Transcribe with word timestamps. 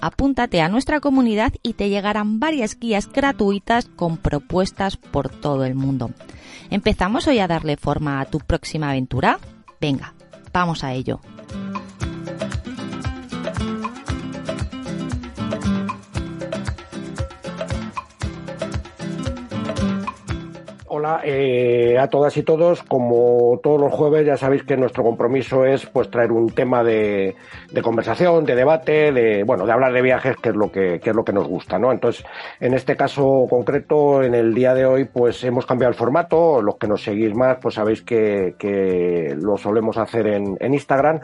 apúntate 0.00 0.60
a 0.60 0.68
nuestra 0.68 1.00
comunidad 1.00 1.52
y 1.62 1.74
te 1.74 1.88
llegarán 1.88 2.40
varias 2.40 2.78
guías 2.78 3.10
gratuitas 3.10 3.86
con 3.86 4.16
propuestas 4.16 4.96
por 4.96 5.28
todo 5.28 5.64
el 5.64 5.74
mundo. 5.74 6.10
¿Empezamos 6.70 7.26
hoy 7.26 7.38
a 7.38 7.48
darle 7.48 7.76
forma 7.76 8.20
a 8.20 8.26
tu 8.26 8.38
próxima 8.38 8.90
aventura? 8.90 9.38
Venga, 9.80 10.14
vamos 10.52 10.84
a 10.84 10.92
ello. 10.92 11.20
Hola 20.92 21.20
eh, 21.22 21.96
a 22.00 22.08
todas 22.08 22.36
y 22.36 22.42
todos. 22.42 22.82
Como 22.82 23.60
todos 23.62 23.80
los 23.80 23.92
jueves, 23.92 24.26
ya 24.26 24.36
sabéis 24.36 24.64
que 24.64 24.76
nuestro 24.76 25.04
compromiso 25.04 25.64
es 25.64 25.86
pues 25.86 26.10
traer 26.10 26.32
un 26.32 26.48
tema 26.48 26.82
de, 26.82 27.36
conversación, 27.80 28.44
de 28.44 28.56
debate, 28.56 29.12
de 29.12 29.44
bueno, 29.44 29.66
de 29.66 29.72
hablar 29.72 29.92
de 29.92 30.02
viajes, 30.02 30.36
que 30.38 30.48
es 30.48 30.56
lo 30.56 30.72
que, 30.72 30.96
es 30.96 31.14
lo 31.14 31.22
que 31.22 31.32
nos 31.32 31.46
gusta, 31.46 31.78
¿no? 31.78 31.92
Entonces, 31.92 32.24
en 32.58 32.74
este 32.74 32.96
caso 32.96 33.46
concreto, 33.48 34.24
en 34.24 34.34
el 34.34 34.52
día 34.52 34.74
de 34.74 34.84
hoy, 34.84 35.04
pues 35.04 35.44
hemos 35.44 35.64
cambiado 35.64 35.90
el 35.92 35.96
formato. 35.96 36.60
Los 36.60 36.76
que 36.76 36.88
nos 36.88 37.04
seguís 37.04 37.36
más, 37.36 37.58
pues 37.62 37.76
sabéis 37.76 38.02
que, 38.02 39.36
lo 39.40 39.56
solemos 39.58 39.96
hacer 39.96 40.26
en, 40.26 40.56
en 40.58 40.74
Instagram 40.74 41.20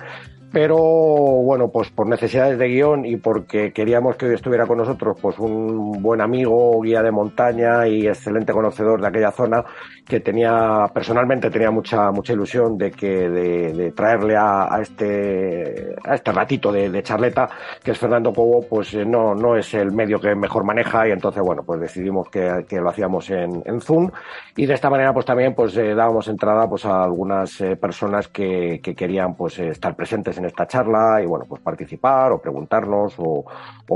pero 0.52 0.77
bueno, 0.77 1.70
pues 1.70 1.91
por 1.91 2.06
necesidades 2.06 2.58
de 2.58 2.69
guion 2.69 3.05
y 3.05 3.16
porque 3.16 3.72
queríamos 3.72 4.16
que 4.16 4.27
hoy 4.27 4.34
estuviera 4.34 4.66
con 4.66 4.78
nosotros 4.78 5.19
pues 5.20 5.38
un 5.38 6.00
buen 6.03 6.20
amigo, 6.20 6.80
guía 6.80 7.03
de 7.03 7.11
montaña 7.11 7.86
y 7.88 8.06
excelente 8.06 8.53
conocedor 8.53 9.00
de 9.00 9.08
aquella 9.08 9.33
zona 9.33 9.64
que 10.06 10.20
tenía, 10.20 10.86
personalmente 10.94 11.50
tenía 11.50 11.70
mucha, 11.70 12.12
mucha 12.12 12.33
ilusión 12.33 12.78
de 12.78 12.92
que, 12.92 13.28
de, 13.28 13.92
traerle 13.92 14.36
a, 14.36 14.78
este, 14.80 15.97
a 16.05 16.14
este 16.14 16.33
ratito 16.33 16.70
de, 16.70 17.03
charleta, 17.03 17.48
que 17.83 17.91
es 17.91 17.98
Fernando 17.98 18.33
Cobo, 18.33 18.62
pues 18.69 18.94
eh, 18.94 19.05
no, 19.05 19.34
no 19.34 19.56
es 19.56 19.75
el 19.75 19.92
medio 19.92 20.20
que 20.20 20.34
mejor 20.34 20.64
maneja 20.64 21.08
y 21.08 21.10
entonces 21.10 21.42
bueno, 21.42 21.62
pues 21.64 21.81
decidimos 21.81 22.28
que, 22.31 22.64
lo 22.70 22.88
hacíamos 22.88 23.31
en, 23.31 23.81
Zoom 23.81 24.10
y 24.56 24.66
de 24.66 24.75
esta 24.75 24.91
manera 24.91 25.12
pues 25.12 25.27
también 25.27 25.55
pues 25.55 25.77
eh, 25.77 25.94
dábamos 25.94 26.28
entrada 26.28 26.69
pues 26.69 26.84
a 26.84 27.03
algunas 27.05 27.60
eh, 27.60 27.77
personas 27.77 28.28
que, 28.28 28.81
que 28.83 28.94
querían 28.94 29.34
pues 29.34 29.58
estar 29.58 29.94
presentes 29.94 30.35
en 30.38 30.44
esta 30.44 30.66
charla 30.66 31.20
y 31.22 31.26
bueno, 31.26 31.46
pues 31.48 31.62
participar 31.62 32.32
o 32.32 32.40
preguntarnos 32.40 33.14
o, 33.18 33.44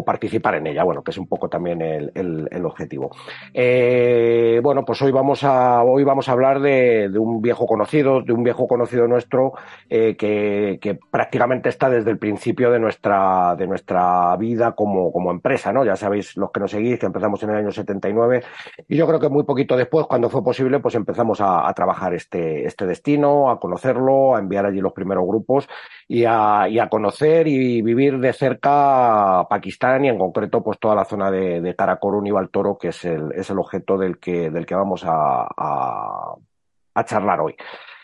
participar 0.05 0.55
en 0.55 0.67
ella, 0.67 0.85
bueno, 0.85 1.03
que 1.03 1.11
es 1.11 1.19
un 1.19 1.27
poco 1.27 1.49
también 1.49 1.83
el, 1.83 2.65
objetivo. 2.65 3.11
Eh, 3.53 4.61
bueno, 4.63 4.85
pues 4.85 5.01
hoy 5.03 5.13
vamos 5.13 5.43
a, 5.45 5.83
hoy 5.83 6.05
vamos 6.05 6.29
a 6.29 6.33
hablar 6.33 6.61
de, 6.61 7.11
un 7.19 7.43
viejo 7.43 7.67
conocido, 7.67 8.23
de 8.23 8.33
un 8.33 8.43
viejo 8.43 8.67
conocido 8.67 9.07
nuestro 9.07 9.53
eh, 9.89 10.17
que, 10.17 10.99
prácticamente 11.11 11.69
está 11.69 11.91
desde 11.91 12.11
el 12.11 12.19
principio 12.19 12.71
de 12.71 12.79
nuestra, 12.79 13.55
de 13.57 13.67
nuestra 13.67 14.37
vida 14.37 14.73
como, 14.73 15.13
como 15.13 15.31
empresa, 15.31 15.73
¿no? 15.73 15.85
Ya 15.85 15.97
sabéis 15.97 16.37
los 16.37 16.51
que 16.51 16.61
nos 16.61 16.71
seguís 16.71 16.99
que 16.99 17.07
empezamos 17.07 17.43
en 17.43 17.51
el 17.51 17.57
año 17.57 17.71
79 17.71 18.43
y 18.89 18.97
yo 18.97 19.07
creo 19.07 19.21
que 19.21 19.29
muy 19.29 19.45
poquito 19.45 19.77
después, 19.77 20.07
cuando 20.07 20.29
fue 20.29 20.43
posible, 20.43 20.81
pues 20.81 20.95
empezamos 20.95 21.41
a, 21.41 21.73
trabajar 21.75 22.15
este, 22.15 22.67
este 22.67 22.87
destino, 22.87 23.51
a 23.51 23.59
conocerlo, 23.59 24.35
a 24.35 24.41
enviar 24.41 24.67
allí 24.67 24.81
los 24.81 24.93
primeros 24.93 25.25
grupos 25.27 25.69
y 26.09 26.25
a, 26.25 26.30
y 26.69 26.79
a 26.79 26.89
conocer 26.89 27.49
y 27.49 27.83
vivir 27.83 28.19
de 28.19 28.33
cerca 28.33 29.47
Pakistán 29.49 30.05
y 30.05 30.09
en 30.09 30.19
concreto 30.19 30.63
pues 30.63 30.79
toda 30.79 30.95
la 30.95 31.05
zona 31.05 31.31
de, 31.31 31.61
de 31.61 31.75
Karakorum 31.75 32.27
y 32.27 32.31
Baltoro, 32.31 32.79
que 32.79 32.89
es 32.89 33.05
el, 33.05 33.33
es 33.35 33.51
el 33.51 33.59
objeto 33.59 33.99
del 33.99 34.19
que, 34.19 34.51
del 34.51 34.67
que 34.67 34.75
vamos 34.75 35.05
a, 35.05 35.47
a, 35.57 36.35
a 36.95 37.05
charlar 37.05 37.41
hoy. 37.41 37.57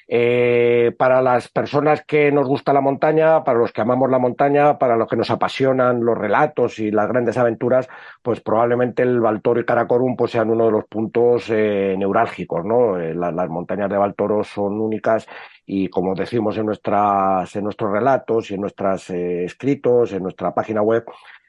Eh, 0.08 0.94
para 0.96 1.20
las 1.20 1.48
personas 1.48 2.04
que 2.04 2.30
nos 2.30 2.46
gusta 2.46 2.72
la 2.72 2.80
montaña, 2.80 3.42
para 3.42 3.58
los 3.58 3.72
que 3.72 3.80
amamos 3.80 4.08
la 4.08 4.20
montaña, 4.20 4.78
para 4.78 4.96
los 4.96 5.08
que 5.08 5.16
nos 5.16 5.30
apasionan 5.30 6.04
los 6.04 6.16
relatos 6.16 6.78
y 6.78 6.92
las 6.92 7.08
grandes 7.08 7.36
aventuras, 7.36 7.88
pues 8.22 8.40
probablemente 8.40 9.02
el 9.02 9.20
Baltoro 9.20 9.60
y 9.60 9.64
Karakorum 9.64 10.14
pues 10.16 10.30
sean 10.30 10.50
uno 10.50 10.66
de 10.66 10.70
los 10.70 10.84
puntos 10.84 11.50
eh, 11.50 11.96
neurálgicos, 11.98 12.64
¿no? 12.64 12.98
Eh, 13.00 13.14
las 13.14 13.48
montañas 13.48 13.90
de 13.90 13.96
Baltoro 13.96 14.44
son 14.44 14.80
únicas 14.80 15.26
y 15.66 15.88
como 15.88 16.14
decimos 16.14 16.56
en 16.56 16.66
nuestras 16.66 17.56
en 17.56 17.64
nuestros 17.64 17.90
relatos 17.90 18.50
y 18.50 18.54
en 18.54 18.60
nuestros 18.60 19.10
escritos, 19.10 20.12
en 20.12 20.22
nuestra 20.22 20.54
página 20.54 20.82
web, 20.82 21.04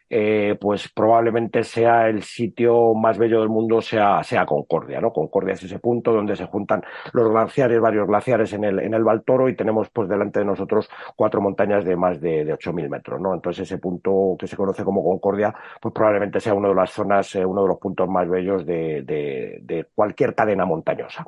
eh, 0.09 0.57
pues 0.59 0.90
probablemente 0.90 1.63
sea 1.63 2.07
el 2.07 2.23
sitio 2.23 2.94
más 2.94 3.18
bello 3.18 3.40
del 3.40 3.50
mundo, 3.50 3.81
sea, 3.81 4.23
sea 4.23 4.45
Concordia, 4.45 5.01
¿no? 5.01 5.12
Concordia 5.12 5.53
es 5.53 5.63
ese 5.63 5.79
punto 5.79 6.13
donde 6.13 6.35
se 6.35 6.45
juntan 6.45 6.84
los 7.13 7.29
glaciares, 7.29 7.79
varios 7.79 8.07
glaciares 8.07 8.53
en 8.53 8.63
el, 8.63 8.79
en 8.79 8.94
el 8.94 9.03
Baltoro 9.03 9.50
y 9.50 9.56
tenemos 9.56 9.90
pues 9.90 10.07
delante 10.07 10.40
de 10.40 10.45
nosotros 10.45 10.90
cuatro 11.16 11.41
montañas 11.41 11.84
de 11.85 11.95
más 11.95 12.22
de, 12.22 12.45
de 12.45 12.53
8.000 12.53 12.90
metros, 12.90 13.19
¿no? 13.19 13.34
Entonces 13.34 13.63
ese 13.63 13.78
punto 13.79 14.35
que 14.40 14.47
se 14.47 14.56
conoce 14.56 14.84
como 14.84 15.03
Concordia, 15.03 15.53
pues 15.81 15.94
probablemente 15.94 16.39
sea 16.39 16.53
uno 16.53 16.69
de 16.69 16.75
las 16.75 16.91
zonas, 16.91 17.35
eh, 17.35 17.45
uno 17.45 17.63
de 17.63 17.68
los 17.69 17.78
puntos 17.78 18.07
más 18.07 18.29
bellos 18.29 18.66
de, 18.66 19.01
de, 19.03 19.59
de 19.62 19.88
cualquier 19.94 20.35
cadena 20.35 20.66
montañosa. 20.66 21.25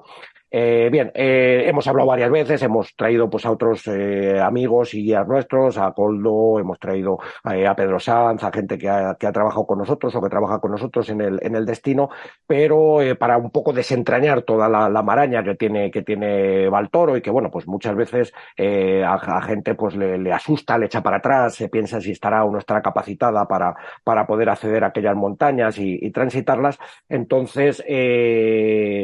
Eh, 0.52 0.90
bien, 0.92 1.12
eh, 1.14 1.66
hemos 1.68 1.88
hablado 1.88 2.08
varias 2.08 2.32
veces, 2.32 2.64
hemos 2.64 2.96
traído 2.96 3.30
pues 3.30 3.46
a 3.46 3.52
otros 3.52 3.88
eh, 3.88 4.40
amigos 4.42 4.96
y 4.96 5.04
guías 5.04 5.28
nuestros, 5.28 5.78
a 5.78 5.92
Coldo, 5.92 6.60
hemos 6.60 6.80
traído 6.80 7.20
eh, 7.52 7.68
a 7.68 7.76
Pedro 7.76 8.00
Sanz, 8.00 8.44
a 8.44 8.52
gente 8.52 8.78
que 8.78 8.90
ha, 8.90 9.16
trabajado 9.16 9.68
con 9.68 9.78
nosotros 9.78 10.16
o 10.16 10.22
que 10.22 10.30
trabaja 10.30 10.60
con 10.60 10.72
nosotros 10.72 11.08
en 11.10 11.22
el, 11.22 11.40
en 11.44 11.56
el 11.56 11.66
destino, 11.68 12.10
pero 12.48 12.98
para 13.20 13.38
un 13.38 13.52
poco 13.52 13.74
desentrañar 13.74 14.42
toda 14.42 14.68
la, 14.68 15.04
maraña 15.04 15.44
que 15.44 15.56
tiene, 15.56 15.92
que 15.92 16.02
tiene 16.02 16.68
Valtoro 16.68 17.16
y 17.16 17.22
que 17.22 17.30
bueno, 17.30 17.50
pues 17.52 17.68
muchas 17.68 17.96
veces 17.96 18.34
a, 18.58 19.14
a, 19.14 19.42
gente 19.44 19.76
pues 19.76 19.96
le, 19.96 20.31
asusta, 20.34 20.78
le 20.78 20.88
echa 20.88 21.02
para 21.04 21.18
atrás, 21.18 21.56
se 21.56 21.70
piensa 21.70 22.02
si 22.02 22.12
estará 22.12 22.44
o 22.44 22.52
no 22.52 22.58
estará 22.58 22.81
capacitada 22.81 23.48
para, 23.48 23.76
para 24.04 24.26
poder 24.26 24.50
acceder 24.50 24.84
a 24.84 24.88
aquellas 24.88 25.16
montañas 25.16 25.78
y, 25.78 26.00
y 26.02 26.12
transitarlas. 26.12 26.80
Entonces, 27.08 27.84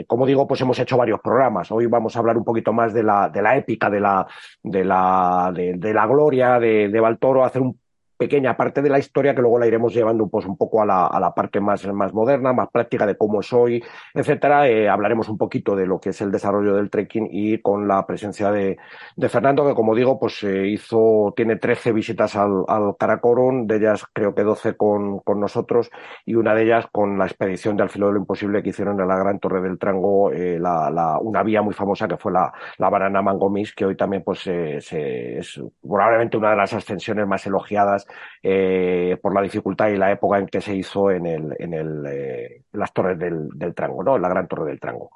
como 0.08 0.26
digo, 0.26 0.48
pues 0.48 0.62
hemos 0.62 0.80
hecho 0.80 0.98
varios 0.98 1.20
programas 1.20 1.35
Hoy 1.72 1.86
vamos 1.88 2.16
a 2.16 2.20
hablar 2.20 2.38
un 2.38 2.44
poquito 2.44 2.74
más 2.74 2.94
de 2.94 3.04
la, 3.04 3.30
de 3.30 3.42
la 3.42 3.58
épica, 3.58 3.90
de 3.90 4.00
la, 4.00 4.26
de 4.64 4.84
la, 4.84 5.52
de, 5.54 5.74
de 5.76 5.94
la 5.94 6.06
gloria 6.08 6.60
de, 6.60 6.90
de 6.90 7.00
Baltoro, 7.00 7.44
hacer 7.44 7.62
un 7.62 7.80
pequeña 8.18 8.56
parte 8.58 8.82
de 8.82 8.90
la 8.90 9.00
historia 9.00 9.36
que 9.36 9.42
luego 9.42 9.60
la 9.60 9.68
iremos 9.68 9.94
llevando 9.94 10.28
pues 10.28 10.46
un 10.46 10.58
poco 10.58 10.82
a 10.82 10.86
la, 10.86 11.08
a 11.08 11.20
la 11.20 11.34
parte 11.34 11.60
más, 11.60 11.86
más 11.88 12.14
moderna, 12.14 12.54
más 12.54 12.70
práctica 12.70 13.06
de 13.06 13.18
cómo 13.18 13.42
soy, 13.42 13.84
etcétera. 14.14 14.68
Eh, 14.68 14.90
hablaremos 14.90 15.30
un 15.30 15.38
poquito 15.38 15.76
de 15.76 15.86
lo 15.86 16.00
que 16.00 16.10
es 16.10 16.22
el 16.22 16.32
desarrollo 16.32 16.76
del 16.76 16.90
trekking 16.90 17.28
y 17.32 17.60
con 17.60 17.88
la 17.88 18.06
presencia 18.06 18.52
de, 18.52 18.78
de 19.16 19.30
Fernando, 19.30 19.66
que 19.66 19.76
como 19.76 19.96
digo, 19.96 20.20
pues 20.20 20.44
eh, 20.44 20.68
hizo, 20.68 21.34
tiene 21.36 21.58
13 21.58 21.92
visitas 21.92 22.36
al, 22.36 22.64
al 22.68 22.96
Karakorum, 22.98 23.68
de 23.68 23.78
ellas 23.78 24.06
creo 24.14 24.34
que 24.34 24.44
12 24.44 24.76
con, 24.78 25.20
con 25.20 25.40
nosotros 25.40 25.90
y 26.26 26.36
una 26.36 26.54
de 26.54 26.64
ellas 26.64 26.88
con 26.92 27.18
la 27.18 27.26
expedición 27.26 27.78
de 27.78 27.84
Al 27.84 27.90
filo 27.90 28.08
de 28.08 28.14
lo 28.14 28.20
imposible 28.20 28.64
que 28.64 28.70
hicieron 28.70 29.00
en 29.00 29.08
la 29.08 29.18
Gran 29.18 29.40
Torre 29.40 29.62
del 29.62 29.78
Trango, 29.78 30.32
eh, 30.32 30.58
la, 30.60 30.90
la, 30.90 31.20
una 31.20 31.44
vía 31.44 31.62
muy 31.62 31.74
famosa 31.74 32.08
que 32.08 32.18
fue 32.18 32.32
la, 32.32 32.52
la 32.78 32.90
Banana 32.90 33.22
Mangomis, 33.22 33.74
que 33.74 33.86
hoy 33.86 33.96
también 33.96 34.24
pues 34.24 34.40
se, 34.40 34.78
es 34.78 35.62
probablemente 35.82 36.38
una 36.38 36.52
de 36.52 36.58
las 36.58 36.74
ascensiones 36.74 37.28
más 37.28 37.46
elogiadas 37.46 38.05
eh, 38.44 39.18
por 39.22 39.34
la 39.34 39.42
dificultad 39.42 39.90
y 39.90 39.98
la 39.98 40.12
época 40.12 40.40
en 40.40 40.48
que 40.48 40.62
se 40.62 40.76
hizo 40.76 41.12
en, 41.12 41.26
el, 41.26 41.56
en 41.60 41.74
el, 41.74 42.06
eh, 42.08 42.62
las 42.74 42.94
torres 42.94 43.18
del, 43.18 43.50
del 43.54 43.74
Trango, 43.74 44.04
¿no? 44.04 44.18
La 44.18 44.30
gran 44.30 44.48
torre 44.48 44.66
del 44.66 44.80
Trango. 44.80 45.12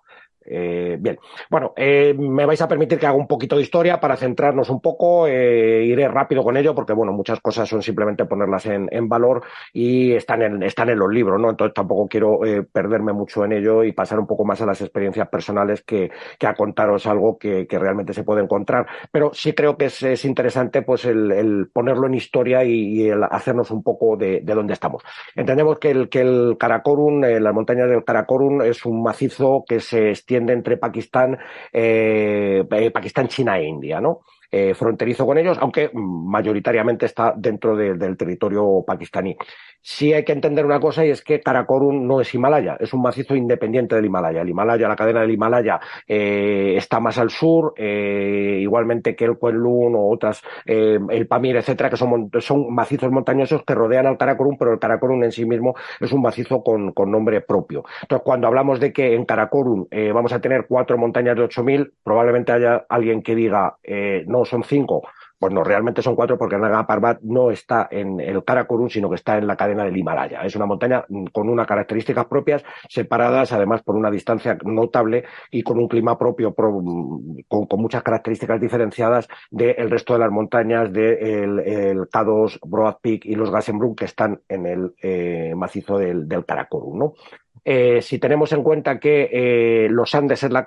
Eh, 0.46 0.98
bien, 1.00 1.20
bueno, 1.50 1.74
eh, 1.76 2.14
me 2.18 2.46
vais 2.46 2.62
a 2.62 2.68
permitir 2.68 2.98
que 2.98 3.06
haga 3.06 3.16
un 3.16 3.28
poquito 3.28 3.56
de 3.56 3.62
historia 3.62 4.00
para 4.00 4.16
centrarnos 4.16 4.70
un 4.70 4.82
poco. 4.82 5.28
Eh, 5.28 5.84
iré 5.86 6.08
rápido 6.08 6.44
con 6.44 6.58
ello 6.58 6.74
porque, 6.74 6.94
bueno, 6.94 7.12
muchas 7.12 7.40
cosas 7.40 7.68
son 7.68 7.82
simplemente 7.82 8.26
ponerlas 8.26 8.66
en, 8.66 8.88
en 8.92 9.08
valor 9.10 9.44
y 9.74 10.14
están 10.14 10.42
en, 10.42 10.64
están 10.64 10.90
en 10.90 11.00
los 11.00 11.12
libros, 11.12 11.40
¿no? 11.40 11.50
Entonces 11.50 11.74
tampoco 11.74 12.08
quiero 12.08 12.46
eh, 12.46 12.64
perderme 12.64 13.14
mucho 13.14 13.46
en 13.46 13.54
ello 13.54 13.84
y 13.84 13.92
pasar 13.92 14.20
un 14.20 14.28
poco 14.28 14.46
más 14.46 14.62
a 14.62 14.66
las 14.66 14.82
experiencias 14.82 15.28
personales 15.30 15.84
que, 15.84 16.10
que 16.38 16.48
a 16.48 16.56
contaros 16.56 17.06
algo 17.06 17.38
que, 17.38 17.68
que, 17.68 17.80
realmente 17.80 18.14
se 18.14 18.24
puede 18.24 18.42
encontrar. 18.42 18.88
Pero 19.12 19.32
sí 19.34 19.54
creo 19.54 19.78
que 19.78 19.86
es, 19.86 20.04
es 20.04 20.26
interesante, 20.26 20.82
pues, 20.82 21.06
el, 21.06 21.32
el, 21.32 21.70
ponerlo 21.72 22.08
en 22.08 22.16
historia 22.16 22.64
y, 22.64 23.02
y 23.02 23.10
el 23.10 23.24
hacernos 23.24 23.72
un 23.72 23.84
poco 23.84 24.18
de, 24.18 24.42
de, 24.42 24.54
dónde 24.54 24.74
estamos. 24.74 25.04
Entendemos 25.36 25.80
que 25.80 25.92
el, 25.92 26.10
que 26.10 26.22
el 26.22 26.58
Karakorum, 26.60 27.24
eh, 27.24 27.40
las 27.40 27.54
montañas 27.54 27.90
del 27.90 28.04
Karakorum, 28.04 28.62
es 28.62 28.86
un 28.86 29.02
macizo 29.02 29.64
que 29.68 29.80
se 29.80 30.10
extiende 30.30 30.54
entre 30.54 30.78
Pakistán, 30.78 31.40
eh, 31.74 32.64
eh, 32.70 32.92
Pakistán, 32.92 33.28
China 33.28 33.58
e 33.58 33.66
India, 33.66 34.00
¿no? 34.00 34.22
Fronterizo 34.76 35.26
con 35.26 35.38
ellos, 35.38 35.58
aunque 35.60 35.92
mayoritariamente 35.94 37.06
está 37.06 37.34
dentro 37.36 37.76
del 37.76 38.18
territorio 38.18 38.84
pakistaní. 38.86 39.38
Sí 39.82 40.14
hay 40.14 40.26
que 40.26 40.34
entender 40.34 40.66
una 40.66 40.80
cosa 40.80 41.06
y 41.06 41.10
es 41.10 41.24
que 41.24 41.40
Karakorum 41.40 42.06
no 42.06 42.20
es 42.20 42.34
Himalaya, 42.34 42.76
es 42.80 42.94
un 42.94 43.02
macizo 43.02 43.36
independiente 43.36 43.96
del 43.96 44.06
Himalaya. 44.06 44.42
El 44.42 44.50
Himalaya, 44.50 44.90
la 44.90 44.96
cadena 44.96 45.22
del 45.22 45.32
Himalaya 45.32 45.80
eh, 46.06 46.74
está 46.76 47.00
más 47.00 47.18
al 47.18 47.30
sur, 47.30 47.74
eh, 47.78 48.60
igualmente 48.62 49.16
que 49.16 49.26
el 49.26 49.38
Kunlun 49.38 49.96
o 49.96 50.10
otras, 50.10 50.42
eh, 50.66 51.00
el 51.10 51.28
Pamir, 51.28 51.56
etcétera, 51.56 51.90
que 51.90 51.96
son, 51.96 52.30
son 52.40 52.74
macizos 52.74 53.10
montañosos 53.10 53.64
que 53.64 53.74
rodean 53.74 54.06
al 54.06 54.18
Karakorum, 54.18 54.58
pero 54.58 54.74
el 54.74 54.80
Karakorum 54.80 55.24
en 55.24 55.32
sí 55.32 55.46
mismo 55.46 55.76
es 56.00 56.12
un 56.12 56.22
macizo 56.22 56.62
con, 56.62 56.92
con 56.92 57.10
nombre 57.10 57.40
propio. 57.42 57.84
Entonces, 58.02 58.24
cuando 58.26 58.48
hablamos 58.48 58.82
de 58.82 58.92
que 58.92 59.14
en 59.16 59.26
Karakorum 59.26 59.88
vamos 60.14 60.34
a 60.34 60.42
tener 60.42 60.66
cuatro 60.68 60.98
montañas 60.98 61.38
de 61.38 61.44
8.000, 61.44 61.92
probablemente 62.04 62.52
haya 62.52 62.86
alguien 62.90 63.22
que 63.22 63.36
diga, 63.36 63.78
no, 64.28 64.39
son 64.46 64.64
cinco 64.64 65.04
pues 65.40 65.54
no, 65.54 65.64
realmente 65.64 66.02
son 66.02 66.16
cuatro 66.16 66.38
porque 66.38 66.58
Naga 66.58 66.86
Parbat 66.86 67.22
no 67.22 67.50
está 67.50 67.88
en 67.90 68.20
el 68.20 68.44
Karakorum, 68.44 68.90
sino 68.90 69.10
que 69.10 69.16
está 69.16 69.38
en 69.38 69.48
la 69.48 69.56
cadena 69.56 69.86
del 69.86 69.96
Himalaya. 69.96 70.42
Es 70.42 70.56
una 70.58 70.66
montaña 70.66 71.06
con 71.32 71.48
unas 71.48 71.66
características 71.66 72.26
propias, 72.26 72.64
separadas 72.90 73.54
además 73.54 73.82
por 73.82 73.96
una 73.96 74.12
distancia 74.12 74.58
notable 74.66 75.24
y 75.50 75.64
con 75.64 75.80
un 75.80 75.88
clima 75.88 76.18
propio, 76.18 76.54
con, 76.54 77.80
muchas 77.80 78.04
características 78.04 78.60
diferenciadas 78.60 79.30
del 79.50 79.90
resto 79.90 80.14
de 80.14 80.20
las 80.20 80.30
montañas 80.30 80.92
del 80.92 81.56
de 81.56 81.92
el 81.92 82.00
K2, 82.10 82.60
Broad 82.66 82.98
Peak 83.02 83.26
y 83.26 83.36
los 83.36 83.50
Gassenbrunn 83.50 83.96
que 83.96 84.06
están 84.06 84.42
en 84.50 84.66
el 84.66 84.94
eh, 85.02 85.54
macizo 85.56 85.98
del, 85.98 86.28
del 86.28 86.46
Karakorum. 86.46 87.00
¿no? 87.00 87.14
Eh, 87.64 88.02
si 88.02 88.20
tenemos 88.20 88.52
en 88.54 88.64
cuenta 88.64 89.00
que 89.00 89.30
eh, 89.32 89.88
los 89.90 90.14
Andes 90.16 90.44
es 90.44 90.52
la, 90.52 90.66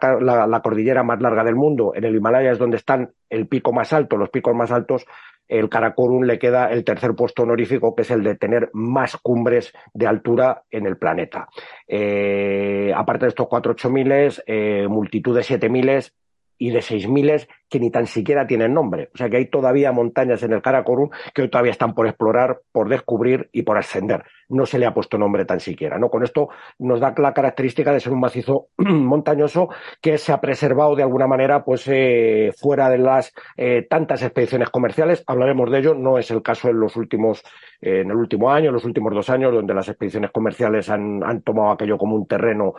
cordillera 0.63 1.03
más 1.03 1.21
larga 1.21 1.45
del 1.45 1.57
mundo, 1.57 1.93
en 1.95 2.05
el 2.05 2.17
Himalaya 2.17 2.53
es 2.53 2.59
donde 2.59 2.77
están 2.77 3.13
el 3.31 3.47
pico 3.47 3.73
más 3.73 3.93
alto, 3.93 4.17
los 4.17 4.31
picos 4.31 4.55
más 4.55 4.71
altos, 4.71 5.07
el 5.49 5.69
Karakorum 5.69 6.23
le 6.23 6.39
queda 6.39 6.71
el 6.71 6.85
tercer 6.85 7.15
puesto 7.15 7.43
honorífico, 7.43 7.95
que 7.95 8.03
es 8.03 8.11
el 8.11 8.23
de 8.23 8.37
tener 8.37 8.71
más 8.73 9.17
cumbres 9.17 9.73
de 9.93 10.07
altura 10.07 10.63
en 10.71 10.87
el 10.87 10.97
planeta. 10.97 11.49
Eh, 11.87 12.93
aparte 12.95 13.27
de 13.27 13.31
estos 13.31 13.49
cuatro 13.49 13.73
ocho 13.73 13.91
miles, 13.91 14.43
multitud 14.89 15.37
de 15.37 15.43
siete 15.43 15.69
miles 15.69 16.15
y 16.63 16.71
de 16.71 16.81
seis 16.81 17.09
miles 17.09 17.49
que 17.69 17.81
ni 17.81 17.91
tan 17.91 18.07
siquiera 18.07 18.47
tienen 18.47 18.73
nombre. 18.73 19.11
O 19.13 19.19
sea 19.19 19.29
que 19.29 19.37
hay 19.37 19.47
todavía 19.47 19.91
montañas 19.91 20.45
en 20.45 20.53
el 20.53 20.63
Karakorum 20.63 21.11
que 21.35 21.43
hoy 21.43 21.51
todavía 21.51 21.73
están 21.73 21.93
por 21.93 22.07
explorar, 22.07 22.61
por 22.71 22.89
descubrir 22.89 23.49
y 23.51 23.63
por 23.63 23.79
ascender. 23.79 24.23
No 24.53 24.67
se 24.67 24.79
le 24.79 24.87
ha 24.87 24.95
puesto 24.95 25.19
nombre 25.19 25.45
tan 25.45 25.61
siquiera. 25.61 25.99
¿no? 25.99 26.09
Con 26.09 26.23
esto 26.23 26.49
nos 26.79 27.01
da 27.01 27.15
la 27.17 27.33
característica 27.33 27.93
de 27.93 28.01
ser 28.01 28.13
un 28.13 28.21
macizo 28.21 28.69
montañoso 28.77 29.69
que 30.01 30.19
se 30.19 30.33
ha 30.33 30.41
preservado 30.41 30.95
de 30.95 31.03
alguna 31.03 31.27
manera 31.27 31.65
pues 31.65 31.89
eh, 31.89 32.53
fuera 32.57 32.89
de 32.91 32.99
las 32.99 33.33
eh, 33.57 33.87
tantas 33.89 34.23
expediciones 34.23 34.71
comerciales. 34.71 35.25
Hablaremos 35.27 35.71
de 35.71 35.79
ello. 35.79 35.95
No 35.95 36.19
es 36.19 36.31
el 36.31 36.43
caso 36.43 36.69
en 36.69 36.81
los 36.81 36.97
últimos, 36.97 37.43
en 37.83 38.11
el 38.11 38.17
último 38.17 38.51
año, 38.51 38.69
en 38.69 38.75
los 38.75 38.85
últimos 38.85 39.13
dos 39.13 39.29
años, 39.29 39.53
donde 39.53 39.75
las 39.75 39.89
expediciones 39.89 40.31
comerciales 40.31 40.89
han, 40.89 41.23
han 41.25 41.43
tomado 41.43 41.73
aquello 41.73 41.99
como 41.99 42.17
un 42.17 42.27
terreno 42.27 42.75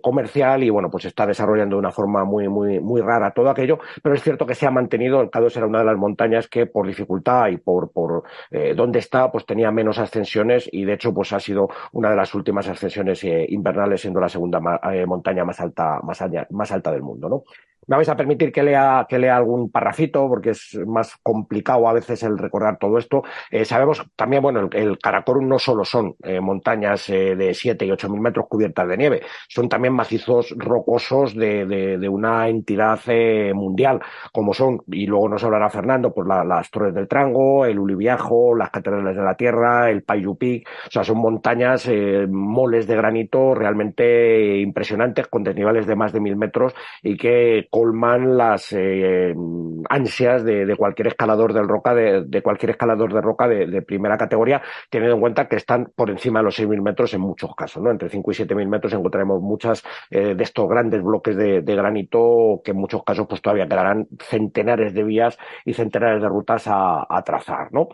comercial 0.00 0.62
y 0.62 0.70
bueno, 0.70 0.90
pues 0.90 1.04
está 1.04 1.26
desarrollando 1.26 1.76
de 1.76 1.80
una 1.80 1.90
forma 1.90 2.24
muy, 2.24 2.48
muy, 2.48 2.80
muy 2.80 3.00
rara 3.00 3.32
todo 3.32 3.50
aquello, 3.50 3.78
pero 4.02 4.14
es 4.14 4.22
cierto 4.22 4.46
que 4.46 4.54
se 4.54 4.66
ha 4.66 4.70
mantenido, 4.70 5.20
el 5.20 5.30
K2 5.30 5.56
era 5.56 5.66
una 5.66 5.80
de 5.80 5.84
las 5.84 5.96
montañas 5.96 6.48
que 6.48 6.66
por 6.66 6.86
dificultad 6.86 7.48
y 7.48 7.56
por, 7.56 7.90
por 7.92 8.24
eh, 8.50 8.74
dónde 8.74 8.98
está, 8.98 9.30
pues 9.30 9.46
tenía 9.46 9.70
menos 9.70 9.98
ascensiones 9.98 10.68
y 10.72 10.84
de 10.84 10.94
hecho 10.94 11.12
pues 11.12 11.32
ha 11.32 11.40
sido 11.40 11.68
una 11.92 12.10
de 12.10 12.16
las 12.16 12.34
últimas 12.34 12.68
ascensiones 12.68 13.22
eh, 13.24 13.46
invernales 13.48 14.00
siendo 14.00 14.20
la 14.20 14.28
segunda 14.28 14.60
eh, 14.92 15.06
montaña 15.06 15.44
más 15.44 15.60
alta, 15.60 16.00
más, 16.02 16.22
más 16.50 16.72
alta 16.72 16.92
del 16.92 17.02
mundo, 17.02 17.28
¿no? 17.28 17.44
Me 17.90 17.96
vais 17.96 18.08
a 18.08 18.14
permitir 18.14 18.52
que 18.52 18.62
lea, 18.62 19.04
que 19.08 19.18
lea 19.18 19.36
algún 19.36 19.68
parrafito, 19.68 20.28
porque 20.28 20.50
es 20.50 20.78
más 20.86 21.16
complicado 21.24 21.88
a 21.88 21.92
veces 21.92 22.22
el 22.22 22.38
recordar 22.38 22.78
todo 22.78 22.98
esto. 22.98 23.24
Eh, 23.50 23.64
sabemos 23.64 24.00
también, 24.14 24.42
bueno, 24.42 24.60
el, 24.60 24.68
el 24.72 24.98
no 25.42 25.58
solo 25.58 25.84
son 25.84 26.14
eh, 26.22 26.40
montañas 26.40 27.10
eh, 27.10 27.34
de 27.34 27.52
7 27.52 27.84
y 27.84 27.90
8 27.90 28.08
mil 28.08 28.20
metros 28.20 28.46
cubiertas 28.48 28.86
de 28.86 28.96
nieve, 28.96 29.22
son 29.48 29.68
también 29.68 29.92
macizos 29.92 30.54
rocosos 30.56 31.34
de, 31.34 31.66
de, 31.66 32.08
una 32.08 32.48
entidad 32.48 33.00
mundial, 33.54 34.00
como 34.32 34.54
son, 34.54 34.82
y 34.86 35.06
luego 35.06 35.28
nos 35.28 35.42
hablará 35.42 35.68
Fernando, 35.68 36.14
pues 36.14 36.28
las 36.28 36.70
Torres 36.70 36.94
del 36.94 37.08
Trango, 37.08 37.66
el 37.66 37.80
Uliviajo, 37.80 38.54
las 38.54 38.70
Catedrales 38.70 39.16
de 39.16 39.22
la 39.22 39.34
Tierra, 39.34 39.90
el 39.90 40.04
Payupik, 40.04 40.68
o 40.86 40.90
sea, 40.90 41.02
son 41.02 41.18
montañas, 41.18 41.90
moles 42.28 42.86
de 42.86 42.94
granito 42.94 43.52
realmente 43.52 44.58
impresionantes, 44.60 45.26
con 45.26 45.42
desniveles 45.42 45.86
de 45.88 45.96
más 45.96 46.12
de 46.12 46.20
mil 46.20 46.36
metros 46.36 46.72
y 47.02 47.16
que 47.16 47.66
colman 47.80 48.36
las 48.36 48.72
eh, 48.72 49.34
ansias 49.88 50.44
de, 50.44 50.76
cualquier 50.76 51.08
escalador 51.08 51.54
del 51.54 51.66
roca, 51.66 51.94
de, 51.94 52.42
cualquier 52.42 52.70
escalador 52.70 53.14
de 53.14 53.20
roca 53.22 53.48
de, 53.48 53.80
primera 53.80 54.18
categoría, 54.18 54.60
teniendo 54.90 55.14
en 55.14 55.20
cuenta 55.20 55.48
que 55.48 55.56
están 55.56 55.90
por 55.96 56.10
encima 56.10 56.40
de 56.40 56.44
los 56.44 56.60
6.000 56.60 56.82
metros 56.82 57.14
en 57.14 57.22
muchos 57.22 57.54
casos, 57.54 57.82
¿no? 57.82 57.90
Entre 57.90 58.10
5 58.10 58.32
y 58.32 58.34
7.000 58.34 58.68
metros 58.68 58.92
encontraremos 58.92 59.40
muchas 59.40 59.82
eh, 60.10 60.34
de 60.34 60.44
estos 60.44 60.68
grandes 60.68 61.02
bloques 61.02 61.34
de, 61.36 61.62
granito 61.62 62.60
que 62.62 62.72
en 62.72 62.76
muchos 62.76 63.02
casos 63.02 63.26
pues 63.26 63.40
todavía 63.40 63.66
quedarán 63.66 64.06
centenares 64.18 64.92
de 64.92 65.02
vías 65.02 65.38
y 65.64 65.72
centenares 65.72 66.20
de 66.20 66.28
rutas 66.28 66.66
a, 66.66 67.06
a 67.08 67.22
trazar, 67.22 67.72
¿no? 67.72 67.88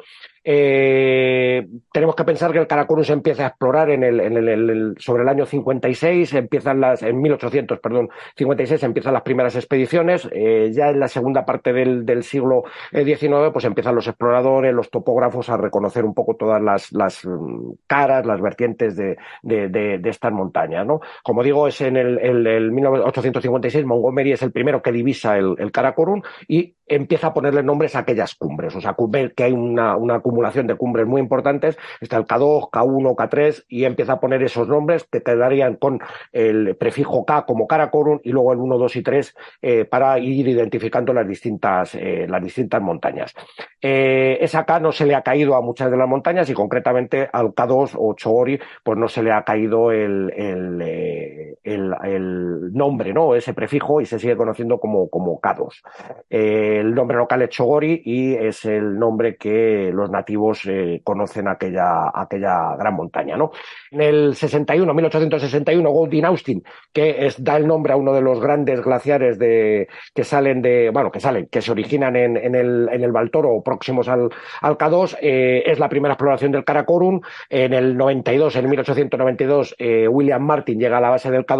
Eh, 0.49 1.67
tenemos 1.93 2.15
que 2.15 2.23
pensar 2.23 2.53
que 2.53 2.59
el 2.61 2.69
Karakorum 2.69 3.03
se 3.03 3.13
empieza 3.13 3.43
a 3.43 3.49
explorar 3.49 3.91
en 3.91 4.05
el, 4.05 4.21
en 4.21 4.37
el, 4.37 4.95
sobre 4.97 5.25
el 5.25 5.29
año 5.29 5.45
56, 5.45 6.35
empiezan 6.35 6.81
las, 6.81 7.03
en 7.03 7.21
1800, 7.21 7.81
perdón, 7.81 8.11
56 8.37 8.81
empiezan 8.85 9.15
las 9.15 9.23
primeras 9.23 9.57
expediciones, 9.57 10.29
eh, 10.31 10.71
ya 10.73 10.91
en 10.91 11.01
la 11.01 11.09
segunda 11.09 11.45
parte 11.45 11.73
del, 11.73 12.07
del 12.07 12.23
siglo 12.23 12.63
XIX, 12.93 13.23
eh, 13.23 13.51
pues 13.53 13.65
empiezan 13.65 13.97
los 13.97 14.07
exploradores, 14.07 14.73
los 14.73 14.89
topógrafos 14.89 15.49
a 15.49 15.57
reconocer 15.57 16.05
un 16.05 16.15
poco 16.15 16.37
todas 16.37 16.63
las, 16.63 16.93
las 16.93 17.27
mm, 17.27 17.73
caras, 17.89 18.25
las 18.25 18.41
vertientes 18.41 18.95
de, 18.95 19.17
de, 19.43 19.69
de, 19.69 19.99
de 19.99 20.11
estas 20.11 20.31
montañas, 20.31 20.87
¿no? 20.87 21.01
Como 21.25 21.43
digo, 21.43 21.67
es 21.67 21.81
en 21.81 21.97
el, 21.97 22.21
el, 22.21 22.47
el 22.47 22.71
1856, 22.71 23.85
Montgomery 23.85 24.31
es 24.31 24.43
el 24.43 24.53
primero 24.53 24.81
que 24.81 24.93
divisa 24.93 25.37
el, 25.37 25.57
el 25.59 25.73
Karakorum 25.73 26.23
y 26.47 26.75
empieza 26.87 27.29
a 27.29 27.35
ponerle 27.35 27.62
nombres 27.62 27.97
a 27.97 28.00
aquellas 28.00 28.35
cumbres, 28.35 28.75
o 28.77 28.81
sea, 28.81 28.97
que 29.35 29.44
hay 29.44 29.53
una, 29.53 29.97
acumulación 30.15 30.67
de 30.67 30.77
cumbres 30.77 31.06
muy 31.06 31.21
importantes, 31.21 31.77
está 32.00 32.17
el 32.17 32.25
K2, 32.25 32.71
K1, 32.71 33.15
K3, 33.15 33.65
y 33.69 33.85
empieza 33.85 34.15
a 34.15 34.21
poner 34.21 34.43
esos 34.43 34.69
nombres 34.69 35.05
que 35.11 35.23
quedarían 35.23 35.77
con 35.77 36.00
el 36.33 36.77
prefijo 36.77 37.25
K 37.25 37.44
como 37.47 37.67
Karakorum 37.67 38.21
y 38.23 38.31
luego 38.31 38.53
el 38.53 38.59
1, 38.59 38.79
2 38.79 38.97
y 38.97 39.03
3 39.03 39.35
eh, 39.62 39.85
para 39.85 40.19
ir 40.19 40.49
identificando 40.49 41.12
las 41.12 41.26
distintas, 41.26 41.95
eh, 41.95 42.26
las 42.28 42.43
distintas 42.43 42.81
montañas. 42.83 43.35
Eh, 43.81 44.38
esa 44.40 44.64
K 44.64 44.81
no 44.81 44.93
se 44.93 45.07
le 45.07 45.14
ha 45.14 45.23
caído 45.23 45.55
a 45.55 45.61
muchas 45.61 45.90
de 45.90 45.97
las 45.97 46.09
montañas 46.09 46.49
y 46.50 46.55
concretamente 46.55 47.28
al 47.33 47.49
K2 47.49 47.93
o 47.97 48.14
Chogori, 48.14 48.59
pues 48.83 48.99
no 48.99 49.09
se 49.09 49.23
le 49.23 49.33
ha 49.33 49.43
caído 49.43 49.93
el, 49.93 50.33
el, 50.37 50.81
eh, 50.83 51.56
el, 51.66 52.73
nombre, 52.73 53.12
¿no? 53.12 53.35
Ese 53.35 53.54
prefijo 53.54 54.00
y 54.00 54.06
se 54.06 54.18
sigue 54.18 54.37
conociendo 54.37 54.78
como, 54.78 55.08
como 55.08 55.40
K2. 55.40 55.82
el 56.30 56.94
nombre 56.94 57.16
local 57.16 57.42
es 57.42 57.50
Chogori 57.50 58.02
y 58.04 58.35
es 58.35 58.64
el 58.64 58.99
nombre 58.99 59.37
que 59.37 59.90
los 59.92 60.11
nativos 60.11 60.62
eh, 60.66 61.00
conocen 61.02 61.49
aquella, 61.49 62.11
aquella 62.14 62.76
gran 62.76 62.94
montaña. 62.94 63.37
¿no? 63.37 63.50
En 63.90 64.00
el 64.00 64.35
61, 64.35 64.92
1861, 64.92 65.90
Goldin 65.90 66.25
Austin, 66.26 66.62
que 66.92 67.28
da 67.38 67.56
el 67.56 67.66
nombre 67.66 67.92
a 67.92 67.96
uno 67.96 68.12
de 68.12 68.20
los 68.20 68.40
grandes 68.40 68.82
glaciares 68.82 69.38
de, 69.38 69.88
que 70.14 70.25
salen 70.25 70.62
de, 70.62 70.90
bueno, 70.90 71.11
que 71.11 71.20
salen, 71.20 71.46
que 71.46 71.62
se 71.62 71.73
originan 71.73 72.16
en, 72.16 72.37
en 72.37 72.54
el, 72.54 72.88
en 72.92 73.02
el 73.02 73.12
Baltoro 73.12 73.62
próximos 73.62 74.08
al, 74.08 74.28
al 74.61 74.78
K2, 74.78 75.18
eh, 75.20 75.62
es 75.66 75.78
la 75.78 75.88
primera 75.88 76.14
exploración 76.14 76.52
del 76.52 76.64
Karakorum. 76.64 77.20
En 77.49 77.73
el 77.73 77.96
92, 77.96 78.56
en 78.56 78.70
1892, 78.70 79.76
eh, 79.78 80.08
William 80.08 80.42
Martin 80.42 80.78
llega 80.78 80.99
a 80.99 81.00
la 81.00 81.11
base 81.11 81.30
del 81.30 81.46
K2 81.46 81.56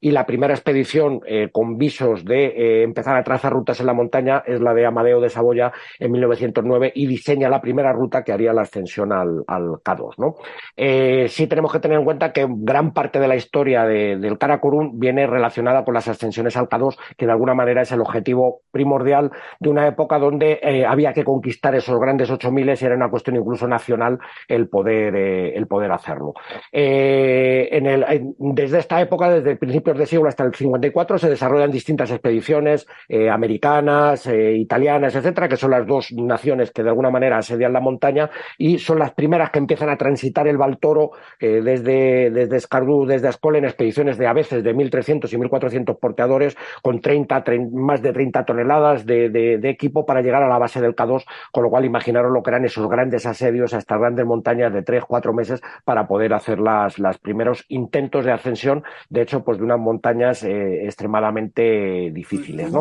y 0.00 0.10
la 0.10 0.26
primera 0.26 0.54
expedición 0.54 1.20
eh, 1.26 1.48
con 1.52 1.78
visos 1.78 2.24
de 2.24 2.46
eh, 2.46 2.82
empezar 2.82 3.16
a 3.16 3.24
trazar 3.24 3.52
rutas 3.52 3.80
en 3.80 3.86
la 3.86 3.92
montaña 3.92 4.42
es 4.46 4.60
la 4.60 4.74
de 4.74 4.86
Amadeo 4.86 5.20
de 5.20 5.28
Saboya 5.28 5.72
en 5.98 6.12
1909 6.12 6.92
y 6.94 7.06
diseña 7.06 7.48
la 7.48 7.60
primera 7.60 7.92
ruta 7.92 8.22
que 8.22 8.32
haría 8.32 8.52
la 8.52 8.62
ascensión 8.62 9.12
al, 9.12 9.44
al 9.46 9.64
K2. 9.84 10.14
¿no? 10.18 10.36
Eh, 10.76 11.26
sí 11.28 11.46
tenemos 11.46 11.72
que 11.72 11.80
tener 11.80 11.98
en 11.98 12.04
cuenta 12.04 12.32
que 12.32 12.46
gran 12.48 12.92
parte 12.92 13.18
de 13.18 13.28
la 13.28 13.36
historia 13.36 13.84
de, 13.84 14.16
del 14.16 14.38
Karakorum 14.38 14.98
viene 14.98 15.26
relacionada 15.26 15.84
con 15.84 15.94
las 15.94 16.08
ascensiones 16.08 16.56
al 16.56 16.68
K2, 16.68 16.96
que 17.16 17.26
de 17.26 17.32
alguna 17.32 17.54
manera 17.54 17.82
es 17.82 17.92
el 17.92 18.00
objetivo 18.00 18.62
primordial 18.70 19.30
de 19.58 19.68
una 19.68 19.86
época 19.86 20.18
donde 20.18 20.60
había 20.86 21.12
que 21.12 21.24
conquistar 21.24 21.74
esos 21.74 21.98
grandes 21.98 22.30
8000 22.30 22.60
y 22.60 22.84
era 22.84 22.94
una 22.94 23.10
cuestión 23.10 23.36
incluso 23.36 23.66
nacional 23.66 24.18
el 24.46 24.68
poder, 24.68 25.16
el 25.16 25.66
poder 25.66 25.90
hacerlo. 25.92 26.34
Desde 26.72 28.78
esta 28.78 29.00
época, 29.00 29.39
desde 29.42 29.56
principios 29.56 29.98
de 29.98 30.06
siglo 30.06 30.28
hasta 30.28 30.44
el 30.44 30.54
54, 30.54 31.18
se 31.18 31.28
desarrollan 31.28 31.70
distintas 31.70 32.10
expediciones 32.10 32.86
eh, 33.08 33.30
americanas, 33.30 34.26
italianas, 34.26 35.14
etcétera, 35.14 35.48
que 35.48 35.56
son 35.56 35.70
las 35.70 35.86
dos 35.86 36.12
naciones 36.12 36.70
que 36.70 36.82
de 36.82 36.88
alguna 36.88 37.10
manera 37.10 37.38
asedian 37.38 37.72
la 37.72 37.80
montaña 37.80 38.30
y 38.58 38.78
son 38.78 38.98
las 38.98 39.12
primeras 39.12 39.50
que 39.50 39.58
empiezan 39.58 39.90
a 39.90 39.96
transitar 39.96 40.46
el 40.46 40.56
Baltoro 40.56 41.10
desde, 41.40 42.30
desde 42.30 42.56
Escardú, 42.56 43.06
desde 43.06 43.28
Ascol 43.28 43.56
en 43.56 43.64
expediciones 43.64 44.18
de 44.18 44.26
a 44.26 44.32
veces 44.32 44.62
de 44.62 44.74
1.300 44.74 45.32
y 45.32 45.36
1.400 45.36 45.98
porteadores 45.98 46.56
con 46.82 47.00
30, 47.00 47.44
más 47.72 48.02
de 48.02 48.12
30 48.12 48.44
toneladas 48.44 49.06
de, 49.06 49.60
equipo 49.70 50.04
para 50.04 50.20
llegar 50.20 50.42
a 50.42 50.48
la 50.48 50.58
base 50.58 50.80
del 50.80 50.94
K2, 50.94 51.24
con 51.52 51.62
lo 51.62 51.70
cual 51.70 51.84
imaginaron 51.84 52.32
lo 52.32 52.42
que 52.42 52.50
eran 52.50 52.64
esos 52.64 52.88
grandes 52.88 53.26
asedios 53.26 53.72
a 53.74 53.78
estas 53.78 53.98
grandes 53.98 54.26
montañas 54.26 54.72
de 54.72 54.82
tres, 54.82 55.04
cuatro 55.06 55.32
meses 55.32 55.60
para 55.84 56.06
poder 56.06 56.34
hacer 56.34 56.58
las, 56.58 56.98
los 56.98 57.18
primeros 57.18 57.64
intentos 57.68 58.24
de 58.24 58.32
ascensión, 58.32 58.82
de 59.08 59.22
hecho, 59.22 59.29
pues 59.38 59.58
de 59.58 59.64
unas 59.64 59.78
montañas 59.78 60.42
eh, 60.42 60.84
extremadamente 60.84 62.10
difíciles, 62.12 62.72
¿no? 62.72 62.80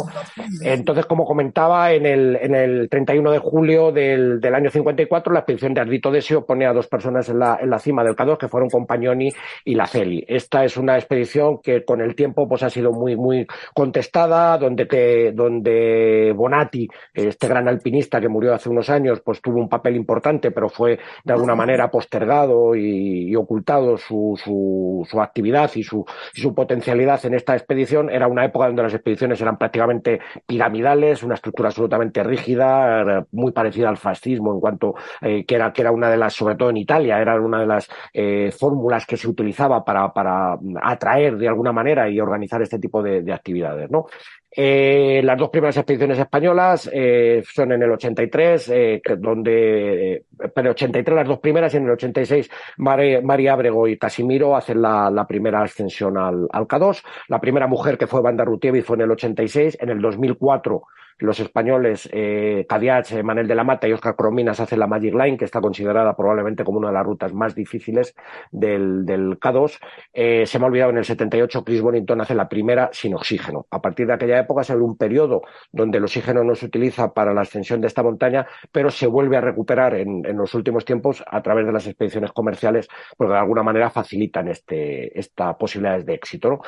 Entonces, 0.64 1.06
como 1.06 1.26
comentaba, 1.26 1.92
en 1.94 2.06
el, 2.06 2.36
en 2.36 2.56
el 2.56 2.90
31 2.90 3.32
de 3.32 3.40
julio 3.40 3.92
del, 3.92 4.42
año 4.54 4.70
54, 4.70 5.34
la 5.34 5.40
expedición 5.40 5.74
de 5.74 5.82
Ardito 5.82 6.12
Desio 6.12 6.46
pone 6.46 6.66
a 6.66 6.74
dos 6.74 6.88
personas 6.88 7.30
en 7.30 7.40
la, 7.40 7.60
en 7.62 7.70
la 7.70 7.80
cima 7.80 8.04
del 8.04 8.16
K2, 8.16 8.38
que 8.38 8.48
fueron 8.48 8.70
Compagnoni 8.70 9.32
y 9.66 9.76
la 9.76 9.88
Celi. 9.88 10.24
Esta 10.28 10.64
es 10.66 10.78
una 10.78 10.98
expedición 10.98 11.60
que 11.62 11.86
con 11.86 12.02
el 12.02 12.16
tiempo 12.16 12.48
pues 12.48 12.64
ha 12.64 12.70
sido 12.70 12.92
muy, 12.92 13.16
muy 13.16 13.46
contestada, 13.74 14.58
donde, 14.58 14.86
te, 14.86 15.32
donde 15.32 16.34
Bonatti, 16.36 16.88
este 17.14 17.48
gran 17.48 17.68
alpinista 17.68 18.20
que 18.20 18.30
murió 18.30 18.54
hace 18.54 18.70
unos 18.70 18.90
años, 18.90 19.22
pues 19.24 19.42
tuvo 19.42 19.60
un 19.60 19.70
papel 19.70 19.96
importante, 19.96 20.52
pero 20.52 20.70
fue 20.70 21.00
de 21.24 21.34
alguna 21.34 21.56
manera 21.56 21.90
postergado 21.90 22.76
y, 22.76 23.36
ocultado 23.36 23.98
su, 23.98 24.38
su, 24.44 25.22
actividad 25.22 25.72
y 25.76 25.84
su, 25.84 26.06
su 26.40 26.54
potencialidad 26.54 27.24
en 27.26 27.34
esta 27.36 27.56
expedición. 27.56 28.10
Era 28.10 28.28
una 28.28 28.46
época 28.46 28.68
donde 28.68 28.84
las 28.84 28.94
expediciones 28.94 29.42
eran 29.42 29.58
prácticamente 29.58 30.20
piramidales, 30.46 31.24
una 31.24 31.36
estructura 31.36 31.70
absolutamente 31.70 32.24
rígida, 32.24 33.26
muy 33.32 33.52
parecida 33.52 33.90
al 33.90 33.98
fascismo 33.98 34.54
en 34.54 34.60
cuanto 34.60 34.96
eh, 35.22 35.46
que 35.46 35.56
era 35.56 35.72
que 35.74 35.82
era 35.82 35.92
una 35.92 36.10
de 36.10 36.18
las, 36.18 36.34
sobre 36.34 36.56
todo 36.56 36.70
en 36.70 36.78
Italia, 36.78 37.20
era 37.20 37.40
una 37.40 37.60
de 37.60 37.68
las 37.68 37.90
eh, 38.14 38.52
fórmulas 38.58 39.06
que 39.06 39.18
se 39.18 39.28
utilizaba 39.28 39.84
para, 39.84 40.12
para 40.14 40.58
atraer 40.82 41.38
de 41.38 41.48
alguna 41.48 41.72
manera 41.72 42.10
y 42.10 42.20
organizar 42.20 42.62
este 42.62 42.80
tipo 42.80 43.04
de, 43.04 43.22
de 43.22 43.34
actividades, 43.34 43.90
¿no? 43.92 44.06
Eh, 44.52 45.22
las 45.24 45.38
dos 45.38 45.50
primeras 45.50 45.78
expediciones 45.78 46.18
españolas 46.18 46.90
eh, 46.92 47.44
son 47.46 47.72
en 47.72 47.84
el 47.84 47.92
83, 47.92 48.70
eh, 48.70 49.02
donde, 49.20 50.16
eh, 50.16 50.24
pero 50.54 50.72
83 50.72 51.16
las 51.16 51.28
dos 51.28 51.40
primeras 51.40 51.74
y 51.74 51.78
en 51.78 51.84
el 51.84 51.92
86 51.92 52.50
María 52.78 53.54
Abrego 53.54 53.88
y 53.88 53.98
Casimiro 53.98 54.56
hacen 54.56 54.82
la, 54.82 55.12
la 55.12 55.28
primera 55.28 55.62
ascensión 55.62 56.18
al, 56.18 56.48
al, 56.52 56.68
K2. 56.68 57.04
La 57.28 57.40
primera 57.40 57.68
mujer 57.68 57.98
que 57.98 58.08
fue 58.08 58.22
Banda 58.22 58.44
Rutievi 58.44 58.82
fue 58.82 58.96
en 58.96 59.02
el 59.02 59.12
86. 59.12 59.78
En 59.82 59.90
el 59.90 60.02
2004 60.02 60.84
los 61.20 61.40
españoles 61.40 62.10
eh, 62.12 62.66
Cadiach, 62.68 63.12
eh, 63.12 63.24
Manel 63.24 63.48
de 63.48 63.56
la 63.56 63.64
Mata 63.64 63.88
y 63.88 63.94
Oscar 63.94 64.16
Crominas 64.16 64.60
hacen 64.60 64.80
la 64.80 64.88
Magic 64.88 65.14
Line, 65.14 65.38
que 65.38 65.46
está 65.46 65.62
considerada 65.62 66.16
probablemente 66.16 66.64
como 66.64 66.80
una 66.80 66.88
de 66.88 66.94
las 66.94 67.06
rutas 67.06 67.34
más 67.34 67.56
difíciles 67.56 68.16
del, 68.52 69.06
del 69.06 69.40
K2. 69.40 69.80
Eh, 70.14 70.46
se 70.46 70.60
me 70.60 70.66
ha 70.66 70.68
olvidado, 70.68 70.92
en 70.92 70.98
el 70.98 71.06
78 71.06 71.64
Chris 71.64 71.82
Bonington 71.82 72.22
hace 72.22 72.36
la 72.36 72.48
primera 72.48 72.90
sin 72.92 73.14
oxígeno. 73.16 73.68
A 73.70 73.82
partir 73.82 74.08
de 74.08 74.14
aquella 74.14 74.40
época 74.40 74.64
se 74.64 74.74
abre 74.74 74.86
un 74.86 74.98
periodo 74.98 75.42
donde 75.72 75.98
el 75.98 76.04
oxígeno 76.04 76.44
no 76.44 76.56
se 76.56 76.66
utiliza 76.66 77.14
para 77.14 77.34
la 77.34 77.42
ascensión 77.42 77.82
de 77.82 77.88
esta 77.88 78.04
montaña, 78.04 78.48
pero 78.72 78.90
se 78.90 79.08
vuelve 79.08 79.38
a 79.38 79.42
recuperar 79.42 79.96
en, 79.96 80.26
en 80.26 80.38
los 80.38 80.54
últimos 80.54 80.86
tiempos 80.86 81.24
a 81.28 81.42
través 81.42 81.66
de 81.66 81.74
las 81.74 81.86
expediciones 81.86 82.32
comerciales, 82.32 82.88
porque 83.18 83.34
de 83.34 83.40
alguna 83.40 83.64
manera 83.64 83.90
facilitan 83.90 84.48
este, 84.48 85.18
esta 85.20 85.58
posibilidades 85.58 86.06
de 86.06 86.14
éxito. 86.14 86.50
¿no? 86.50 86.60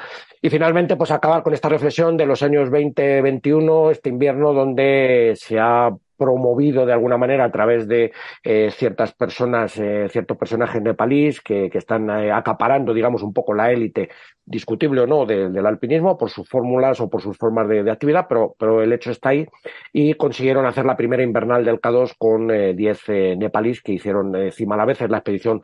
Y 0.41 0.49
finalmente, 0.49 0.95
pues 0.95 1.11
acabar 1.11 1.43
con 1.43 1.53
esta 1.53 1.69
reflexión 1.69 2.17
de 2.17 2.25
los 2.25 2.43
años 2.43 2.69
20-21, 2.69 3.91
este 3.91 4.09
invierno 4.09 4.40
donde 4.49 5.33
se 5.37 5.59
ha 5.59 5.95
promovido 6.21 6.85
de 6.85 6.93
alguna 6.93 7.17
manera 7.17 7.45
a 7.45 7.51
través 7.51 7.87
de 7.87 8.11
eh, 8.43 8.69
ciertas 8.69 9.11
personas, 9.11 9.75
eh, 9.79 10.07
ciertos 10.07 10.37
personajes 10.37 10.79
nepalíes 10.79 11.41
que, 11.41 11.71
están 11.73 12.11
eh, 12.11 12.31
acaparando, 12.31 12.93
digamos, 12.93 13.23
un 13.23 13.33
poco 13.33 13.55
la 13.55 13.71
élite, 13.71 14.09
discutible 14.45 15.01
o 15.01 15.07
no, 15.07 15.25
de, 15.25 15.49
del 15.49 15.65
alpinismo 15.65 16.19
por 16.19 16.29
sus 16.29 16.47
fórmulas 16.47 16.99
o 16.99 17.09
por 17.09 17.23
sus 17.23 17.37
formas 17.37 17.67
de, 17.67 17.81
de, 17.83 17.89
actividad, 17.89 18.27
pero, 18.29 18.55
pero 18.59 18.83
el 18.83 18.93
hecho 18.93 19.09
está 19.09 19.29
ahí 19.29 19.47
y 19.93 20.13
consiguieron 20.13 20.67
hacer 20.67 20.85
la 20.85 20.95
primera 20.95 21.23
invernal 21.23 21.65
del 21.65 21.81
K2 21.81 22.13
con 22.19 22.49
10 22.49 23.09
eh, 23.09 23.35
nepalíes 23.35 23.81
que 23.81 23.93
hicieron 23.93 24.51
cima 24.51 24.75
a 24.75 24.77
la 24.77 24.85
vez. 24.85 25.01
Es 25.01 25.09
la 25.09 25.17
expedición 25.17 25.63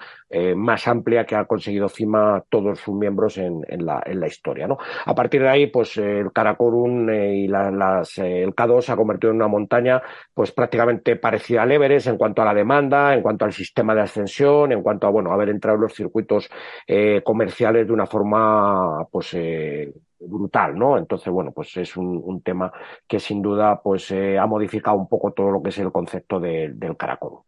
más 0.55 0.87
amplia 0.87 1.25
que 1.25 1.35
ha 1.35 1.45
conseguido 1.45 1.87
cima 1.87 2.43
todos 2.49 2.79
sus 2.79 2.95
miembros 2.95 3.37
en, 3.37 3.61
en, 3.67 3.85
la, 3.85 4.01
en 4.05 4.19
la 4.19 4.27
historia. 4.27 4.67
¿no? 4.67 4.77
A 5.05 5.13
partir 5.13 5.41
de 5.41 5.49
ahí, 5.49 5.67
pues 5.67 5.97
el 5.97 6.31
Karakorum 6.31 7.09
y 7.09 7.47
la, 7.47 7.69
las, 7.69 8.17
el 8.17 8.55
K2 8.55 8.81
se 8.81 8.91
ha 8.91 8.95
convertido 8.95 9.31
en 9.31 9.37
una 9.37 9.47
montaña 9.47 10.01
pues 10.33 10.46
pues 10.47 10.55
prácticamente 10.55 11.17
parecida 11.17 11.63
al 11.63 11.71
Everest 11.73 12.07
en 12.07 12.17
cuanto 12.17 12.41
a 12.41 12.45
la 12.45 12.53
demanda, 12.53 13.13
en 13.13 13.21
cuanto 13.21 13.43
al 13.43 13.51
sistema 13.51 13.93
de 13.93 14.01
ascensión, 14.01 14.71
en 14.71 14.81
cuanto 14.81 15.05
a 15.05 15.09
bueno 15.09 15.33
haber 15.33 15.49
entrado 15.49 15.75
en 15.75 15.81
los 15.81 15.93
circuitos 15.93 16.49
eh, 16.87 17.21
comerciales 17.23 17.85
de 17.85 17.91
una 17.91 18.05
forma 18.05 19.05
pues 19.11 19.33
eh, 19.33 19.93
brutal, 20.19 20.77
¿no? 20.77 20.97
Entonces, 20.97 21.31
bueno, 21.33 21.51
pues 21.51 21.75
es 21.75 21.97
un, 21.97 22.41
tema 22.43 22.71
que 23.07 23.19
sin 23.19 23.41
duda 23.41 23.81
pues 23.81 24.09
eh, 24.11 24.37
ha 24.37 24.45
modificado 24.45 24.95
un 24.95 25.09
poco 25.09 25.33
todo 25.33 25.51
lo 25.51 25.61
que 25.61 25.69
es 25.69 25.77
el 25.79 25.91
concepto 25.91 26.39
de, 26.39 26.71
del 26.73 26.95
caracol. 26.95 27.39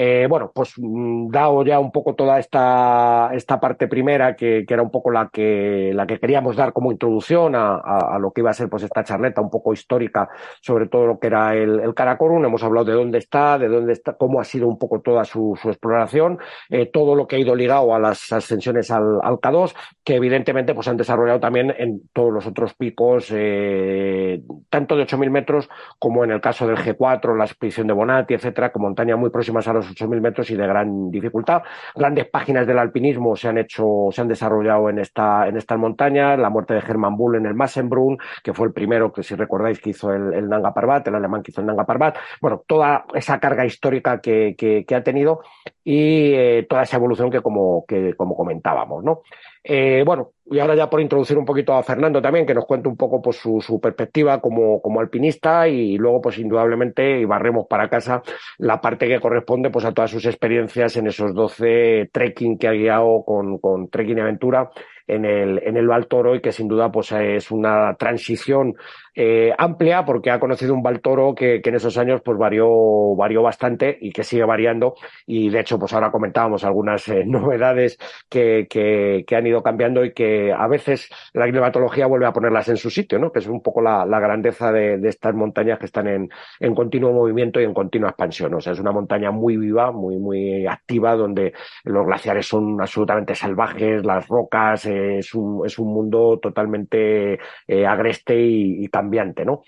Eh, 0.00 0.28
bueno, 0.30 0.52
pues 0.54 0.74
mm, 0.76 1.28
dado 1.28 1.64
ya 1.64 1.80
un 1.80 1.90
poco 1.90 2.14
toda 2.14 2.38
esta, 2.38 3.30
esta 3.34 3.58
parte 3.58 3.88
primera, 3.88 4.36
que, 4.36 4.64
era 4.68 4.80
un 4.80 4.92
poco 4.92 5.10
la 5.10 5.28
que, 5.28 5.90
la 5.92 6.06
que 6.06 6.20
queríamos 6.20 6.54
dar 6.54 6.72
como 6.72 6.92
introducción 6.92 7.56
a, 7.56 8.16
lo 8.20 8.30
que 8.30 8.42
iba 8.42 8.50
a 8.50 8.54
ser 8.54 8.68
pues 8.68 8.84
esta 8.84 9.02
charleta 9.02 9.40
un 9.40 9.50
poco 9.50 9.72
histórica 9.72 10.28
sobre 10.60 10.86
todo 10.86 11.04
lo 11.04 11.18
que 11.18 11.26
era 11.26 11.52
el, 11.56 11.80
el. 11.80 11.94
Hemos 11.98 12.62
hablado 12.62 12.84
de 12.84 12.92
dónde 12.92 13.18
está, 13.18 13.58
de 13.58 13.66
dónde 13.66 13.92
está, 13.92 14.12
cómo 14.12 14.40
ha 14.40 14.44
sido 14.44 14.68
un 14.68 14.78
poco 14.78 15.00
toda 15.00 15.24
su, 15.24 15.58
su 15.60 15.68
exploración, 15.68 16.38
eh, 16.70 16.86
todo 16.86 17.16
lo 17.16 17.26
que 17.26 17.34
ha 17.34 17.38
ido 17.40 17.56
ligado 17.56 17.92
a 17.92 17.98
las 17.98 18.32
ascensiones 18.32 18.92
al, 18.92 19.18
al, 19.20 19.38
K2, 19.38 19.74
que 20.04 20.14
evidentemente 20.14 20.74
pues 20.74 20.86
han 20.86 20.96
desarrollado 20.96 21.40
también 21.40 21.74
en 21.76 22.02
todos 22.12 22.32
los 22.32 22.46
otros 22.46 22.72
picos, 22.74 23.32
eh, 23.32 24.42
tanto 24.70 24.94
de 24.94 25.06
8.000 25.06 25.30
metros 25.30 25.68
como 25.98 26.22
en 26.22 26.30
el 26.30 26.40
caso 26.40 26.68
del 26.68 26.76
G4, 26.76 27.36
la 27.36 27.46
expedición 27.46 27.88
de 27.88 27.94
Bonatti, 27.94 28.34
etcétera, 28.34 28.70
con 28.70 28.82
montañas 28.82 29.18
muy 29.18 29.30
próximas 29.30 29.66
a 29.66 29.72
los 29.72 29.87
8.000 29.90 30.20
metros 30.20 30.50
y 30.50 30.56
de 30.56 30.66
gran 30.66 31.10
dificultad. 31.10 31.62
Grandes 31.94 32.26
páginas 32.28 32.66
del 32.66 32.78
alpinismo 32.78 33.36
se 33.36 33.48
han 33.48 33.58
hecho, 33.58 34.08
se 34.10 34.20
han 34.20 34.28
desarrollado 34.28 34.88
en 34.90 34.98
esta, 34.98 35.48
en 35.48 35.56
estas 35.56 35.78
montañas. 35.78 36.38
La 36.38 36.50
muerte 36.50 36.74
de 36.74 36.80
Hermann 36.80 37.16
Bull 37.16 37.36
en 37.36 37.46
el 37.46 37.54
Massenbrunn, 37.54 38.18
que 38.42 38.52
fue 38.52 38.66
el 38.66 38.72
primero 38.72 39.12
que, 39.12 39.22
si 39.22 39.34
recordáis, 39.34 39.80
que 39.80 39.90
hizo 39.90 40.12
el, 40.12 40.32
el 40.34 40.48
Nanga 40.48 40.72
Parbat, 40.72 41.06
el 41.08 41.14
alemán 41.14 41.42
que 41.42 41.50
hizo 41.50 41.60
el 41.60 41.66
Nanga 41.66 41.84
Parbat. 41.84 42.16
Bueno, 42.40 42.62
toda 42.66 43.04
esa 43.14 43.38
carga 43.40 43.64
histórica 43.64 44.20
que, 44.20 44.54
que, 44.56 44.94
ha 44.94 45.02
tenido 45.02 45.42
y 45.84 46.32
eh, 46.34 46.66
toda 46.68 46.82
esa 46.82 46.96
evolución 46.96 47.30
que 47.30 47.40
como, 47.40 47.84
que, 47.86 48.14
como 48.14 48.36
comentábamos, 48.36 49.04
¿no? 49.04 49.22
Eh, 49.62 50.02
bueno, 50.06 50.32
y 50.46 50.58
ahora 50.58 50.74
ya 50.74 50.88
por 50.88 51.00
introducir 51.00 51.36
un 51.36 51.44
poquito 51.44 51.74
a 51.74 51.82
Fernando 51.82 52.22
también, 52.22 52.46
que 52.46 52.54
nos 52.54 52.64
cuente 52.64 52.88
un 52.88 52.96
poco 52.96 53.20
pues, 53.20 53.36
su, 53.36 53.60
su 53.60 53.80
perspectiva 53.80 54.40
como, 54.40 54.80
como, 54.80 55.00
alpinista 55.00 55.68
y 55.68 55.96
luego, 55.98 56.20
pues 56.20 56.38
indudablemente, 56.38 57.20
y 57.20 57.24
barremos 57.24 57.66
para 57.68 57.88
casa 57.88 58.22
la 58.58 58.80
parte 58.80 59.08
que 59.08 59.20
corresponde 59.20 59.70
pues, 59.70 59.84
a 59.84 59.92
todas 59.92 60.10
sus 60.10 60.24
experiencias 60.26 60.96
en 60.96 61.08
esos 61.08 61.34
12 61.34 62.08
trekking 62.12 62.58
que 62.58 62.68
ha 62.68 62.72
guiado 62.72 63.24
con, 63.24 63.58
con 63.58 63.88
Trekking 63.90 64.18
y 64.18 64.20
Aventura 64.20 64.70
en 65.08 65.24
el, 65.24 65.60
en 65.64 65.76
el 65.76 65.88
Baltoro 65.88 66.34
y 66.34 66.40
que 66.40 66.52
sin 66.52 66.68
duda 66.68 66.92
pues 66.92 67.10
es 67.12 67.50
una 67.50 67.94
transición 67.94 68.74
eh, 69.20 69.52
amplia 69.58 70.04
porque 70.04 70.30
ha 70.30 70.38
conocido 70.38 70.72
un 70.72 70.80
Baltoro 70.80 71.34
que, 71.34 71.60
que 71.60 71.70
en 71.70 71.74
esos 71.74 71.98
años 71.98 72.20
pues 72.24 72.38
varió, 72.38 73.16
varió 73.16 73.42
bastante 73.42 73.98
y 74.00 74.12
que 74.12 74.22
sigue 74.22 74.44
variando 74.44 74.94
y 75.26 75.50
de 75.50 75.58
hecho 75.58 75.76
pues 75.76 75.92
ahora 75.92 76.12
comentábamos 76.12 76.62
algunas 76.62 77.08
eh, 77.08 77.24
novedades 77.26 77.98
que, 78.28 78.68
que, 78.70 79.24
han 79.34 79.46
ido 79.48 79.60
cambiando 79.60 80.04
y 80.04 80.12
que 80.12 80.52
a 80.52 80.68
veces 80.68 81.08
la 81.32 81.46
climatología 81.48 82.06
vuelve 82.06 82.26
a 82.26 82.32
ponerlas 82.32 82.68
en 82.68 82.76
su 82.76 82.90
sitio, 82.90 83.18
¿no? 83.18 83.32
que 83.32 83.40
es 83.40 83.48
un 83.48 83.60
poco 83.60 83.82
la, 83.82 84.04
grandeza 84.20 84.70
de, 84.70 85.00
estas 85.08 85.34
montañas 85.34 85.80
que 85.80 85.86
están 85.86 86.06
en, 86.06 86.28
en 86.60 86.74
continuo 86.76 87.12
movimiento 87.12 87.60
y 87.60 87.64
en 87.64 87.74
continua 87.74 88.10
expansión. 88.10 88.54
O 88.54 88.60
sea, 88.60 88.72
es 88.72 88.78
una 88.78 88.92
montaña 88.92 89.32
muy 89.32 89.56
viva, 89.56 89.90
muy, 89.90 90.16
muy 90.18 90.64
activa, 90.64 91.16
donde 91.16 91.54
los 91.82 92.06
glaciares 92.06 92.46
son 92.46 92.80
absolutamente 92.80 93.34
salvajes, 93.34 94.04
las 94.04 94.28
rocas, 94.28 94.86
eh, 94.86 95.18
es 95.18 95.34
un, 95.34 95.66
es 95.66 95.76
un 95.76 95.92
mundo 95.92 96.38
totalmente 96.40 97.40
agreste 97.84 98.40
y, 98.40 98.84
y, 98.84 98.88
cambiante, 99.08 99.44
¿no? 99.44 99.62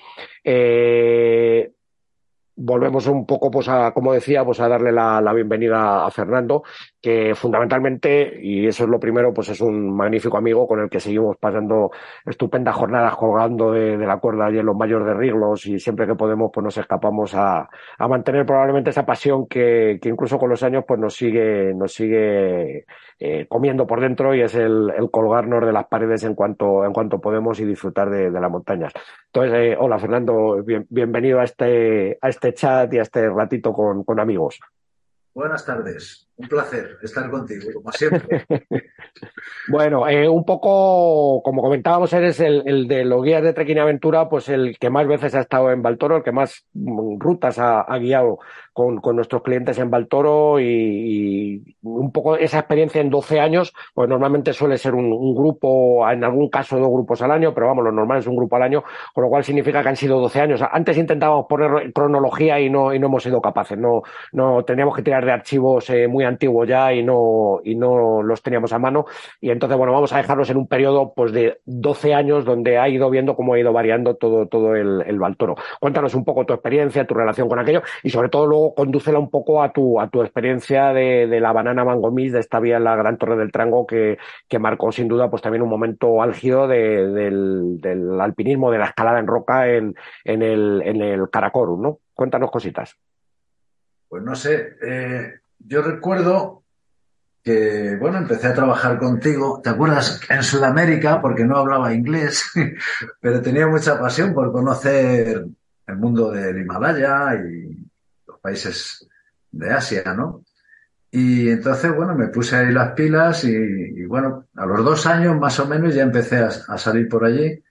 Eh, 0.45 1.73
volvemos 2.63 3.07
un 3.07 3.25
poco, 3.25 3.51
pues 3.51 3.69
a, 3.69 3.93
como 3.93 4.13
decía, 4.13 4.45
pues 4.45 4.61
a 4.61 4.69
darle 4.69 4.93
la, 4.93 5.21
la, 5.21 5.33
bienvenida 5.33 6.05
a 6.05 6.11
Fernando, 6.11 6.63
que 7.01 7.35
fundamentalmente, 7.35 8.39
y 8.43 8.67
eso 8.67 8.85
es 8.85 8.91
lo 8.91 9.01
primero, 9.01 9.33
pues 9.33 9.49
es 9.49 9.61
un 9.63 9.97
magnífico 9.97 10.37
amigo 10.37 10.67
con 10.67 10.81
el 10.81 10.91
que 10.91 11.01
seguimos 11.01 11.37
pasando 11.39 11.91
estupendas 12.27 12.77
jornadas 12.77 13.17
colgando 13.17 13.73
de, 13.73 13.97
la 13.97 14.19
cuerda 14.19 14.51
y 14.51 14.59
en 14.59 14.67
los 14.67 14.77
mayores 14.77 15.07
de 15.07 15.15
Riglos 15.15 15.67
y 15.67 15.79
siempre 15.79 16.07
que 16.07 16.15
podemos, 16.15 16.51
pues 16.53 16.63
nos 16.63 16.77
escapamos 16.77 17.35
a, 17.35 17.69
a 17.99 18.09
mantener 18.09 18.45
probablemente 18.45 18.91
esa 18.91 19.07
pasión 19.07 19.47
que, 19.47 19.99
que, 20.01 20.11
incluso 20.11 20.39
con 20.39 20.51
los 20.51 20.63
años, 20.63 20.85
pues 20.87 21.01
nos 21.01 21.15
sigue, 21.15 21.73
nos 21.75 21.95
sigue 21.95 22.85
eh, 23.19 23.47
comiendo 23.49 23.87
por 23.87 24.01
dentro 24.01 24.35
y 24.35 24.43
es 24.43 24.55
el, 24.55 24.93
colgarnos 25.11 25.65
de 25.65 25.73
las 25.73 25.87
paredes 25.87 26.25
en 26.25 26.35
cuanto, 26.35 26.85
en 26.85 26.93
cuanto 26.93 27.21
podemos 27.21 27.59
y 27.61 27.65
disfrutar 27.65 28.11
de, 28.11 28.31
de 28.31 28.41
las 28.41 28.51
montañas. 28.51 28.93
Entonces, 29.27 29.55
eh, 29.55 29.77
hola 29.79 29.99
Fernando, 29.99 30.63
bien, 30.63 30.87
bienvenido 30.91 31.41
a 31.41 31.45
este, 31.45 32.19
a 32.21 32.29
este 32.29 32.50
chat 32.55 32.93
y 32.93 32.99
a 32.99 33.03
este 33.03 33.29
ratito 33.29 33.73
con, 33.73 34.05
con 34.05 34.21
amigos. 34.21 34.59
Buenas 35.35 35.65
tardes, 35.65 36.30
un 36.41 36.49
placer 36.49 36.99
estar 37.03 37.31
contigo, 37.31 37.71
como 37.75 37.93
siempre. 37.93 38.47
bueno, 39.69 40.09
eh, 40.09 40.29
un 40.29 40.45
poco, 40.45 41.43
como 41.43 41.61
comentábamos, 41.61 42.13
eres 42.13 42.41
el, 42.41 42.63
el, 42.67 42.89
de 42.89 43.05
los 43.05 43.23
guías 43.23 43.43
de 43.43 43.53
trekking 43.53 43.79
aventura, 43.79 44.29
pues 44.29 44.49
el 44.49 44.79
que 44.79 44.89
más 44.89 45.07
veces 45.07 45.35
ha 45.35 45.41
estado 45.41 45.71
en 45.71 45.83
Baltoro, 45.83 46.17
el 46.17 46.23
que 46.23 46.33
más 46.33 46.65
rutas 46.75 47.59
ha, 47.59 47.85
guiado 47.99 48.39
con, 48.73 48.99
con, 49.01 49.17
nuestros 49.17 49.43
clientes 49.43 49.79
en 49.79 49.91
Baltoro 49.91 50.59
y, 50.59 50.65
y, 50.65 51.77
un 51.83 52.11
poco 52.11 52.37
esa 52.37 52.61
experiencia 52.61 53.01
en 53.03 53.11
12 53.11 53.39
años, 53.39 53.75
pues 53.93 54.09
normalmente 54.09 54.55
suele 54.55 54.79
ser 54.79 54.95
un, 54.95 55.13
un, 55.13 55.35
grupo, 55.35 56.09
en 56.09 56.25
algún 56.25 56.49
caso 56.49 56.79
dos 56.79 56.89
grupos 56.89 57.21
al 57.21 57.33
año, 57.33 57.53
pero 57.53 57.67
vamos, 57.67 57.85
lo 57.85 57.93
normal 57.93 58.21
es 58.21 58.27
un 58.27 58.37
grupo 58.37 58.57
al 58.57 58.63
año, 58.63 58.83
con 59.13 59.25
lo 59.25 59.29
cual 59.29 59.45
significa 59.45 59.83
que 59.83 59.91
han 59.91 59.97
sido 59.97 60.19
12 60.21 60.41
años. 60.41 60.63
Antes 60.73 60.97
intentábamos 60.97 61.47
poner 61.47 61.93
cronología 61.93 62.59
y 62.61 62.71
no, 62.71 62.95
y 62.95 62.99
no 62.99 63.09
hemos 63.09 63.23
sido 63.23 63.43
capaces, 63.43 63.77
no, 63.77 64.03
no 64.33 64.65
teníamos 64.65 64.97
que 64.97 65.03
tirar 65.03 65.25
de 65.27 65.33
archivos 65.33 65.91
eh, 65.91 66.09
muy 66.09 66.25
antiguos 66.31 66.67
ya 66.67 66.93
y 66.93 67.03
no, 67.03 67.61
y 67.63 67.75
no 67.75 68.23
los 68.23 68.43
teníamos 68.43 68.73
a 68.73 68.79
mano. 68.79 69.07
Y 69.41 69.51
entonces, 69.51 69.77
bueno, 69.77 69.93
vamos 69.93 70.13
a 70.13 70.17
dejarlos 70.17 70.49
en 70.51 70.57
un 70.57 70.67
periodo 70.67 71.13
pues 71.15 71.33
de 71.33 71.61
12 71.67 72.15
años 72.15 72.45
donde 72.45 72.79
ha 72.79 72.89
ido 72.89 73.11
viendo 73.11 73.37
cómo 73.37 73.55
ha 73.55 73.59
ido 73.59 73.73
variando 73.73 74.15
todo, 74.15 74.47
todo 74.47 74.75
el, 74.77 75.03
el 75.07 75.19
Baltoro. 75.19 75.57
Cuéntanos 75.81 76.15
un 76.15 76.25
poco 76.25 76.47
tu 76.47 76.55
experiencia, 76.55 77.07
tu 77.07 77.15
relación 77.15 77.49
con 77.49 77.59
aquello 77.59 77.83
y 78.03 78.11
sobre 78.11 78.29
todo 78.29 78.47
luego 78.47 78.75
condúcela 78.75 79.19
un 79.19 79.31
poco 79.31 79.63
a 79.63 79.73
tu, 79.73 80.01
a 80.01 80.09
tu 80.09 80.23
experiencia 80.23 80.93
de, 80.93 81.27
de 81.27 81.41
la 81.41 81.53
banana 81.53 81.85
mangomís, 81.85 82.33
de 82.33 82.41
esta 82.41 82.61
vía 82.61 82.77
en 82.77 82.85
la 82.85 82.97
Gran 82.97 83.19
Torre 83.19 83.37
del 83.37 83.53
Trango 83.53 83.87
que, 83.87 84.19
que 84.49 84.59
marcó 84.59 84.93
sin 84.93 85.09
duda 85.09 85.31
pues 85.31 85.43
también 85.43 85.63
un 85.63 85.69
momento 85.69 86.23
álgido 86.23 86.69
de, 86.69 87.07
del, 87.09 87.81
del, 87.81 88.21
alpinismo, 88.21 88.71
de 88.71 88.79
la 88.79 88.87
escalada 88.87 89.19
en 89.19 89.27
roca 89.27 89.69
en, 89.69 89.95
en 90.25 90.43
el, 90.43 90.83
en 90.85 91.03
el 91.03 91.31
Karakorum, 91.31 91.83
¿no? 91.83 91.99
Cuéntanos 92.15 92.51
cositas. 92.51 92.97
Pues 94.09 94.23
no 94.23 94.35
sé, 94.35 94.77
eh, 94.83 95.40
yo 95.61 95.83
recuerdo 95.83 96.65
que, 97.43 97.97
bueno, 97.97 98.19
empecé 98.19 98.49
a 98.49 98.55
trabajar 98.55 98.99
contigo, 98.99 99.61
¿te 99.63 99.71
acuerdas? 99.71 100.21
En 100.29 100.43
Sudamérica, 100.43 101.21
porque 101.21 101.45
no 101.45 101.57
hablaba 101.57 101.95
inglés, 101.95 102.51
pero 103.21 103.41
tenía 103.41 103.67
mucha 103.67 103.99
pasión 103.99 104.35
por 104.35 104.53
conocer 104.53 105.47
el 105.87 105.97
mundo 105.97 106.31
del 106.31 106.59
Himalaya 106.59 107.35
y 107.35 107.87
los 108.27 108.39
países 108.41 109.09
de 109.51 109.71
Asia, 109.71 110.15
¿no? 110.15 110.45
Y 111.13 111.51
entonces, 111.51 111.95
bueno, 111.95 112.15
me 112.15 112.29
puse 112.29 112.57
ahí 112.57 112.73
las 112.73 112.93
pilas 112.93 113.45
y, 113.45 114.05
bueno, 114.07 114.47
a 114.55 114.65
los 114.65 114.85
dos 114.85 115.07
años 115.07 115.37
más 115.39 115.59
o 115.59 115.67
menos 115.67 115.95
ya 115.95 116.03
empecé 116.03 116.39
a, 116.39 116.79
salir 116.79 117.09
por 117.09 117.25
allí. 117.25 117.63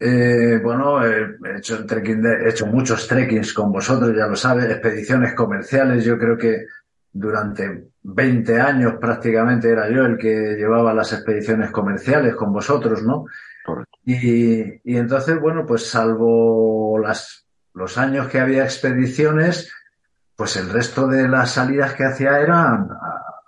Eh, 0.00 0.60
bueno, 0.62 1.04
he 1.04 1.36
hecho, 1.56 1.78
de, 1.82 2.44
he 2.44 2.48
hecho 2.48 2.66
muchos 2.66 3.06
trekkings 3.06 3.52
con 3.52 3.70
vosotros, 3.70 4.16
ya 4.16 4.26
lo 4.26 4.34
sabes, 4.34 4.64
expediciones 4.64 5.34
comerciales. 5.34 6.04
Yo 6.04 6.18
creo 6.18 6.36
que 6.36 6.66
durante 7.18 7.90
20 8.02 8.60
años 8.60 8.94
prácticamente 9.00 9.70
era 9.70 9.90
yo 9.90 10.04
el 10.04 10.16
que 10.16 10.56
llevaba 10.56 10.94
las 10.94 11.12
expediciones 11.12 11.70
comerciales 11.70 12.34
con 12.34 12.52
vosotros, 12.52 13.02
¿no? 13.02 13.26
Y, 14.04 14.80
y, 14.90 14.96
entonces, 14.96 15.38
bueno, 15.38 15.66
pues 15.66 15.90
salvo 15.90 16.98
las, 16.98 17.44
los 17.74 17.98
años 17.98 18.28
que 18.28 18.40
había 18.40 18.64
expediciones, 18.64 19.70
pues 20.34 20.56
el 20.56 20.70
resto 20.70 21.06
de 21.06 21.28
las 21.28 21.50
salidas 21.50 21.92
que 21.94 22.04
hacía 22.04 22.40
eran 22.40 22.88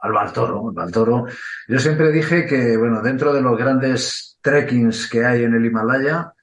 al 0.00 0.12
Baltoro. 0.12 0.68
El 0.68 0.74
Baltoro. 0.74 1.26
Yo 1.68 1.78
siempre 1.78 2.12
dije 2.12 2.46
que, 2.46 2.76
bueno, 2.76 3.00
dentro 3.00 3.32
de 3.32 3.40
los 3.40 3.56
grandes 3.56 4.38
trekkings 4.42 5.08
que 5.08 5.24
hay 5.24 5.44
en 5.44 5.54
el 5.54 5.64
Himalaya, 5.64 6.34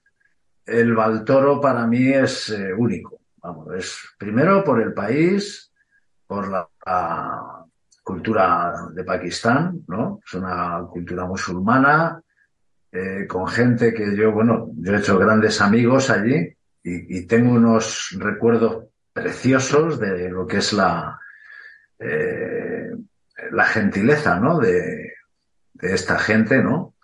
el 0.65 0.96
Baltoro 0.96 1.62
para 1.62 1.86
mí 1.86 2.10
es 2.10 2.50
eh, 2.50 2.74
único. 2.74 3.22
Vamos, 3.38 3.67
es 3.75 3.98
primero 4.17 4.63
por 4.63 4.81
el 4.81 4.93
país, 4.93 5.67
por 6.27 6.50
la, 6.50 6.67
cultura 8.03 8.74
de 8.93 9.03
Pakistán, 9.03 9.84
¿no? 9.89 10.22
Es 10.25 10.34
una 10.34 10.81
cultura 10.89 11.25
musulmana, 11.25 12.22
eh, 12.89 13.27
con 13.27 13.46
gente 13.50 13.93
que 13.93 14.15
yo, 14.15 14.31
bueno, 14.31 14.69
yo 14.77 14.93
he 14.93 14.98
hecho 15.00 15.19
grandes 15.19 15.60
amigos 15.60 16.10
allí 16.10 16.55
y, 16.84 17.17
y 17.17 17.27
tengo 17.27 17.51
unos 17.51 18.15
recuerdos 18.17 18.86
preciosos 19.12 20.00
de 20.00 20.29
lo 20.29 20.48
que 20.48 20.59
es 20.59 20.72
la, 20.72 21.20
eh, 22.00 22.92
la 23.51 23.66
gentileza, 23.66 24.40
¿no? 24.40 24.59
De, 24.59 25.13
de 25.74 25.94
esta 25.94 26.18
gente, 26.18 26.61
¿no? 26.63 26.96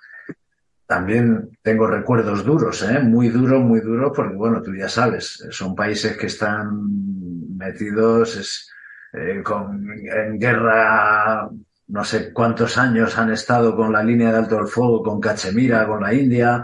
También 0.86 1.58
tengo 1.62 1.88
recuerdos 1.88 2.44
duros, 2.44 2.84
¿eh? 2.84 3.00
muy 3.00 3.30
duros, 3.30 3.62
muy 3.62 3.80
duros, 3.80 4.12
porque 4.16 4.36
bueno, 4.36 4.62
tú 4.62 4.76
ya 4.76 4.90
sabes, 4.90 5.48
son 5.50 5.76
países 5.76 6.18
que 6.18 6.28
están 6.28 7.58
metidos 7.58 8.36
es, 8.36 8.73
eh, 9.14 9.42
con, 9.44 9.88
en 9.92 10.40
guerra, 10.40 11.48
no 11.88 12.04
sé 12.04 12.34
cuántos 12.34 12.78
años 12.80 13.18
han 13.18 13.32
estado 13.32 13.76
con 13.76 13.94
la 13.94 14.04
línea 14.04 14.32
de 14.32 14.40
alto 14.40 14.56
del 14.56 14.68
fuego, 14.68 15.04
con 15.04 15.22
Cachemira, 15.22 15.86
con 15.86 16.02
la 16.02 16.14
India. 16.14 16.64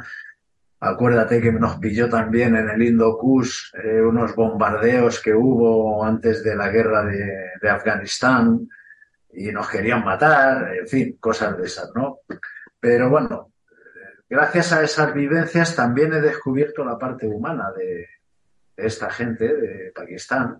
Acuérdate 0.79 1.41
que 1.41 1.51
nos 1.51 1.77
pilló 1.77 2.09
también 2.09 2.55
en 2.55 2.69
el 2.69 2.81
Indo 2.81 3.17
Kush 3.17 3.75
eh, 3.83 4.01
unos 4.01 4.33
bombardeos 4.35 5.21
que 5.21 5.33
hubo 5.33 6.03
antes 6.03 6.43
de 6.43 6.55
la 6.55 6.69
guerra 6.69 7.03
de, 7.03 7.51
de 7.61 7.69
Afganistán 7.69 8.67
y 9.33 9.51
nos 9.51 9.69
querían 9.69 10.03
matar, 10.03 10.73
en 10.73 10.87
fin, 10.87 11.17
cosas 11.19 11.55
de 11.55 11.65
esas, 11.65 11.91
¿no? 11.93 12.19
Pero 12.79 13.09
bueno, 13.09 13.51
gracias 14.27 14.73
a 14.73 14.81
esas 14.81 15.13
vivencias 15.13 15.75
también 15.75 16.13
he 16.13 16.21
descubierto 16.21 16.83
la 16.83 16.97
parte 16.97 17.27
humana 17.27 17.71
de 17.77 18.07
esta 18.75 19.11
gente 19.11 19.53
de 19.53 19.91
Pakistán 19.93 20.59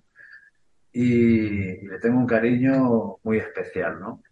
y, 0.92 1.88
le 1.88 2.00
tengo 2.00 2.20
un 2.20 2.28
cariño 2.28 3.18
muy 3.24 3.38
especial, 3.38 4.00
¿no? 4.00 4.24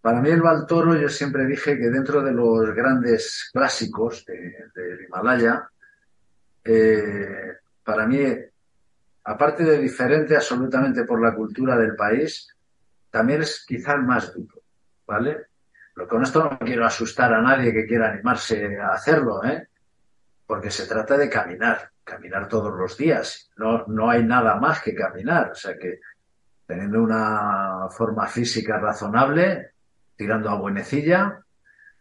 Para 0.00 0.20
mí 0.20 0.30
el 0.30 0.40
Baltoro 0.40 0.96
yo 0.96 1.08
siempre 1.08 1.46
dije 1.46 1.76
que 1.76 1.90
dentro 1.90 2.22
de 2.22 2.32
los 2.32 2.74
grandes 2.74 3.50
clásicos 3.52 4.24
del 4.24 4.72
de 4.74 5.04
Himalaya, 5.04 5.68
eh, 6.64 7.52
para 7.84 8.06
mí, 8.06 8.20
aparte 9.24 9.64
de 9.64 9.78
diferente 9.78 10.36
absolutamente 10.36 11.04
por 11.04 11.20
la 11.20 11.34
cultura 11.34 11.76
del 11.76 11.96
país, 11.96 12.48
también 13.10 13.42
es 13.42 13.64
quizá 13.66 13.94
el 13.94 14.02
más 14.02 14.32
duro, 14.32 14.62
¿vale? 15.06 15.46
Pero 15.94 16.08
con 16.08 16.22
esto 16.22 16.44
no 16.44 16.58
quiero 16.60 16.86
asustar 16.86 17.34
a 17.34 17.42
nadie 17.42 17.72
que 17.72 17.86
quiera 17.86 18.10
animarse 18.10 18.78
a 18.78 18.94
hacerlo, 18.94 19.44
¿eh? 19.44 19.68
Porque 20.50 20.72
se 20.72 20.88
trata 20.88 21.16
de 21.16 21.30
caminar, 21.30 21.92
caminar 22.02 22.48
todos 22.48 22.76
los 22.76 22.96
días. 22.96 23.52
No, 23.56 23.86
no 23.86 24.10
hay 24.10 24.24
nada 24.24 24.56
más 24.56 24.82
que 24.82 24.96
caminar. 24.96 25.52
O 25.52 25.54
sea 25.54 25.78
que 25.78 26.00
teniendo 26.66 27.00
una 27.00 27.86
forma 27.88 28.26
física 28.26 28.76
razonable, 28.80 29.70
tirando 30.16 30.50
a 30.50 30.58
buenecilla, 30.58 31.38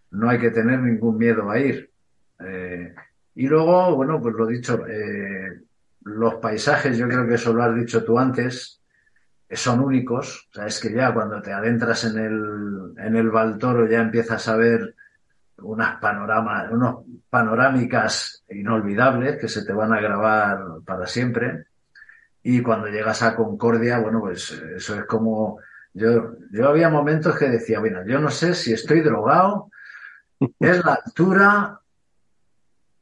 no 0.10 0.32
hay 0.32 0.40
que 0.40 0.50
tener 0.50 0.80
ningún 0.80 1.20
miedo 1.20 1.52
a 1.52 1.60
ir. 1.60 1.92
Eh, 2.40 2.96
y 3.36 3.46
luego, 3.46 3.96
bueno, 3.96 4.20
pues 4.20 4.34
lo 4.34 4.48
dicho, 4.48 4.84
eh, 4.88 5.62
los 6.06 6.34
paisajes, 6.38 6.98
yo 6.98 7.08
creo 7.08 7.28
que 7.28 7.36
eso 7.36 7.54
lo 7.54 7.62
has 7.62 7.76
dicho 7.76 8.04
tú 8.04 8.18
antes, 8.18 8.82
son 9.48 9.80
únicos. 9.82 10.50
O 10.50 10.56
sea, 10.56 10.66
es 10.66 10.80
que 10.80 10.92
ya 10.92 11.14
cuando 11.14 11.40
te 11.40 11.54
adentras 11.54 12.04
en 12.04 12.18
el, 12.18 12.94
en 12.98 13.16
el 13.16 13.30
Baltoro 13.30 13.88
ya 13.88 14.02
empiezas 14.02 14.48
a 14.48 14.56
ver 14.56 14.96
unas 15.62 16.00
panoramas, 16.00 16.72
unos 16.72 17.06
panorámicas 17.30 18.44
inolvidables 18.50 19.38
que 19.38 19.48
se 19.48 19.66
te 19.66 19.74
van 19.74 19.94
a 19.94 20.02
grabar 20.02 20.60
para 20.86 21.06
siempre. 21.08 21.66
Y 22.44 22.62
cuando 22.62 22.88
llegas 22.88 23.22
a 23.22 23.36
Concordia, 23.36 24.00
bueno, 24.00 24.22
pues 24.22 24.52
eso 24.52 24.96
es 24.96 25.06
como, 25.06 25.60
yo, 25.94 26.34
yo 26.52 26.70
había 26.70 26.90
momentos 26.90 27.38
que 27.38 27.50
decía, 27.50 27.80
bueno, 27.80 28.06
yo 28.06 28.20
no 28.20 28.30
sé 28.30 28.54
si 28.54 28.74
estoy 28.74 29.02
drogado, 29.02 29.70
es 30.60 30.84
la 30.84 30.94
altura 30.94 31.80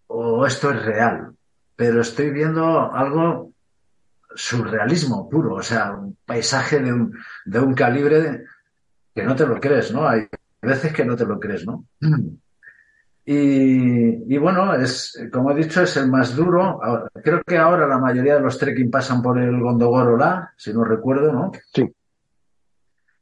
o 0.08 0.46
esto 0.46 0.72
es 0.72 0.84
real, 0.84 1.34
pero 1.76 2.02
estoy 2.02 2.32
viendo 2.32 2.92
algo 2.92 3.52
surrealismo 4.36 5.30
puro, 5.30 5.56
o 5.56 5.64
sea, 5.64 5.94
un 5.94 6.18
paisaje 6.26 6.80
de 6.80 6.94
un, 6.94 7.18
de 7.46 7.60
un 7.60 7.74
calibre 7.74 8.46
que 9.14 9.24
no 9.24 9.36
te 9.36 9.46
lo 9.46 9.60
crees, 9.60 9.92
¿no? 9.92 10.08
Hay 10.08 10.28
veces 10.62 10.94
que 10.94 11.06
no 11.06 11.16
te 11.16 11.26
lo 11.26 11.40
crees, 11.40 11.66
¿no? 11.66 11.86
Y, 13.30 14.38
bueno, 14.38 14.74
es, 14.76 15.22
como 15.34 15.52
he 15.52 15.56
dicho, 15.56 15.82
es 15.82 15.98
el 15.98 16.10
más 16.10 16.34
duro. 16.34 16.80
Creo 17.22 17.44
que 17.44 17.58
ahora 17.58 17.86
la 17.86 17.98
mayoría 17.98 18.36
de 18.36 18.40
los 18.40 18.58
trekking 18.58 18.90
pasan 18.90 19.22
por 19.22 19.38
el 19.38 19.60
Gondogoro 19.60 20.18
si 20.56 20.72
no 20.72 20.86
recuerdo, 20.86 21.34
¿no? 21.34 21.52
Sí. 21.74 21.94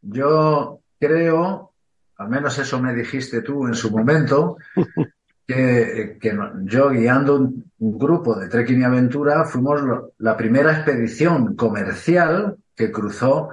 Yo 0.04 0.82
creo, 1.00 1.74
al 2.18 2.30
menos 2.30 2.56
eso 2.60 2.80
me 2.80 2.94
dijiste 2.94 3.42
tú 3.42 3.66
en 3.66 3.74
su 3.74 3.90
momento, 3.90 4.58
que, 5.48 6.20
yo 6.66 6.90
guiando 6.92 7.38
un, 7.38 7.72
grupo 7.80 8.36
de 8.36 8.48
trekking 8.48 8.82
y 8.82 8.84
aventura 8.84 9.44
fuimos 9.46 9.82
la 10.20 10.38
primera 10.38 10.72
expedición 10.72 11.56
comercial 11.56 12.58
que 12.76 12.92
cruzó 12.92 13.50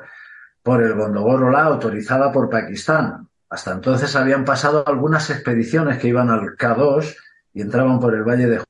por 0.63 0.83
el 0.83 0.95
Gondogoro 0.95 1.57
autorizada 1.57 2.31
por 2.31 2.51
Pakistán. 2.51 3.27
Hasta 3.53 3.73
entonces 3.73 4.17
habían 4.17 4.47
pasado 4.47 4.83
algunas 4.87 5.29
expediciones 5.29 5.99
que 5.99 6.09
iban 6.09 6.31
al 6.31 6.57
K2 6.57 7.15
y 7.53 7.61
entraban 7.61 8.01
por 8.01 8.15
el 8.15 8.23
Valle 8.23 8.47
de 8.47 8.65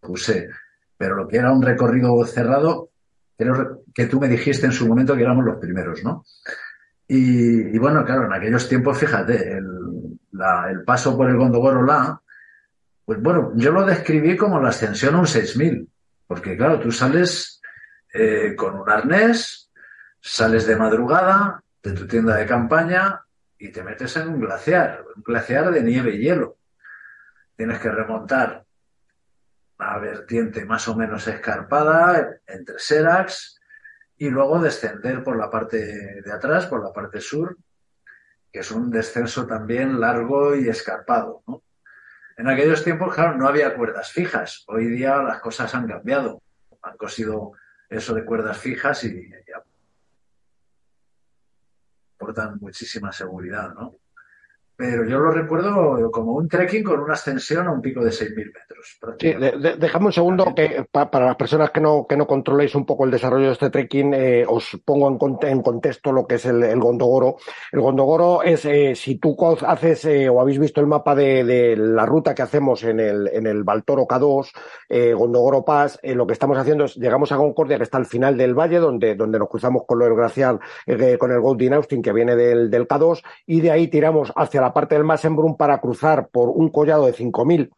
José. 0.00 0.48
Pero 0.96 1.16
lo 1.16 1.28
que 1.28 1.36
era 1.36 1.52
un 1.52 1.60
recorrido 1.60 2.24
cerrado, 2.24 2.88
creo 3.36 3.82
que 3.94 4.06
tú 4.06 4.18
me 4.18 4.28
dijiste 4.28 4.64
en 4.64 4.72
su 4.72 4.88
momento 4.88 5.14
que 5.14 5.22
éramos 5.22 5.44
los 5.44 5.58
primeros, 5.58 6.02
¿no? 6.02 6.24
Y, 7.06 7.76
bueno, 7.76 8.02
claro, 8.06 8.24
en 8.24 8.32
aquellos 8.32 8.66
tiempos, 8.70 8.96
fíjate, 8.96 9.58
el, 9.58 10.82
paso 10.86 11.18
por 11.18 11.28
el 11.28 11.36
Gondogoro 11.36 11.84
La, 11.84 12.22
pues 13.04 13.20
bueno, 13.20 13.52
yo 13.54 13.70
lo 13.70 13.84
describí 13.84 14.34
como 14.34 14.62
la 14.62 14.70
ascensión 14.70 15.14
a 15.14 15.18
un 15.18 15.26
6000, 15.26 15.86
porque 16.26 16.56
claro, 16.56 16.80
tú 16.80 16.90
sales 16.90 17.60
eh, 18.14 18.54
con 18.56 18.80
un 18.80 18.88
arnés, 18.88 19.70
sales 20.22 20.66
de 20.66 20.76
madrugada, 20.76 21.60
de 21.84 21.92
tu 21.92 22.06
tienda 22.06 22.36
de 22.36 22.46
campaña 22.46 23.26
y 23.58 23.70
te 23.70 23.84
metes 23.84 24.16
en 24.16 24.28
un 24.28 24.40
glaciar, 24.40 25.04
un 25.14 25.22
glaciar 25.22 25.70
de 25.70 25.82
nieve 25.82 26.14
y 26.14 26.18
hielo. 26.18 26.56
Tienes 27.56 27.78
que 27.78 27.90
remontar 27.90 28.64
una 29.78 29.98
vertiente 29.98 30.64
más 30.64 30.88
o 30.88 30.96
menos 30.96 31.28
escarpada 31.28 32.40
entre 32.46 32.78
Seracs 32.78 33.60
y 34.16 34.30
luego 34.30 34.60
descender 34.60 35.22
por 35.22 35.36
la 35.36 35.50
parte 35.50 36.22
de 36.22 36.32
atrás, 36.32 36.66
por 36.66 36.82
la 36.82 36.92
parte 36.92 37.20
sur, 37.20 37.58
que 38.50 38.60
es 38.60 38.70
un 38.70 38.90
descenso 38.90 39.46
también 39.46 40.00
largo 40.00 40.56
y 40.56 40.68
escarpado. 40.68 41.42
En 42.38 42.48
aquellos 42.48 42.82
tiempos, 42.82 43.14
claro, 43.14 43.36
no 43.36 43.46
había 43.46 43.76
cuerdas 43.76 44.10
fijas. 44.10 44.64
Hoy 44.68 44.86
día 44.86 45.22
las 45.22 45.40
cosas 45.40 45.74
han 45.74 45.86
cambiado. 45.86 46.42
Han 46.82 46.96
cosido 46.96 47.52
eso 47.90 48.14
de 48.14 48.24
cuerdas 48.24 48.56
fijas 48.56 49.04
y 49.04 49.30
aportan 52.24 52.58
muchísima 52.60 53.12
seguridad, 53.12 53.74
¿no? 53.74 53.96
Pero 54.76 55.04
yo 55.04 55.20
lo 55.20 55.30
recuerdo 55.30 56.10
como 56.10 56.32
un 56.32 56.48
trekking 56.48 56.82
con 56.82 57.00
una 57.00 57.14
ascensión 57.14 57.68
a 57.68 57.72
un 57.72 57.80
pico 57.80 58.04
de 58.04 58.10
6.000 58.10 58.36
metros. 58.36 58.98
Sí, 59.20 59.32
déjame 59.78 60.06
un 60.06 60.12
segundo 60.12 60.52
que 60.54 60.84
para 60.90 61.26
las 61.26 61.36
personas 61.36 61.70
que 61.70 61.80
no, 61.80 62.06
que 62.08 62.16
no 62.16 62.26
controléis 62.26 62.74
un 62.74 62.84
poco 62.84 63.04
el 63.04 63.12
desarrollo 63.12 63.46
de 63.46 63.52
este 63.52 63.70
trekking, 63.70 64.14
eh, 64.14 64.44
os 64.46 64.76
pongo 64.84 65.08
en, 65.42 65.62
contexto 65.62 66.10
lo 66.10 66.26
que 66.26 66.36
es 66.36 66.46
el, 66.46 66.78
Gondogoro. 66.80 67.36
El 67.70 67.80
Gondogoro 67.82 68.42
es, 68.42 68.64
eh, 68.64 68.94
si 68.96 69.16
tú 69.18 69.36
haces 69.64 70.06
eh, 70.06 70.28
o 70.28 70.40
habéis 70.40 70.58
visto 70.58 70.80
el 70.80 70.88
mapa 70.88 71.14
de, 71.14 71.76
la 71.76 72.04
ruta 72.04 72.34
que 72.34 72.42
hacemos 72.42 72.82
en 72.82 72.98
el, 72.98 73.28
en 73.32 73.46
el 73.46 73.62
Baltoro 73.62 74.06
K2, 74.06 74.50
Gondogoro 75.14 75.64
Pass, 75.64 76.00
lo 76.02 76.26
que 76.26 76.32
estamos 76.32 76.58
haciendo 76.58 76.84
es, 76.84 76.96
llegamos 76.96 77.30
a 77.30 77.36
Concordia, 77.36 77.76
que 77.76 77.84
está 77.84 77.98
al 77.98 78.06
final 78.06 78.36
del 78.36 78.54
valle, 78.54 78.78
donde, 78.78 79.14
donde 79.14 79.38
nos 79.38 79.48
cruzamos 79.48 79.82
con 79.86 79.98
lo 79.98 80.14
glacial, 80.14 80.58
con 81.18 81.30
el 81.30 81.40
Goldin 81.40 81.74
Austin, 81.74 82.02
que 82.02 82.12
viene 82.12 82.34
del, 82.34 82.70
del 82.70 82.88
K2, 82.88 83.22
y 83.46 83.60
de 83.60 83.70
ahí 83.70 83.88
tiramos 83.88 84.32
hacia 84.34 84.63
la 84.64 84.72
parte 84.72 84.94
del 84.94 85.04
Massenbrunn 85.04 85.56
para 85.56 85.78
cruzar 85.78 86.28
por 86.28 86.48
un 86.48 86.70
collado 86.70 87.04
de 87.04 87.12
5.000 87.12 87.70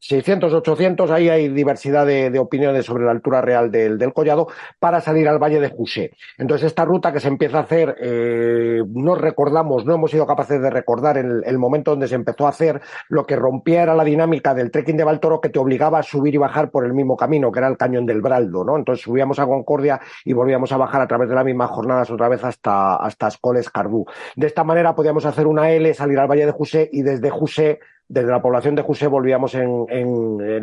600, 0.00 0.52
800, 0.52 1.10
ahí 1.10 1.28
hay 1.28 1.48
diversidad 1.48 2.06
de, 2.06 2.38
opiniones 2.38 2.86
sobre 2.86 3.04
la 3.04 3.10
altura 3.10 3.40
real 3.40 3.70
del, 3.70 4.12
collado, 4.12 4.48
para 4.78 5.00
salir 5.00 5.28
al 5.28 5.38
Valle 5.38 5.60
de 5.60 5.70
José. 5.70 6.12
Entonces, 6.38 6.68
esta 6.68 6.84
ruta 6.84 7.12
que 7.12 7.20
se 7.20 7.28
empieza 7.28 7.58
a 7.58 7.62
hacer, 7.62 7.96
eh, 8.00 8.82
no 8.88 9.14
recordamos, 9.14 9.84
no 9.84 9.94
hemos 9.94 10.10
sido 10.10 10.26
capaces 10.26 10.60
de 10.62 10.70
recordar 10.70 11.18
el, 11.18 11.42
el, 11.44 11.58
momento 11.58 11.90
donde 11.90 12.08
se 12.08 12.14
empezó 12.14 12.46
a 12.46 12.50
hacer, 12.50 12.80
lo 13.08 13.26
que 13.26 13.36
rompía 13.36 13.82
era 13.82 13.94
la 13.94 14.04
dinámica 14.04 14.54
del 14.54 14.70
trekking 14.70 14.96
de 14.96 15.04
Baltoro 15.04 15.40
que 15.40 15.48
te 15.48 15.58
obligaba 15.58 15.98
a 15.98 16.02
subir 16.02 16.34
y 16.34 16.38
bajar 16.38 16.70
por 16.70 16.84
el 16.84 16.94
mismo 16.94 17.16
camino, 17.16 17.50
que 17.50 17.58
era 17.58 17.68
el 17.68 17.76
cañón 17.76 18.06
del 18.06 18.20
Braldo, 18.20 18.64
¿no? 18.64 18.76
Entonces 18.76 19.04
subíamos 19.04 19.38
a 19.38 19.46
Concordia 19.46 20.00
y 20.24 20.32
volvíamos 20.32 20.70
a 20.72 20.76
bajar 20.76 21.02
a 21.02 21.06
través 21.08 21.28
de 21.28 21.34
las 21.34 21.44
mismas 21.44 21.70
jornadas 21.70 22.10
otra 22.10 22.28
vez 22.28 22.44
hasta, 22.44 22.96
hasta 22.96 23.28
Escoles 23.28 23.68
Carbú. 23.70 24.06
De 24.36 24.46
esta 24.46 24.64
manera 24.64 24.94
podíamos 24.94 25.26
hacer 25.26 25.46
una 25.46 25.70
L, 25.70 25.92
salir 25.94 26.18
al 26.18 26.28
Valle 26.28 26.46
de 26.46 26.52
José 26.52 26.88
y 26.92 27.02
desde 27.02 27.30
José 27.30 27.80
desde 28.08 28.30
la 28.30 28.40
población 28.40 28.74
de 28.74 28.82
José 28.82 29.06
volvíamos 29.06 29.54
en, 29.54 29.86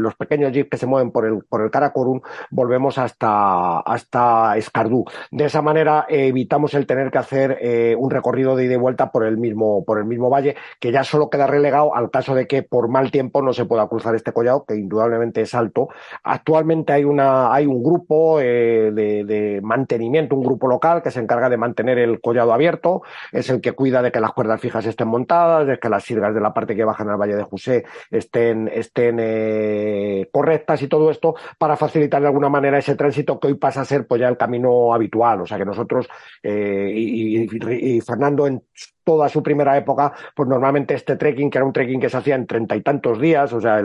los 0.01 0.15
pequeños 0.15 0.51
jeeps 0.51 0.69
que 0.69 0.77
se 0.77 0.87
mueven 0.87 1.11
por 1.11 1.25
el, 1.25 1.43
por 1.43 1.61
el 1.61 1.69
Karakorum, 1.69 2.21
volvemos 2.49 2.97
hasta, 2.97 3.79
hasta 3.79 4.57
Escardú. 4.57 5.05
De 5.31 5.45
esa 5.45 5.61
manera 5.61 6.05
eh, 6.09 6.27
evitamos 6.27 6.73
el 6.73 6.87
tener 6.87 7.11
que 7.11 7.17
hacer 7.17 7.57
eh, 7.61 7.95
un 7.97 8.09
recorrido 8.09 8.55
de 8.55 8.65
ida 8.65 8.73
y 8.73 8.77
vuelta 8.77 9.11
por 9.11 9.25
el 9.25 9.37
mismo, 9.37 9.83
por 9.85 9.99
el 9.99 10.05
mismo 10.05 10.29
valle, 10.29 10.55
que 10.79 10.91
ya 10.91 11.03
solo 11.03 11.29
queda 11.29 11.47
relegado 11.47 11.95
al 11.95 12.09
caso 12.09 12.33
de 12.33 12.47
que 12.47 12.63
por 12.63 12.89
mal 12.89 13.11
tiempo 13.11 13.41
no 13.41 13.53
se 13.53 13.65
pueda 13.65 13.87
cruzar 13.87 14.15
este 14.15 14.31
collado, 14.31 14.65
que 14.65 14.75
indudablemente 14.75 15.41
es 15.41 15.53
alto. 15.53 15.89
Actualmente 16.23 16.93
hay 16.93 17.03
una, 17.03 17.53
hay 17.53 17.67
un 17.67 17.83
grupo 17.83 18.39
eh, 18.41 18.91
de, 18.91 19.23
de 19.23 19.61
mantenimiento, 19.61 20.35
un 20.35 20.43
grupo 20.43 20.67
local 20.67 21.03
que 21.03 21.11
se 21.11 21.19
encarga 21.19 21.49
de 21.49 21.57
mantener 21.57 21.99
el 21.99 22.21
collado 22.21 22.53
abierto, 22.53 23.03
es 23.31 23.49
el 23.49 23.61
que 23.61 23.73
cuida 23.73 24.01
de 24.01 24.11
que 24.11 24.19
las 24.19 24.33
cuerdas 24.33 24.59
fijas 24.59 24.85
estén 24.85 25.07
montadas, 25.07 25.67
de 25.67 25.77
que 25.77 25.89
las 25.89 26.03
sirgas 26.03 26.33
de 26.33 26.41
la 26.41 26.53
parte 26.53 26.75
que 26.75 26.83
bajan 26.83 27.09
al 27.09 27.17
valle 27.17 27.34
de 27.35 27.43
José 27.43 27.85
estén, 28.11 28.67
estén 28.67 29.17
eh, 29.19 30.29
correctas 30.31 30.81
y 30.81 30.87
todo 30.87 31.11
esto 31.11 31.35
para 31.57 31.77
facilitar 31.77 32.21
de 32.21 32.27
alguna 32.27 32.49
manera 32.49 32.77
ese 32.77 32.95
tránsito 32.95 33.39
que 33.39 33.47
hoy 33.47 33.55
pasa 33.55 33.81
a 33.81 33.85
ser 33.85 34.07
pues 34.07 34.21
ya 34.21 34.27
el 34.27 34.37
camino 34.37 34.93
habitual. 34.93 35.41
O 35.41 35.45
sea 35.45 35.57
que 35.57 35.65
nosotros 35.65 36.07
eh, 36.43 36.91
y, 36.95 38.01
Fernando 38.01 38.47
en 38.47 38.63
toda 39.05 39.29
su 39.29 39.41
primera 39.41 39.77
época, 39.77 40.11
pues 40.35 40.49
normalmente 40.49 40.95
este 40.95 41.15
trekking, 41.15 41.49
que 41.49 41.59
era 41.59 41.65
un 41.65 41.71
trekking 41.71 42.01
que 42.01 42.09
se 42.09 42.17
hacía 42.17 42.35
en 42.35 42.47
treinta 42.47 42.75
y 42.75 42.81
tantos 42.81 43.21
días, 43.21 43.53
o 43.53 43.61
sea, 43.61 43.81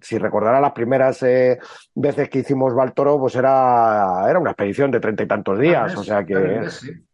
si 0.00 0.18
recordará 0.18 0.60
las 0.60 0.72
primeras 0.72 1.22
eh, 1.22 1.58
veces 1.94 2.28
que 2.28 2.40
hicimos 2.40 2.74
Baltoro, 2.74 3.20
pues 3.20 3.36
era, 3.36 4.24
era 4.28 4.40
una 4.40 4.50
expedición 4.50 4.90
de 4.90 4.98
treinta 4.98 5.22
y 5.22 5.28
tantos 5.28 5.58
días, 5.60 5.94
o 5.96 6.02
sea 6.02 6.24
que 6.24 6.34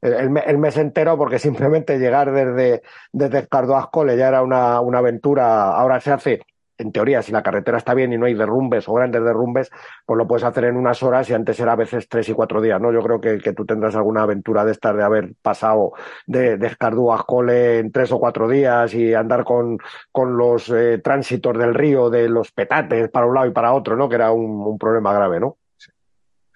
el, 0.01 0.59
mes 0.59 0.77
entero, 0.79 1.18
porque 1.18 1.38
simplemente 1.40 1.99
llegar 1.99 2.33
desde, 2.33 2.83
desde 3.12 3.40
Escardo 3.40 3.77
ya 4.16 4.29
era 4.29 4.42
una, 4.42 4.81
una 4.81 4.99
aventura, 4.99 5.73
ahora 5.73 6.01
se 6.01 6.12
hace 6.12 6.40
en 6.79 6.93
teoría, 6.93 7.23
si 7.23 7.33
la 7.33 7.43
carretera 7.43 7.79
está 7.79 7.93
bien 7.93 8.12
y 8.12 8.19
no 8.19 8.27
hay 8.27 8.35
derrumbes 8.35 8.88
o 8.88 8.95
grandes 8.95 9.23
derrumbes, 9.23 9.71
pues 10.07 10.17
lo 10.17 10.27
puedes 10.27 10.45
hacer 10.45 10.64
en 10.64 10.77
unas 10.77 11.03
horas 11.03 11.29
y 11.29 11.35
antes 11.35 11.59
era 11.59 11.73
a 11.73 11.77
veces 11.77 12.09
tres 12.09 12.29
y 12.29 12.33
cuatro 12.33 12.61
días, 12.62 12.81
¿no? 12.81 12.93
Yo 12.93 13.03
creo 13.03 13.21
que, 13.21 13.38
tú 13.53 13.67
tendrás 13.67 13.97
alguna 13.97 14.23
aventura 14.23 14.64
de 14.64 14.73
estas 14.73 14.97
de 14.97 15.03
haber 15.03 15.35
pasado 15.43 15.93
de, 16.27 16.57
de 16.57 16.67
a 16.69 17.25
Cole 17.27 17.79
en 17.81 17.91
tres 17.91 18.12
o 18.12 18.19
cuatro 18.19 18.49
días 18.49 18.95
y 18.95 19.12
andar 19.12 19.45
con, 19.45 19.79
con 20.12 20.37
los 20.37 20.71
eh, 20.71 21.01
tránsitos 21.03 21.59
del 21.59 21.75
río, 21.75 22.09
de 22.11 22.29
los 22.29 22.53
petates 22.53 23.11
para 23.11 23.27
un 23.27 23.35
lado 23.35 23.47
y 23.49 23.53
para 23.53 23.73
otro, 23.73 23.97
¿no? 23.97 24.09
Que 24.09 24.14
era 24.14 24.31
un, 24.31 24.79
problema 24.79 25.12
grave, 25.12 25.41
¿no? 25.41 25.57
Sí. 25.77 25.91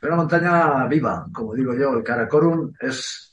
Una 0.03 0.17
montaña 0.17 0.87
viva, 0.87 1.27
como 1.33 1.55
digo 1.55 1.75
yo, 1.75 1.95
el 1.95 2.05
Karakorum 2.05 2.73
es 2.81 3.32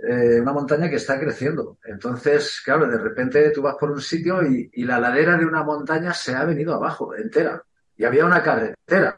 Eh, 0.00 0.40
una 0.40 0.52
montaña 0.52 0.88
que 0.88 0.96
está 0.96 1.18
creciendo. 1.18 1.78
Entonces, 1.84 2.62
claro, 2.64 2.86
de 2.86 2.98
repente 2.98 3.50
tú 3.50 3.62
vas 3.62 3.74
por 3.74 3.90
un 3.90 4.00
sitio 4.00 4.42
y, 4.44 4.70
la 4.84 5.00
ladera 5.00 5.36
de 5.36 5.44
una 5.44 5.64
montaña 5.64 6.14
se 6.14 6.36
ha 6.36 6.44
venido 6.44 6.74
abajo, 6.74 7.16
entera. 7.16 7.62
Y 7.96 8.04
había 8.04 8.24
una 8.24 8.42
carretera 8.42 9.16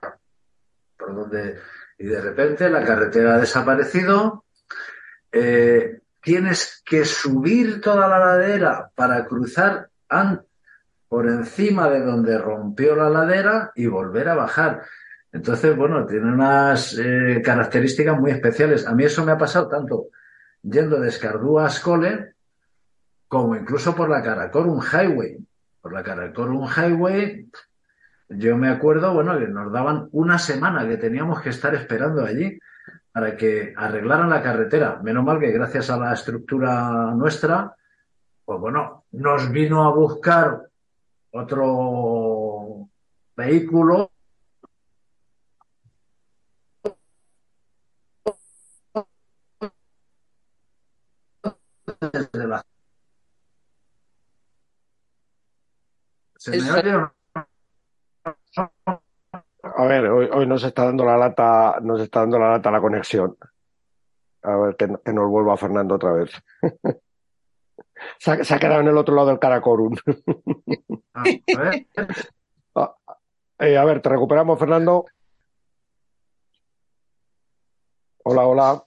por 0.96 1.14
donde, 1.14 1.58
y 1.98 2.06
de 2.06 2.20
repente 2.20 2.70
la 2.70 2.82
carretera 2.82 3.34
ha 3.34 3.38
desaparecido. 3.38 4.44
Eh, 5.30 6.00
tienes 6.22 6.82
que 6.84 7.04
subir 7.04 7.80
toda 7.82 8.08
la 8.08 8.18
ladera 8.18 8.90
para 8.94 9.26
cruzar 9.26 9.90
por 11.08 11.28
encima 11.28 11.90
de 11.90 12.00
donde 12.00 12.38
rompió 12.38 12.96
la 12.96 13.10
ladera 13.10 13.70
y 13.74 13.86
volver 13.86 14.30
a 14.30 14.34
bajar. 14.34 14.82
Entonces, 15.30 15.76
bueno, 15.76 16.06
tiene 16.06 16.32
unas 16.32 16.98
eh, 16.98 17.42
características 17.44 18.18
muy 18.18 18.30
especiales. 18.30 18.86
A 18.86 18.94
mí 18.94 19.04
eso 19.04 19.24
me 19.24 19.32
ha 19.32 19.38
pasado 19.38 19.68
tanto 19.68 20.06
yendo 20.62 21.00
de 21.00 21.08
Escardú 21.08 21.58
a 21.58 21.66
Ascole, 21.66 22.34
como 23.28 23.56
incluso 23.56 23.94
por 23.94 24.08
la 24.08 24.22
Karakorum 24.22 24.80
Highway. 24.80 25.38
Por 25.80 25.92
la 25.92 26.02
Karakorum 26.02 26.68
Highway, 26.68 27.48
yo 28.28 28.56
me 28.56 28.68
acuerdo, 28.68 29.12
bueno, 29.14 29.38
que 29.38 29.48
nos 29.48 29.72
daban 29.72 30.08
una 30.12 30.38
semana 30.38 30.86
que 30.86 30.96
teníamos 30.96 31.40
que 31.40 31.50
estar 31.50 31.74
esperando 31.74 32.24
allí 32.24 32.58
para 33.12 33.36
que 33.36 33.74
arreglaran 33.76 34.30
la 34.30 34.42
carretera. 34.42 35.00
Menos 35.02 35.24
mal 35.24 35.40
que 35.40 35.50
gracias 35.50 35.90
a 35.90 35.98
la 35.98 36.12
estructura 36.12 37.12
nuestra, 37.14 37.74
pues 38.44 38.60
bueno, 38.60 39.04
nos 39.12 39.50
vino 39.50 39.84
a 39.84 39.92
buscar 39.92 40.62
otro 41.32 42.88
vehículo 43.36 44.09
desde 52.00 52.46
la... 52.46 52.64
¿Se 56.36 56.50
me 56.50 56.70
oye 56.72 56.96
o 56.96 57.00
no? 57.00 57.14
A 59.62 59.84
ver, 59.84 60.06
hoy, 60.06 60.28
hoy 60.32 60.46
nos 60.46 60.64
está 60.64 60.86
dando 60.86 61.04
la 61.04 61.16
lata, 61.16 61.78
nos 61.82 62.00
está 62.00 62.20
dando 62.20 62.38
la 62.38 62.52
lata 62.52 62.70
la 62.70 62.80
conexión. 62.80 63.36
A 64.42 64.56
ver, 64.56 64.76
que, 64.76 64.88
que 65.04 65.12
nos 65.12 65.28
vuelva 65.28 65.56
Fernando 65.56 65.96
otra 65.96 66.12
vez. 66.12 66.30
Se 68.18 68.30
ha, 68.30 68.44
se 68.44 68.54
ha 68.54 68.58
quedado 68.58 68.80
en 68.80 68.88
el 68.88 68.96
otro 68.96 69.14
lado 69.14 69.28
del 69.28 69.38
Caracorum. 69.38 69.94
Ah, 71.12 71.24
a 71.24 71.60
ver. 71.60 71.86
Eh, 73.58 73.76
a 73.76 73.84
ver, 73.84 74.00
¿te 74.00 74.08
recuperamos, 74.08 74.58
Fernando? 74.58 75.04
Hola, 78.24 78.46
hola. 78.46 78.84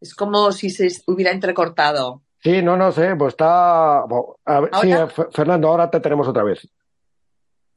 Es 0.00 0.14
como 0.14 0.52
si 0.52 0.70
se 0.70 0.88
hubiera 1.06 1.32
entrecortado. 1.32 2.22
Sí, 2.40 2.62
no, 2.62 2.76
no 2.76 2.92
sé, 2.92 3.16
pues 3.16 3.32
está. 3.34 4.04
bueno, 4.08 4.36
a 4.44 4.60
ver, 4.60 4.70
sí, 4.80 4.92
eh, 4.92 5.06
Fe- 5.08 5.26
Fernando, 5.32 5.68
ahora 5.68 5.90
te 5.90 5.98
tenemos 6.00 6.28
otra 6.28 6.44
vez. 6.44 6.68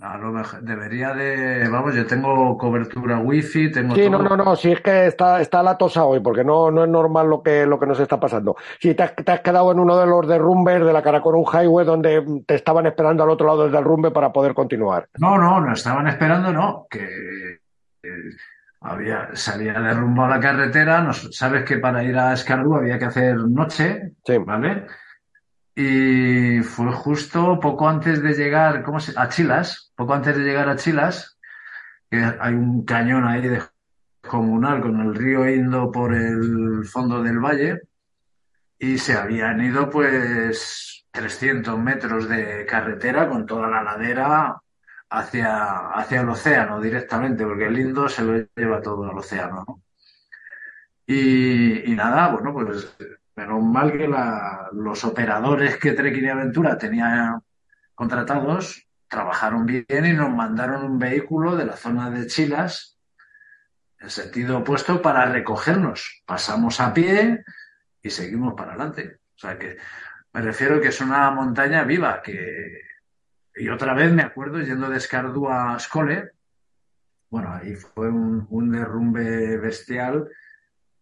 A 0.03 0.17
lo 0.17 0.31
mejor 0.31 0.61
debería 0.63 1.13
de, 1.13 1.67
vamos, 1.69 1.93
yo 1.93 2.07
tengo 2.07 2.57
cobertura 2.57 3.19
wifi, 3.19 3.71
tengo 3.71 3.93
Sí, 3.93 4.09
no, 4.09 4.17
todo. 4.17 4.29
no, 4.35 4.43
no, 4.45 4.55
sí 4.55 4.71
es 4.71 4.81
que 4.81 5.05
está, 5.05 5.39
está 5.41 5.61
la 5.61 5.77
tosa 5.77 6.05
hoy, 6.05 6.19
porque 6.21 6.43
no, 6.43 6.71
no 6.71 6.83
es 6.83 6.89
normal 6.89 7.27
lo 7.29 7.43
que, 7.43 7.67
lo 7.67 7.79
que 7.79 7.85
nos 7.85 7.99
está 7.99 8.19
pasando. 8.19 8.55
Sí, 8.79 8.95
te 8.95 9.03
has, 9.03 9.15
te 9.15 9.31
has 9.31 9.41
quedado 9.41 9.71
en 9.71 9.79
uno 9.79 9.95
de 9.99 10.07
los 10.07 10.27
derrumbes 10.27 10.83
de 10.83 10.91
la 10.93 11.03
Karakorum 11.03 11.45
Highway 11.45 11.85
donde 11.85 12.43
te 12.47 12.55
estaban 12.55 12.87
esperando 12.87 13.23
al 13.23 13.29
otro 13.29 13.45
lado 13.45 13.63
del 13.63 13.71
derrumbe 13.71 14.09
para 14.09 14.31
poder 14.33 14.55
continuar. 14.55 15.07
No, 15.19 15.37
no, 15.37 15.61
no 15.61 15.71
estaban 15.73 16.07
esperando, 16.07 16.51
no, 16.51 16.87
que 16.89 17.03
eh, 17.03 18.09
había, 18.81 19.29
se 19.35 19.51
había 19.51 19.79
derrumbado 19.79 20.29
la 20.29 20.39
carretera, 20.39 21.01
nos- 21.01 21.29
sabes 21.35 21.63
que 21.63 21.77
para 21.77 22.03
ir 22.03 22.17
a 22.17 22.33
Escardú 22.33 22.75
había 22.75 22.97
que 22.99 23.05
hacer 23.05 23.37
noche, 23.37 24.13
Sí, 24.25 24.37
¿vale? 24.39 24.87
Y 25.75 26.59
fue 26.61 26.91
justo 26.91 27.59
poco 27.59 27.87
antes 27.87 28.21
de 28.21 28.33
llegar, 28.33 28.83
¿cómo 28.83 28.99
se? 28.99 29.13
A 29.17 29.29
Chilas, 29.29 29.93
poco 29.95 30.13
antes 30.13 30.35
de 30.35 30.43
llegar 30.43 30.67
a 30.67 30.75
Chilas, 30.75 31.37
que 32.09 32.17
hay 32.39 32.53
un 32.53 32.83
cañón 32.83 33.25
ahí 33.25 33.47
de 33.47 33.61
comunal 34.27 34.81
con 34.81 34.99
el 34.99 35.15
río 35.15 35.47
Indo 35.47 35.91
por 35.91 36.13
el 36.13 36.83
fondo 36.85 37.23
del 37.23 37.39
valle 37.39 37.81
y 38.77 38.97
se 38.97 39.13
habían 39.13 39.61
ido 39.61 39.89
pues 39.89 41.05
300 41.11 41.77
metros 41.79 42.27
de 42.27 42.65
carretera 42.65 43.27
con 43.29 43.45
toda 43.45 43.67
la 43.69 43.81
ladera 43.83 44.55
hacia, 45.11 45.89
hacia 45.89 46.21
el 46.21 46.29
océano 46.29 46.79
directamente, 46.81 47.45
porque 47.45 47.65
el 47.67 47.79
Indo 47.79 48.07
se 48.09 48.23
lo 48.23 48.45
lleva 48.55 48.81
todo 48.81 49.09
al 49.09 49.17
océano, 49.17 49.63
¿no? 49.67 49.81
Y, 51.05 51.91
y 51.91 51.95
nada, 51.95 52.29
bueno, 52.29 52.53
pues 52.53 52.95
menos 53.35 53.63
mal 53.63 53.91
que 53.91 54.07
la- 54.07 54.69
los 54.73 55.03
operadores 55.03 55.77
que 55.77 55.91
Trekking 55.93 56.25
y 56.25 56.29
Aventura 56.29 56.77
tenían 56.77 57.41
contratados 57.95 58.87
trabajaron 59.07 59.65
bien 59.65 60.05
y 60.05 60.13
nos 60.13 60.29
mandaron 60.29 60.85
un 60.85 60.99
vehículo 60.99 61.55
de 61.57 61.65
la 61.65 61.75
zona 61.75 62.09
de 62.09 62.27
Chilas 62.27 62.97
en 63.99 64.09
sentido 64.09 64.59
opuesto 64.59 65.01
para 65.01 65.25
recogernos. 65.25 66.23
Pasamos 66.25 66.79
a 66.79 66.93
pie 66.93 67.43
y 68.01 68.09
seguimos 68.09 68.53
para 68.53 68.71
adelante. 68.71 69.19
O 69.35 69.39
sea 69.39 69.57
que 69.59 69.77
me 70.33 70.41
refiero 70.41 70.79
que 70.79 70.87
es 70.89 71.01
una 71.01 71.29
montaña 71.31 71.83
viva 71.83 72.21
que... 72.21 72.90
Y 73.55 73.69
otra 73.69 73.93
vez 73.93 74.11
me 74.11 74.23
acuerdo 74.23 74.59
yendo 74.61 74.89
de 74.89 74.97
Escardú 74.97 75.47
a 75.49 75.75
Ascole, 75.75 76.31
bueno, 77.29 77.53
ahí 77.53 77.75
fue 77.75 78.09
un, 78.09 78.71
derrumbe 78.71 79.57
bestial 79.57 80.27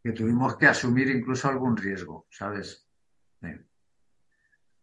que 0.03 0.11
tuvimos 0.11 0.57
que 0.57 0.67
asumir 0.67 1.09
incluso 1.09 1.49
algún 1.49 1.75
riesgo, 1.75 2.27
¿sabes? 2.29 2.87
De, 3.41 3.65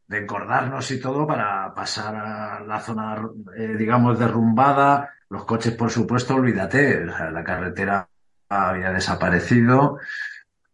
encordarnos 0.08 0.90
y 0.90 1.00
todo 1.00 1.26
para 1.26 1.72
pasar 1.74 2.14
a 2.16 2.60
la 2.60 2.80
zona, 2.80 3.28
eh, 3.56 3.74
digamos, 3.76 4.18
derrumbada. 4.18 5.10
Los 5.28 5.44
coches, 5.44 5.74
por 5.74 5.90
supuesto, 5.90 6.34
olvídate, 6.34 7.04
la 7.04 7.44
carretera 7.44 8.08
había 8.48 8.92
desaparecido. 8.92 9.98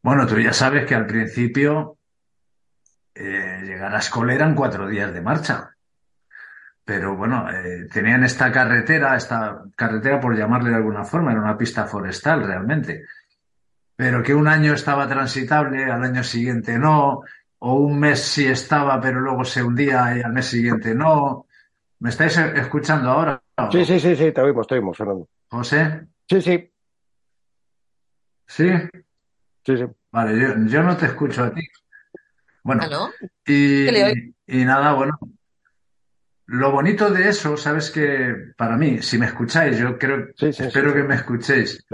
Bueno, 0.02 0.26
tú 0.26 0.38
ya 0.38 0.52
sabes 0.52 0.87
que 0.87 0.94
al 0.94 1.07
principio 1.07 1.98
eh, 3.14 3.61
llegar 3.62 3.94
a 3.94 3.98
Escole 3.98 4.35
eran 4.35 4.55
cuatro 4.55 4.88
días 4.88 5.12
de 5.12 5.20
marcha. 5.20 5.76
Pero 6.94 7.16
bueno, 7.16 7.48
eh, 7.50 7.88
tenían 7.90 8.22
esta 8.22 8.52
carretera, 8.52 9.16
esta 9.16 9.62
carretera 9.74 10.20
por 10.20 10.37
llamarle 10.37 10.68
de 10.68 10.76
alguna 10.76 11.05
forma, 11.05 11.33
era 11.33 11.40
una 11.40 11.57
pista 11.57 11.87
forestal 11.87 12.46
realmente. 12.46 13.07
Pero 13.96 14.22
que 14.22 14.35
un 14.35 14.46
año 14.46 14.74
estaba 14.74 15.09
transitable, 15.09 15.90
al 15.90 16.05
año 16.05 16.22
siguiente 16.22 16.78
no, 16.78 17.22
o 17.61 17.74
un 17.76 17.98
mes 17.98 18.20
sí 18.22 18.46
estaba, 18.46 19.00
pero 19.00 19.20
luego 19.20 19.42
se 19.42 19.62
hundía 19.62 20.18
y 20.18 20.20
al 20.20 20.35
mes 20.35 20.44
siguiente 20.44 20.94
no. 20.94 21.46
¿Me 22.00 22.11
estáis 22.11 22.37
e- 22.37 22.59
escuchando 22.61 23.09
ahora? 23.11 23.42
sí, 23.70 23.87
sí, 23.87 23.98
sí, 23.98 24.14
sí, 24.14 24.31
te 24.31 24.40
oímos, 24.42 24.66
te 24.66 24.74
oímos, 24.74 24.94
Fernando. 24.94 25.26
José, 25.48 26.09
Sí, 26.28 26.42
sí, 26.42 26.70
¿sí? 28.48 28.70
sí, 29.64 29.76
sí. 29.78 29.85
Vale, 30.11 30.38
yo, 30.38 30.48
yo 30.66 30.83
no 30.83 30.94
te 30.94 31.07
escucho 31.07 31.44
a 31.44 31.55
ti. 31.55 31.62
Bueno, 32.62 32.87
¿no? 32.87 33.11
y, 33.46 33.88
y 34.46 34.64
nada, 34.66 34.92
bueno, 34.92 35.18
lo 36.46 36.70
bonito 36.72 37.11
de 37.11 37.28
eso, 37.28 37.57
sabes 37.57 37.90
que 37.90 38.52
para 38.57 38.76
mí, 38.76 39.00
si 39.02 39.18
me 39.18 39.26
escucháis, 39.26 39.78
yo 39.78 39.98
creo, 39.98 40.28
Sí, 40.37 40.52
sí, 40.52 40.64
espero 40.64 40.90
sí, 40.90 40.96
que 40.96 41.02
me 41.05 41.14
escuchéis, 41.14 41.85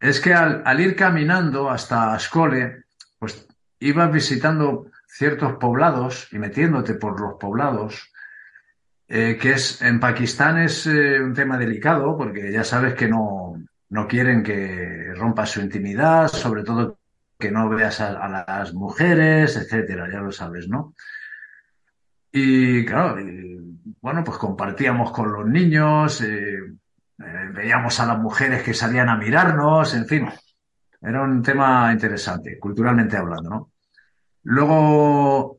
es 0.00 0.20
que 0.20 0.34
al, 0.34 0.62
al 0.64 0.80
ir 0.80 0.96
caminando 0.96 1.70
hasta 1.70 2.14
Ascole, 2.14 2.84
pues 3.18 3.46
ibas 3.78 4.12
visitando 4.12 4.90
ciertos 5.06 5.54
poblados 5.54 6.28
y 6.32 6.38
metiéndote 6.38 6.94
por 6.94 7.20
los 7.20 7.34
poblados, 7.34 8.12
eh, 9.06 9.38
que 9.40 9.52
es 9.52 9.80
en 9.82 10.00
Pakistán 10.00 10.58
es 10.58 10.86
eh, 10.86 11.20
un 11.20 11.34
tema 11.34 11.58
delicado 11.58 12.16
porque 12.16 12.50
ya 12.50 12.64
sabes 12.64 12.94
que 12.94 13.06
no, 13.06 13.54
no 13.90 14.08
quieren 14.08 14.42
que 14.42 15.12
rompas 15.14 15.50
su 15.50 15.60
intimidad, 15.60 16.28
sobre 16.28 16.64
todo 16.64 16.98
que 17.38 17.50
no 17.50 17.68
veas 17.68 18.00
a, 18.00 18.12
a 18.18 18.44
las 18.48 18.74
mujeres, 18.74 19.56
etcétera, 19.56 20.08
ya 20.10 20.20
lo 20.20 20.32
sabes, 20.32 20.68
¿no? 20.68 20.94
Y 22.32 22.84
claro, 22.84 23.20
y, 23.20 23.73
bueno, 24.04 24.22
pues 24.22 24.36
compartíamos 24.36 25.12
con 25.12 25.32
los 25.32 25.46
niños, 25.46 26.20
eh, 26.20 26.58
eh, 26.58 27.48
veíamos 27.54 27.98
a 28.00 28.04
las 28.06 28.18
mujeres 28.18 28.62
que 28.62 28.74
salían 28.74 29.08
a 29.08 29.16
mirarnos, 29.16 29.94
en 29.94 30.04
fin, 30.06 30.28
era 31.00 31.22
un 31.22 31.42
tema 31.42 31.90
interesante, 31.90 32.58
culturalmente 32.58 33.16
hablando, 33.16 33.48
¿no? 33.48 33.70
Luego, 34.42 35.58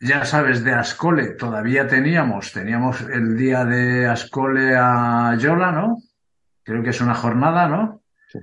ya 0.00 0.24
sabes, 0.24 0.64
de 0.64 0.72
Ascole 0.72 1.34
todavía 1.34 1.86
teníamos, 1.86 2.52
teníamos 2.54 3.02
el 3.02 3.36
día 3.36 3.66
de 3.66 4.06
Ascole 4.06 4.74
a 4.74 5.34
Yola, 5.36 5.70
¿no? 5.70 5.98
Creo 6.62 6.82
que 6.82 6.88
es 6.90 7.00
una 7.02 7.14
jornada, 7.14 7.68
¿no? 7.68 8.00
Sí. 8.28 8.38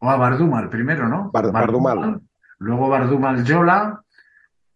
O 0.00 0.10
a 0.10 0.16
Bardumal 0.16 0.68
primero, 0.68 1.08
¿no? 1.08 1.30
Bar- 1.30 1.52
Bardumal. 1.52 2.20
Luego 2.58 2.88
Bardumal 2.88 3.44
Yola, 3.44 4.02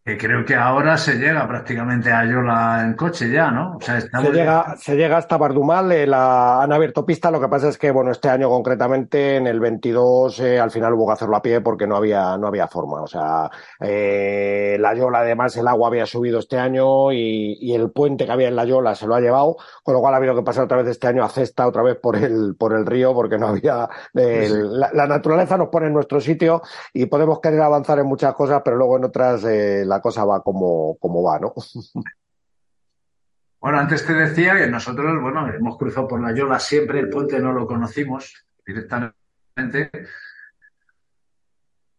que 0.08 0.16
creo 0.16 0.42
que 0.42 0.54
ahora 0.54 0.96
se 0.96 1.16
llega 1.16 1.46
prácticamente 1.46 2.10
a 2.10 2.24
Yola 2.24 2.82
en 2.82 2.94
coche 2.94 3.30
ya, 3.30 3.50
¿no? 3.50 3.76
O 3.76 3.80
sea, 3.82 4.00
Se 4.00 4.32
llega, 4.32 4.74
se 4.78 4.96
llega 4.96 5.18
hasta 5.18 5.36
Bardumal, 5.36 5.92
eh, 5.92 6.06
la, 6.06 6.62
han 6.62 6.72
abierto 6.72 7.04
pista, 7.04 7.30
lo 7.30 7.38
que 7.38 7.48
pasa 7.48 7.68
es 7.68 7.76
que, 7.76 7.90
bueno, 7.90 8.10
este 8.10 8.30
año 8.30 8.48
concretamente, 8.48 9.36
en 9.36 9.46
el 9.46 9.60
22, 9.60 10.40
eh, 10.40 10.58
al 10.58 10.70
final 10.70 10.94
hubo 10.94 11.06
que 11.08 11.12
hacerlo 11.12 11.36
a 11.36 11.42
pie 11.42 11.60
porque 11.60 11.86
no 11.86 11.94
había, 11.94 12.38
no 12.38 12.46
había 12.46 12.68
forma. 12.68 13.02
O 13.02 13.06
sea, 13.06 13.50
eh, 13.80 14.78
la 14.80 14.94
Yola, 14.94 15.18
además, 15.18 15.54
el 15.58 15.68
agua 15.68 15.88
había 15.88 16.06
subido 16.06 16.38
este 16.38 16.56
año 16.56 17.12
y, 17.12 17.58
y 17.60 17.74
el 17.74 17.90
puente 17.90 18.24
que 18.24 18.32
había 18.32 18.48
en 18.48 18.56
la 18.56 18.64
Yola 18.64 18.94
se 18.94 19.06
lo 19.06 19.14
ha 19.14 19.20
llevado, 19.20 19.56
con 19.82 19.92
lo 19.92 20.00
cual 20.00 20.14
ha 20.14 20.16
habido 20.16 20.34
que 20.34 20.42
pasar 20.42 20.64
otra 20.64 20.78
vez 20.78 20.86
este 20.86 21.06
año 21.06 21.22
a 21.22 21.28
cesta, 21.28 21.66
otra 21.66 21.82
vez 21.82 21.98
por 22.00 22.16
el, 22.16 22.56
por 22.58 22.72
el 22.72 22.86
río, 22.86 23.12
porque 23.12 23.36
no 23.36 23.48
había, 23.48 23.86
eh, 24.14 24.48
Sí, 24.48 24.54
la, 24.70 24.90
la 24.94 25.06
naturaleza 25.06 25.58
nos 25.58 25.68
pone 25.68 25.88
en 25.88 25.92
nuestro 25.92 26.18
sitio 26.18 26.62
y 26.94 27.04
podemos 27.04 27.40
querer 27.40 27.60
avanzar 27.60 27.98
en 27.98 28.06
muchas 28.06 28.32
cosas, 28.32 28.62
pero 28.64 28.78
luego 28.78 28.96
en 28.96 29.04
otras 29.04 29.44
eh, 29.44 29.84
la 29.98 30.02
cosa 30.02 30.24
va 30.24 30.42
como, 30.42 30.96
como 30.98 31.22
va, 31.22 31.38
¿no? 31.38 31.52
Bueno, 33.60 33.80
antes 33.80 34.06
te 34.06 34.12
decía 34.12 34.56
que 34.56 34.68
nosotros, 34.68 35.20
bueno, 35.20 35.48
hemos 35.52 35.76
cruzado 35.76 36.06
por 36.06 36.20
la 36.20 36.32
Yola 36.32 36.60
siempre, 36.60 37.00
el 37.00 37.10
puente 37.10 37.40
no 37.40 37.52
lo 37.52 37.66
conocimos 37.66 38.46
directamente, 38.64 39.90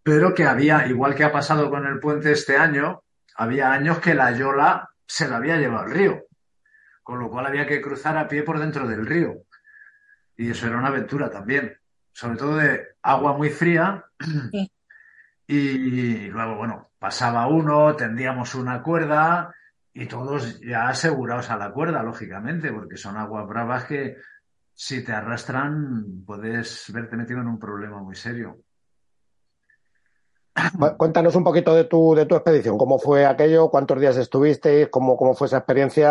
pero 0.02 0.34
que 0.34 0.46
había, 0.46 0.88
igual 0.88 1.16
que 1.16 1.26
ha 1.26 1.34
pasado 1.34 1.70
con 1.70 1.86
el 1.86 2.00
puente 2.00 2.32
este 2.32 2.56
año, 2.56 3.04
había 3.36 3.74
años 3.74 4.00
que 4.00 4.14
la 4.14 4.32
Yola 4.32 4.90
se 5.06 5.28
la 5.28 5.36
había 5.36 5.58
llevado 5.58 5.88
el 5.88 5.92
río, 5.92 6.24
con 7.04 7.20
lo 7.20 7.30
cual 7.30 7.48
había 7.48 7.68
que 7.68 7.82
cruzar 7.82 8.18
a 8.18 8.30
pie 8.30 8.44
por 8.44 8.58
dentro 8.58 8.88
del 8.88 9.06
río. 9.06 9.44
Y 10.38 10.52
eso 10.52 10.66
era 10.66 10.78
una 10.78 10.88
aventura 10.88 11.30
también, 11.30 11.78
sobre 12.14 12.38
todo 12.38 12.56
de 12.56 12.88
agua 13.02 13.34
muy 13.34 13.50
fría. 13.50 14.06
Sí. 14.54 14.72
Y 15.46 16.28
luego, 16.28 16.56
bueno, 16.56 16.89
pasaba 17.00 17.48
uno, 17.48 17.96
tendíamos 17.96 18.56
una 18.56 18.84
cuerda 18.84 19.56
y 19.94 20.06
todos 20.06 20.60
ya 20.62 20.88
asegurados 20.90 21.50
a 21.50 21.58
la 21.58 21.72
cuerda, 21.72 22.04
lógicamente, 22.04 22.72
porque 22.72 22.98
son 22.98 23.18
aguas 23.18 23.48
bravas 23.48 23.86
que 23.86 24.18
si 24.74 25.04
te 25.04 25.12
arrastran 25.12 26.24
puedes 26.26 26.92
verte 26.94 27.18
metido 27.18 27.42
en 27.42 27.48
un 27.48 27.60
problema 27.60 28.02
muy 28.02 28.16
serio. 28.16 28.60
Cuéntanos 30.98 31.36
un 31.36 31.44
poquito 31.44 31.74
de 31.74 31.86
tu, 31.86 32.16
de 32.16 32.26
tu 32.26 32.36
expedición, 32.36 32.78
cómo 32.78 33.00
fue 33.00 33.26
aquello, 33.26 33.70
cuántos 33.70 34.00
días 34.00 34.18
estuviste, 34.18 34.90
cómo, 34.90 35.18
cómo 35.18 35.34
fue 35.34 35.48
esa 35.48 35.58
experiencia, 35.58 36.10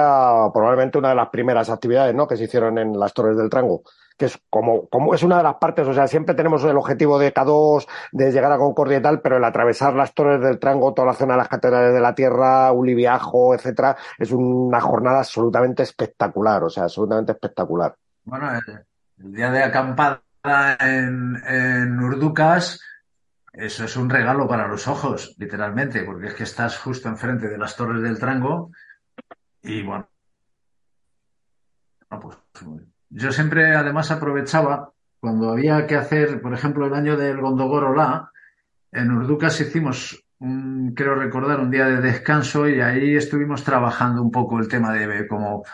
probablemente 0.52 0.98
una 0.98 1.10
de 1.10 1.14
las 1.14 1.28
primeras 1.28 1.70
actividades 1.70 2.14
¿no? 2.14 2.26
que 2.26 2.36
se 2.36 2.44
hicieron 2.44 2.78
en 2.78 2.98
las 2.98 3.12
Torres 3.12 3.36
del 3.36 3.50
Trango 3.50 3.82
que 4.18 4.26
es 4.26 4.38
como, 4.50 4.88
como 4.88 5.14
es 5.14 5.22
una 5.22 5.36
de 5.38 5.44
las 5.44 5.54
partes, 5.54 5.86
o 5.86 5.94
sea, 5.94 6.08
siempre 6.08 6.34
tenemos 6.34 6.64
el 6.64 6.76
objetivo 6.76 7.20
de 7.20 7.32
K2, 7.32 7.86
de 8.10 8.32
llegar 8.32 8.50
a 8.50 8.58
Concordia 8.58 8.98
y 8.98 9.02
tal, 9.02 9.20
pero 9.20 9.36
el 9.36 9.44
atravesar 9.44 9.94
las 9.94 10.12
torres 10.12 10.40
del 10.40 10.58
Trango, 10.58 10.92
toda 10.92 11.06
la 11.06 11.14
zona 11.14 11.34
de 11.34 11.38
las 11.38 11.48
catedrales 11.48 11.94
de 11.94 12.00
la 12.00 12.16
Tierra, 12.16 12.72
Uliviajo, 12.72 13.54
etcétera, 13.54 13.96
es 14.18 14.32
una 14.32 14.80
jornada 14.80 15.20
absolutamente 15.20 15.84
espectacular, 15.84 16.64
o 16.64 16.68
sea, 16.68 16.84
absolutamente 16.84 17.30
espectacular. 17.30 17.94
Bueno, 18.24 18.50
el, 19.18 19.32
día 19.32 19.52
de 19.52 19.62
acampada 19.62 20.20
en, 20.80 21.40
en 21.46 22.00
Urducas, 22.00 22.80
eso 23.58 23.84
es 23.84 23.96
un 23.96 24.08
regalo 24.08 24.46
para 24.46 24.68
los 24.68 24.86
ojos, 24.86 25.34
literalmente, 25.36 26.04
porque 26.04 26.28
es 26.28 26.34
que 26.34 26.44
estás 26.44 26.78
justo 26.78 27.08
enfrente 27.08 27.48
de 27.48 27.58
las 27.58 27.74
torres 27.74 28.00
del 28.02 28.18
Trango 28.18 28.70
y 29.62 29.82
bueno, 29.82 30.08
no, 32.08 32.20
pues 32.20 32.38
yo 33.10 33.32
siempre 33.32 33.74
además 33.74 34.12
aprovechaba 34.12 34.92
cuando 35.18 35.50
había 35.50 35.88
que 35.88 35.96
hacer, 35.96 36.40
por 36.40 36.54
ejemplo, 36.54 36.86
el 36.86 36.94
año 36.94 37.16
del 37.16 37.40
Gondogoro 37.40 37.92
La, 37.96 38.30
en 38.92 39.10
Urducas 39.10 39.60
hicimos, 39.60 40.24
un, 40.38 40.94
creo 40.94 41.16
recordar, 41.16 41.58
un 41.58 41.72
día 41.72 41.86
de 41.86 42.00
descanso 42.00 42.68
y 42.68 42.80
ahí 42.80 43.16
estuvimos 43.16 43.64
trabajando 43.64 44.22
un 44.22 44.30
poco 44.30 44.60
el 44.60 44.68
tema 44.68 44.92
de 44.92 45.26
cómo, 45.26 45.64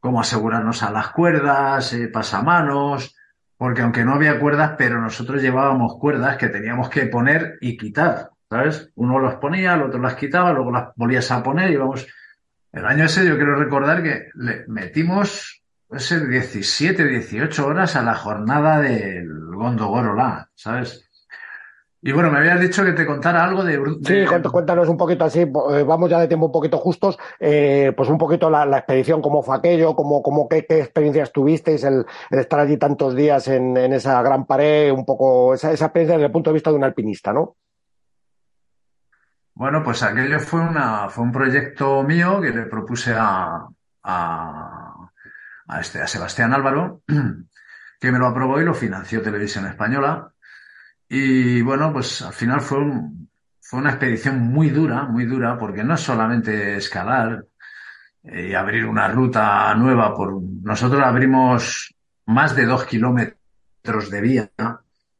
cómo 0.00 0.20
asegurarnos 0.20 0.82
a 0.82 0.90
las 0.90 1.08
cuerdas, 1.12 1.94
eh, 1.94 2.08
pasamanos, 2.08 3.16
porque 3.62 3.82
aunque 3.82 4.04
no 4.04 4.14
había 4.14 4.40
cuerdas, 4.40 4.72
pero 4.76 5.00
nosotros 5.00 5.40
llevábamos 5.40 5.94
cuerdas 5.94 6.36
que 6.36 6.48
teníamos 6.48 6.88
que 6.88 7.06
poner 7.06 7.58
y 7.60 7.76
quitar, 7.76 8.30
¿sabes? 8.50 8.90
Uno 8.96 9.20
las 9.20 9.36
ponía, 9.36 9.74
el 9.74 9.82
otro 9.82 10.00
las 10.00 10.16
quitaba, 10.16 10.52
luego 10.52 10.72
las 10.72 10.88
volvías 10.96 11.30
a 11.30 11.44
poner 11.44 11.70
y 11.70 11.76
vamos. 11.76 12.04
El 12.72 12.84
año 12.84 13.04
ese 13.04 13.24
yo 13.24 13.36
quiero 13.36 13.54
recordar 13.54 14.02
que 14.02 14.30
le 14.34 14.64
metimos 14.66 15.62
ser 15.96 16.26
17, 16.26 17.04
18 17.04 17.64
horas 17.64 17.94
a 17.94 18.02
la 18.02 18.16
jornada 18.16 18.80
del 18.80 19.28
Gondogoro 19.54 20.16
¿sabes? 20.56 21.08
Y 22.04 22.10
bueno, 22.10 22.32
me 22.32 22.38
habías 22.38 22.60
dicho 22.60 22.84
que 22.84 22.92
te 22.92 23.06
contara 23.06 23.44
algo 23.44 23.62
de... 23.62 23.80
Sí, 24.04 24.24
cuéntanos 24.50 24.88
un 24.88 24.96
poquito 24.96 25.24
así, 25.24 25.40
eh, 25.40 25.84
vamos 25.86 26.10
ya 26.10 26.18
de 26.18 26.26
tiempo 26.26 26.46
un 26.46 26.52
poquito 26.52 26.78
justos, 26.78 27.16
eh, 27.38 27.92
pues 27.96 28.08
un 28.08 28.18
poquito 28.18 28.50
la, 28.50 28.64
expedición, 28.76 29.22
cómo 29.22 29.42
fue 29.42 29.56
aquello, 29.56 29.94
cómo, 29.94 30.20
cómo 30.20 30.48
qué, 30.48 30.66
experiencias 30.68 31.30
tuvisteis, 31.30 31.84
el, 31.84 32.04
estar 32.30 32.58
allí 32.58 32.76
tantos 32.76 33.14
días 33.14 33.46
en, 33.46 33.76
esa 33.76 34.20
gran 34.22 34.46
pared, 34.46 34.90
un 34.90 35.06
poco 35.06 35.54
esa, 35.54 35.70
experiencia 35.70 36.16
desde 36.16 36.26
el 36.26 36.32
punto 36.32 36.50
de 36.50 36.54
vista 36.54 36.70
de 36.70 36.76
un 36.76 36.84
alpinista, 36.84 37.32
¿no? 37.32 37.56
Bueno, 39.54 39.84
pues 39.84 40.02
aquello 40.02 40.40
fue, 40.40 40.60
una, 40.60 41.08
fue 41.08 41.22
un 41.22 41.30
proyecto 41.30 42.02
mío 42.02 42.40
que 42.40 42.50
le 42.50 42.62
propuse 42.62 43.14
a 43.14 43.68
a, 44.04 45.80
este, 45.80 46.00
a 46.00 46.06
Sebastián 46.06 46.52
Álvaro, 46.52 47.02
que 48.00 48.12
me 48.12 48.18
lo 48.18 48.26
aprobó 48.26 48.60
y 48.60 48.64
lo 48.64 48.74
financió 48.74 49.22
Televisión 49.22 49.66
Española. 49.66 50.31
Y 51.14 51.60
bueno, 51.60 51.92
pues 51.92 52.22
al 52.22 52.32
final 52.32 52.62
fue, 52.62 52.78
fue 53.60 53.80
una 53.80 53.90
expedición 53.90 54.40
muy 54.40 54.70
dura, 54.70 55.02
muy 55.02 55.26
dura, 55.26 55.58
porque 55.58 55.84
no 55.84 55.92
es 55.92 56.00
solamente 56.00 56.76
escalar 56.76 57.44
eh, 58.22 58.48
y 58.48 58.54
abrir 58.54 58.86
una 58.86 59.08
ruta 59.08 59.74
nueva. 59.74 60.14
Por, 60.14 60.40
nosotros 60.62 61.02
abrimos 61.04 61.94
más 62.24 62.56
de 62.56 62.64
dos 62.64 62.86
kilómetros 62.86 64.08
de 64.08 64.20
vía 64.22 64.50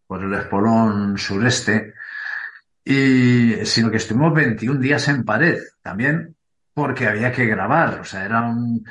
por 0.06 0.22
el 0.24 0.32
espolón 0.32 1.18
sureste, 1.18 1.92
y, 2.82 3.56
sino 3.66 3.90
que 3.90 3.98
estuvimos 3.98 4.32
21 4.32 4.80
días 4.80 5.06
en 5.08 5.26
pared 5.26 5.58
también 5.82 6.34
porque 6.72 7.06
había 7.06 7.32
que 7.32 7.44
grabar, 7.44 8.00
o 8.00 8.04
sea, 8.04 8.24
era 8.24 8.40
un, 8.40 8.82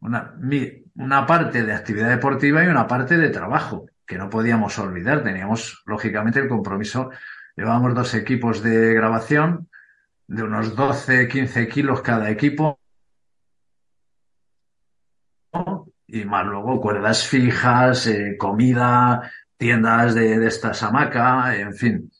una, 0.00 0.34
una 0.96 1.26
parte 1.26 1.62
de 1.62 1.74
actividad 1.74 2.08
deportiva 2.08 2.64
y 2.64 2.66
una 2.66 2.88
parte 2.88 3.16
de 3.16 3.28
trabajo, 3.28 3.86
que 4.10 4.18
no 4.18 4.28
podíamos 4.28 4.76
olvidar. 4.80 5.22
Teníamos, 5.22 5.84
lógicamente, 5.86 6.40
el 6.40 6.48
compromiso. 6.48 7.10
Llevábamos 7.56 7.94
dos 7.94 8.12
equipos 8.14 8.60
de 8.60 8.92
grabación 8.92 9.68
de 10.26 10.42
unos 10.42 10.74
12, 10.74 11.28
15 11.28 11.68
kilos 11.68 12.02
cada 12.02 12.28
equipo. 12.28 12.80
Y 16.08 16.24
más 16.24 16.44
luego 16.44 16.80
cuerdas 16.80 17.28
fijas, 17.28 18.08
eh, 18.08 18.36
comida, 18.36 19.30
tiendas 19.56 20.16
de, 20.16 20.40
de 20.40 20.48
esta 20.48 20.72
hamaca, 20.72 21.56
en 21.56 21.72
fin. 21.72 22.10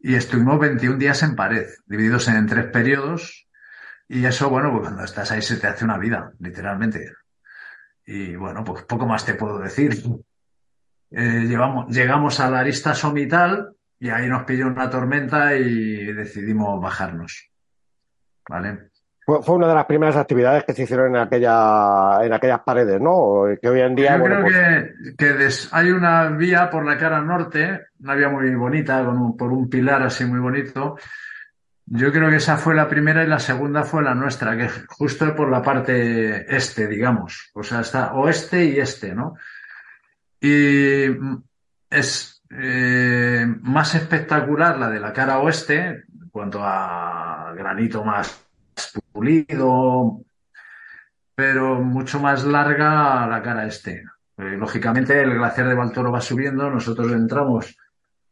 Y 0.00 0.16
estuvimos 0.16 0.58
21 0.58 0.98
días 0.98 1.22
en 1.22 1.36
pared, 1.36 1.68
divididos 1.86 2.26
en 2.26 2.48
tres 2.48 2.66
periodos. 2.72 3.46
Y 4.08 4.24
eso, 4.24 4.50
bueno, 4.50 4.72
pues 4.72 4.88
cuando 4.88 5.04
estás 5.04 5.30
ahí 5.30 5.42
se 5.42 5.58
te 5.58 5.68
hace 5.68 5.84
una 5.84 5.98
vida, 5.98 6.32
literalmente. 6.40 7.12
Y 8.04 8.34
bueno, 8.34 8.64
pues 8.64 8.82
poco 8.82 9.06
más 9.06 9.24
te 9.24 9.34
puedo 9.34 9.60
decir. 9.60 10.02
Eh, 11.10 11.44
llevamos, 11.46 11.88
llegamos 11.88 12.38
a 12.40 12.50
la 12.50 12.60
arista 12.60 12.94
somital 12.94 13.74
y 13.98 14.10
ahí 14.10 14.28
nos 14.28 14.44
pilló 14.44 14.66
una 14.66 14.90
tormenta 14.90 15.54
y 15.54 16.12
decidimos 16.12 16.80
bajarnos. 16.80 17.50
¿Vale? 18.48 18.90
Fue, 19.24 19.42
fue, 19.42 19.56
una 19.56 19.68
de 19.68 19.74
las 19.74 19.86
primeras 19.86 20.16
actividades 20.16 20.64
que 20.64 20.72
se 20.72 20.84
hicieron 20.84 21.14
en 21.14 21.22
aquella 21.22 22.24
en 22.24 22.32
aquellas 22.32 22.60
paredes, 22.60 22.98
¿no? 23.00 23.44
Que 23.60 23.68
hoy 23.68 23.80
en 23.80 23.94
día. 23.94 24.16
Yo 24.16 24.24
creo 24.24 24.42
pues 24.42 24.54
que, 24.54 25.16
que 25.16 25.48
hay 25.72 25.90
una 25.90 26.30
vía 26.30 26.70
por 26.70 26.86
la 26.86 26.96
cara 26.96 27.20
norte, 27.20 27.88
una 28.00 28.14
vía 28.14 28.30
muy 28.30 28.54
bonita, 28.54 29.04
con 29.04 29.36
por 29.36 29.52
un 29.52 29.68
pilar 29.68 30.02
así 30.02 30.24
muy 30.24 30.40
bonito, 30.40 30.96
yo 31.90 32.12
creo 32.12 32.28
que 32.28 32.36
esa 32.36 32.58
fue 32.58 32.74
la 32.74 32.88
primera 32.88 33.24
y 33.24 33.26
la 33.26 33.38
segunda 33.38 33.82
fue 33.82 34.02
la 34.02 34.14
nuestra, 34.14 34.56
que 34.56 34.68
justo 34.88 35.34
por 35.34 35.50
la 35.50 35.62
parte 35.62 36.54
este, 36.54 36.86
digamos. 36.86 37.50
O 37.54 37.62
sea, 37.62 37.80
está 37.80 38.12
oeste 38.12 38.64
y 38.66 38.78
este, 38.78 39.14
¿no? 39.14 39.36
Y 40.40 41.04
es 41.90 42.42
eh, 42.50 43.46
más 43.62 43.94
espectacular 43.94 44.78
la 44.78 44.88
de 44.88 45.00
la 45.00 45.12
cara 45.12 45.38
oeste, 45.38 45.86
en 45.86 46.28
cuanto 46.30 46.60
a 46.62 47.52
granito 47.56 48.04
más 48.04 48.44
pulido, 49.12 50.22
pero 51.34 51.80
mucho 51.80 52.20
más 52.20 52.44
larga 52.44 53.26
la 53.26 53.42
cara 53.42 53.66
este. 53.66 54.04
Eh, 54.36 54.56
lógicamente 54.56 55.20
el 55.20 55.34
glaciar 55.34 55.68
de 55.68 55.74
Baltoro 55.74 56.12
va 56.12 56.20
subiendo, 56.20 56.70
nosotros 56.70 57.12
entramos 57.12 57.76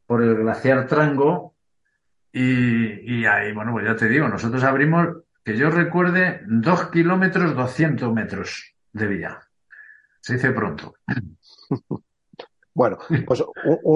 por 0.06 0.22
el 0.22 0.36
glaciar 0.36 0.86
Trango 0.86 1.56
y, 2.32 3.24
ahí, 3.24 3.52
bueno, 3.52 3.72
pues 3.72 3.86
ya 3.86 3.96
te 3.96 4.08
digo, 4.08 4.28
nosotros 4.28 4.62
abrimos, 4.62 5.08
que 5.42 5.56
yo 5.56 5.70
recuerde, 5.70 6.42
dos 6.46 6.90
kilómetros, 6.90 7.56
200 7.56 8.12
metros 8.12 8.74
de 8.92 9.06
vía. 9.06 9.40
Se 10.20 10.34
dice 10.34 10.50
pronto. 10.50 10.96
Bueno, 12.76 12.98
pues 13.26 13.42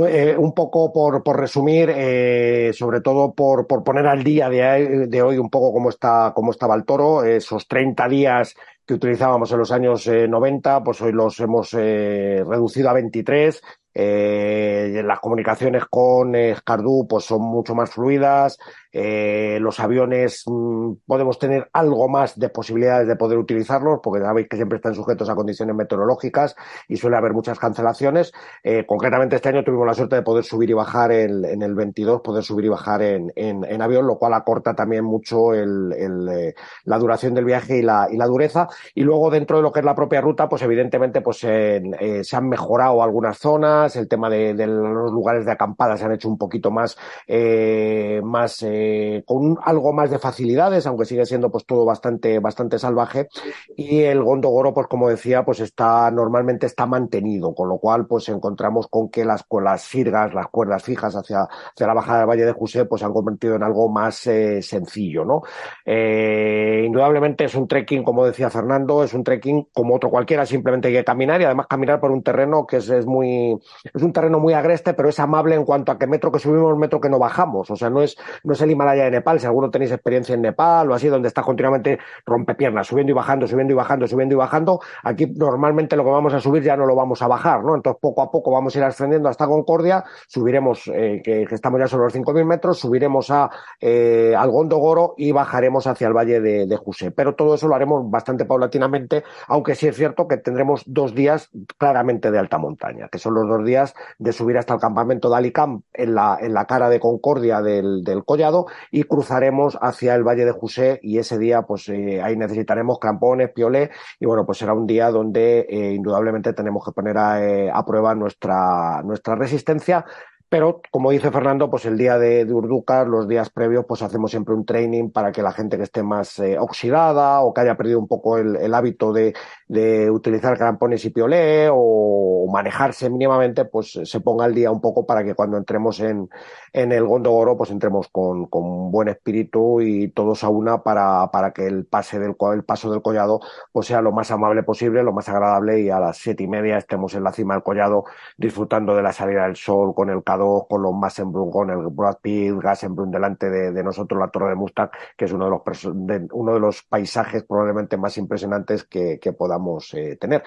eh, 0.09 0.35
un, 0.39 0.55
poco 0.55 0.91
por, 0.91 1.23
por 1.23 1.39
resumir, 1.39 1.93
eh, 1.95 2.71
sobre 2.73 3.03
todo 3.03 3.35
por, 3.35 3.67
por, 3.67 3.85
poner 3.85 4.07
al 4.07 4.25
día 4.25 4.49
de, 4.49 5.21
hoy 5.21 5.37
un 5.37 5.51
poco 5.51 5.71
cómo, 5.71 5.91
está, 5.91 6.33
cómo 6.35 6.51
estaba 6.51 6.77
el 6.77 6.87
toro, 6.87 7.23
esos 7.23 7.69
30 7.69 8.09
días 8.09 8.55
que 8.87 8.95
utilizábamos 8.95 9.53
en 9.53 9.59
los 9.59 9.71
años 9.71 10.07
90, 10.09 10.77
eh, 10.79 10.81
pues 10.83 11.03
hoy 11.03 11.13
los 11.13 11.39
hemos 11.41 11.73
reducido 11.73 12.89
a 12.89 12.95
23 12.95 13.63
eh, 13.95 15.03
las 15.05 15.21
comunicaciones 15.21 15.85
con 15.87 16.35
Escardú 16.35 17.07
pues 17.09 17.25
son 17.25 17.43
mucho 17.43 17.75
más 17.75 17.91
fluidas. 17.91 18.59
Eh, 18.93 19.59
los 19.61 19.79
aviones 19.79 20.43
mm, 20.47 20.93
podemos 21.07 21.39
tener 21.39 21.69
algo 21.73 22.09
más 22.09 22.39
de 22.39 22.49
posibilidades 22.49 23.07
de 23.07 23.17
poder 23.17 23.39
utilizarlos, 23.39 24.01
porque 24.03 24.25
sabéis 24.25 24.49
que 24.49 24.57
siempre 24.57 24.77
están 24.77 24.95
sujetos 24.95 25.29
a 25.29 25.37
condiciones 25.37 25.77
meteorológicas 25.77 26.57
y 26.89 26.97
suele 26.97 27.17
haber 27.17 27.33
muchas 27.33 27.59
cancelaciones. 27.59 28.33
Eh, 28.65 28.85
concretamente 28.87 29.37
este 29.37 29.49
año 29.49 29.63
tuvimos 29.63 29.87
la 29.87 29.95
suerte 29.95 30.17
de 30.17 30.23
poder 30.23 30.45
subir 30.45 30.71
y 30.71 30.73
bajar 30.73 31.13
en, 31.13 31.63
el 31.63 31.75
22, 31.75 32.21
poder 32.21 32.43
subir 32.43 32.65
y 32.65 32.69
bajar 32.69 33.03
en, 33.03 33.33
en, 33.37 33.83
avión, 33.83 34.07
lo 34.07 34.19
cual 34.19 34.35
acorta 34.35 34.75
también 34.75 35.05
mucho 35.05 35.55
el, 35.55 35.93
eh, 35.93 36.55
la 36.85 36.99
duración 36.99 37.35
del 37.35 37.45
viaje 37.45 37.79
y 37.79 37.83
la, 37.83 38.09
y 38.11 38.17
la 38.17 38.27
dureza. 38.27 38.69
Y 38.95 39.03
luego 39.03 39.31
dentro 39.31 39.59
de 39.59 39.63
lo 39.63 39.73
que 39.73 39.81
es 39.81 39.87
la 39.87 39.95
propia 39.95 40.21
ruta, 40.21 40.49
pues 40.49 40.63
evidentemente 40.63 41.21
pues 41.21 41.45
eh, 41.45 41.81
se 42.23 42.37
han 42.37 42.49
mejorado 42.49 43.03
algunas 43.03 43.39
zonas, 43.39 43.80
el 43.97 44.09
tema 44.09 44.29
de, 44.29 44.55
los 44.67 45.13
lugares 45.13 45.45
de 45.45 45.53
acampada 45.53 45.97
se 45.97 46.05
han 46.05 46.13
hecho 46.13 46.29
un 46.29 46.39
poquito 46.39 46.71
más, 46.71 46.97
eh, 47.27 48.21
más 48.23 48.63
eh, 48.67 49.23
con 49.27 49.59
algo 49.63 49.93
más 49.93 50.11
de 50.11 50.19
facilidades, 50.19 50.87
aunque 50.87 51.05
sigue 51.05 51.27
siendo 51.27 51.51
pues 51.51 51.65
todo 51.65 51.85
bastante, 51.85 52.39
bastante 52.39 52.79
salvaje. 52.79 53.29
Y 53.77 54.03
el 54.03 54.23
Gondogoro, 54.23 54.75
pues 54.75 54.87
como 54.87 55.09
decía, 55.09 55.45
pues 55.45 55.61
está 55.61 56.11
normalmente 56.11 56.67
está 56.67 56.87
mantenido, 56.87 57.55
con 57.55 57.69
lo 57.69 57.79
cual 57.79 58.07
pues 58.07 58.29
encontramos 58.29 58.89
con 58.89 59.11
que 59.11 59.25
las, 59.25 59.45
con 59.45 59.65
las 59.65 59.83
sirgas, 59.83 60.35
las 60.35 60.49
cuerdas 60.49 60.83
fijas 60.83 61.15
hacia, 61.15 61.43
hacia 61.43 61.87
la 61.87 61.95
bajada 61.95 62.21
del 62.21 62.29
Valle 62.29 62.47
de 62.47 62.53
José, 62.53 62.85
pues 62.85 63.01
se 63.01 63.07
han 63.07 63.13
convertido 63.13 63.55
en 63.55 63.63
algo 63.63 63.89
más 63.89 64.27
eh, 64.27 64.63
sencillo, 64.63 65.25
¿no? 65.25 65.43
Indudablemente 65.87 67.45
es 67.45 67.55
un 67.55 67.67
trekking, 67.67 68.03
como 68.05 68.25
decía 68.25 68.51
Fernando, 68.51 69.03
es 69.03 69.15
un 69.15 69.25
trekking 69.25 69.69
como 69.73 69.95
otro 69.95 70.11
cualquiera, 70.11 70.47
simplemente 70.47 70.89
hay 70.89 70.95
que 70.95 71.05
caminar 71.05 71.41
y 71.41 71.45
además 71.45 71.67
caminar 71.67 72.01
por 72.01 72.11
un 72.11 72.23
terreno 72.23 72.67
que 72.67 72.77
es, 72.79 72.89
es 72.89 73.07
muy 73.07 73.59
es 73.93 74.03
un 74.03 74.13
terreno 74.13 74.39
muy 74.39 74.55
agreste, 74.55 74.95
pero 74.95 75.09
es 75.09 75.19
amable 75.19 75.55
en 75.55 75.65
cuanto 75.65 75.93
a 75.93 75.99
que 75.99 76.07
metro 76.07 76.31
que 76.31 76.39
subimos, 76.39 76.77
metro 76.77 77.01
que 77.01 77.09
no 77.09 77.19
bajamos. 77.19 77.71
O 77.71 77.77
sea, 77.77 77.91
no 77.91 78.03
es, 78.03 78.17
no 78.45 78.53
es 78.53 78.61
el 78.61 78.71
Himalaya 78.71 79.05
de 79.05 79.11
Nepal. 79.11 79.41
Si 79.41 79.47
alguno 79.47 79.71
tenéis 79.71 79.93
experiencia 79.93 80.35
en 80.35 80.43
Nepal 80.43 80.91
o 80.91 80.95
así, 80.95 81.09
donde 81.09 81.29
está 81.29 81.43
continuamente 81.43 81.99
rompepiernas, 82.27 82.87
subiendo 82.87 83.11
y 83.13 83.15
bajando, 83.15 83.47
subiendo 83.47 83.73
y 83.73 83.77
bajando, 83.77 84.07
subiendo 84.07 84.35
y 84.35 84.39
bajando, 84.39 84.81
aquí 85.03 85.27
normalmente 85.27 85.97
lo 85.97 86.05
que 86.05 86.11
vamos 86.11 86.35
a 86.35 86.41
subir 86.41 86.63
ya 86.63 86.77
no 86.77 86.87
lo 86.87 86.95
vamos 86.95 87.23
a 87.23 87.29
bajar, 87.29 87.63
¿no? 87.65 87.75
Entonces, 87.75 88.01
poco 88.01 88.23
a 88.23 88.31
poco 88.31 88.51
vamos 88.51 88.75
a 88.75 88.79
ir 88.79 88.85
ascendiendo 88.85 89.29
hasta 89.29 89.47
Concordia, 89.47 90.05
subiremos, 90.27 90.89
eh, 90.89 91.21
que, 91.25 91.43
estamos 91.51 91.81
ya 91.81 91.89
sobre 91.89 92.05
los 92.05 92.15
5.000 92.15 92.45
metros, 92.45 92.79
subiremos 92.79 93.31
a, 93.31 93.51
eh, 93.81 94.35
al 94.37 94.51
Gondogoro 94.51 95.15
y 95.17 95.33
bajaremos 95.33 95.87
hacia 95.87 96.09
el 96.09 96.15
valle 96.15 96.41
de, 96.41 96.67
de 96.67 96.77
Juse. 96.77 97.11
Pero 97.11 97.35
todo 97.35 97.55
eso 97.55 97.69
lo 97.69 97.75
haremos 97.75 98.09
bastante 98.11 98.45
paulatinamente, 98.45 99.25
aunque 99.49 99.75
sí 99.75 99.89
es 99.89 99.97
cierto 99.97 100.29
que 100.29 100.37
tendremos 100.37 100.83
dos 100.87 101.15
días 101.15 101.51
claramente 101.79 102.31
de 102.31 102.39
alta 102.39 102.59
montaña, 102.59 103.09
que 103.09 103.19
son 103.19 103.35
los 103.35 103.49
dos 103.49 103.60
días 103.65 103.95
de 104.19 104.33
subir 104.33 104.59
hasta 104.59 104.75
el 104.75 104.81
campamento 104.81 105.31
de 105.31 105.37
Alicam 105.37 105.83
en 105.93 106.15
la, 106.15 106.39
en 106.41 106.55
la 106.55 106.67
cara 106.67 106.89
de 106.89 107.01
Concordia 107.01 107.61
del, 107.61 108.03
del 108.05 108.25
Collado 108.25 108.67
y 108.91 109.05
cruzaremos 109.05 109.79
hacia 109.81 110.15
el 110.15 110.25
Valle 110.25 110.45
de 110.45 110.53
José 110.53 111.01
y 111.03 111.19
ese 111.19 111.39
día 111.39 111.63
pues 111.63 111.89
eh, 111.89 112.21
ahí 112.23 112.37
necesitaremos 112.37 112.99
crampones, 112.99 113.51
piolé 113.51 113.91
y 114.19 114.27
bueno 114.27 114.47
pues 114.47 114.59
será 114.59 114.75
un 114.75 114.87
día 114.87 115.11
donde 115.11 115.67
eh, 115.69 115.93
indudablemente 115.93 116.53
tenemos 116.53 116.85
que 116.85 116.93
poner 116.93 117.19
a, 117.19 117.45
eh, 117.45 117.71
a 117.73 117.85
prueba 117.85 118.15
nuestra, 118.15 119.03
nuestra 119.03 119.35
resistencia. 119.35 120.05
Pero, 120.49 120.81
como 120.91 121.13
dice 121.13 121.31
Fernando, 121.31 121.71
pues 121.71 121.85
el 121.87 121.97
día 121.97 122.19
de, 122.19 122.45
de 122.45 123.07
los 123.07 123.29
días 123.29 123.51
previos, 123.51 123.85
pues 123.87 124.03
hacemos 124.03 124.33
siempre 124.33 124.53
un 124.53 124.67
training 124.67 125.11
para 125.11 125.31
que 125.31 125.43
la 125.43 125.53
gente 125.53 125.77
que 125.77 125.85
esté 125.85 126.03
más 126.03 126.43
oxidada 126.59 127.43
o 127.43 127.55
que 127.55 127.61
haya 127.61 127.77
perdido 127.77 128.01
un 128.01 128.09
poco 128.09 128.37
el 128.37 128.75
hábito 128.75 129.13
de, 129.13 129.33
de, 129.71 130.11
utilizar 130.11 130.57
crampones 130.59 131.05
y 131.05 131.11
piolé 131.11 131.69
o 131.71 132.47
manejarse 132.53 133.09
mínimamente, 133.11 133.65
pues 133.65 133.99
se 134.03 134.21
ponga 134.21 134.45
al 134.45 134.55
día 134.55 134.71
un 134.71 134.81
poco 134.81 135.07
para 135.07 135.23
que 135.23 135.35
cuando 135.35 135.57
entremos 135.57 136.01
en, 136.01 136.29
en 136.73 136.93
el 136.93 137.05
Gondogoro, 137.05 137.57
pues 137.57 137.71
entremos 137.71 138.09
con, 138.09 138.47
con 138.47 138.91
buen 138.91 139.09
espíritu 139.09 139.81
y 139.81 140.09
todos 140.09 140.43
a 140.45 140.49
una 140.49 140.83
para, 140.83 141.31
para 141.31 141.53
que 141.53 141.67
el 141.67 141.87
pase 141.87 142.19
del 142.19 142.35
el 142.53 142.65
paso 142.65 142.91
del 142.91 143.03
collado 143.03 143.41
pues 143.73 143.87
sea 143.87 144.01
lo 144.01 144.13
más 144.13 144.31
amable 144.31 144.63
posible, 144.63 145.03
lo 145.03 145.13
más 145.13 145.29
agradable 145.29 145.81
y 145.81 145.91
a 145.91 146.01
las 146.01 146.17
siete 146.17 146.45
y 146.45 146.49
media 146.49 146.79
estemos 146.79 147.15
en 147.15 147.25
la 147.25 147.33
cima 147.33 147.55
del 147.55 147.63
collado 147.63 148.05
disfrutando 148.37 148.95
de 148.95 149.03
la 149.03 149.13
salida 149.13 149.45
del 149.45 149.57
sol 149.57 149.95
con 149.95 150.11
el 150.11 150.23
con 150.23 150.83
los 150.83 150.95
Massenbrunn, 150.95 151.51
con 151.51 151.71
el 151.71 151.89
Brad 151.91 152.19
Pitt, 152.23 152.55
Gassenbrunn 152.61 153.11
delante 153.11 153.51
de, 153.51 153.73
de, 153.73 153.83
nosotros, 153.83 154.19
la 154.19 154.29
Torre 154.29 154.51
de 154.51 154.55
Mustang, 154.55 154.91
que 155.17 155.25
es 155.25 155.33
uno 155.33 155.45
de 155.47 155.51
los, 155.51 155.63
de, 156.07 156.29
uno 156.33 156.55
de 156.55 156.61
los 156.61 156.83
paisajes 156.83 157.43
probablemente 157.45 157.97
más 157.97 158.17
impresionantes 158.17 158.85
que, 158.85 159.19
que 159.19 159.33
podamos 159.33 159.60
eh, 159.95 160.17
tener. 160.17 160.43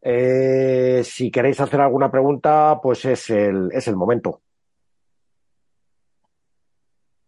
Eh, 0.00 1.02
si 1.04 1.30
queréis 1.30 1.60
hacer 1.60 1.80
alguna 1.80 2.10
pregunta, 2.10 2.78
pues 2.82 3.04
es 3.04 3.30
el, 3.30 3.70
es 3.72 3.88
el 3.88 3.96
momento. 3.96 4.42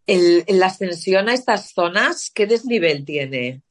El, 0.06 0.44
la 0.48 0.66
ascensión 0.66 1.28
a 1.28 1.34
estas 1.34 1.72
zonas, 1.72 2.30
¿qué 2.34 2.46
desnivel 2.46 3.04
tiene? 3.04 3.62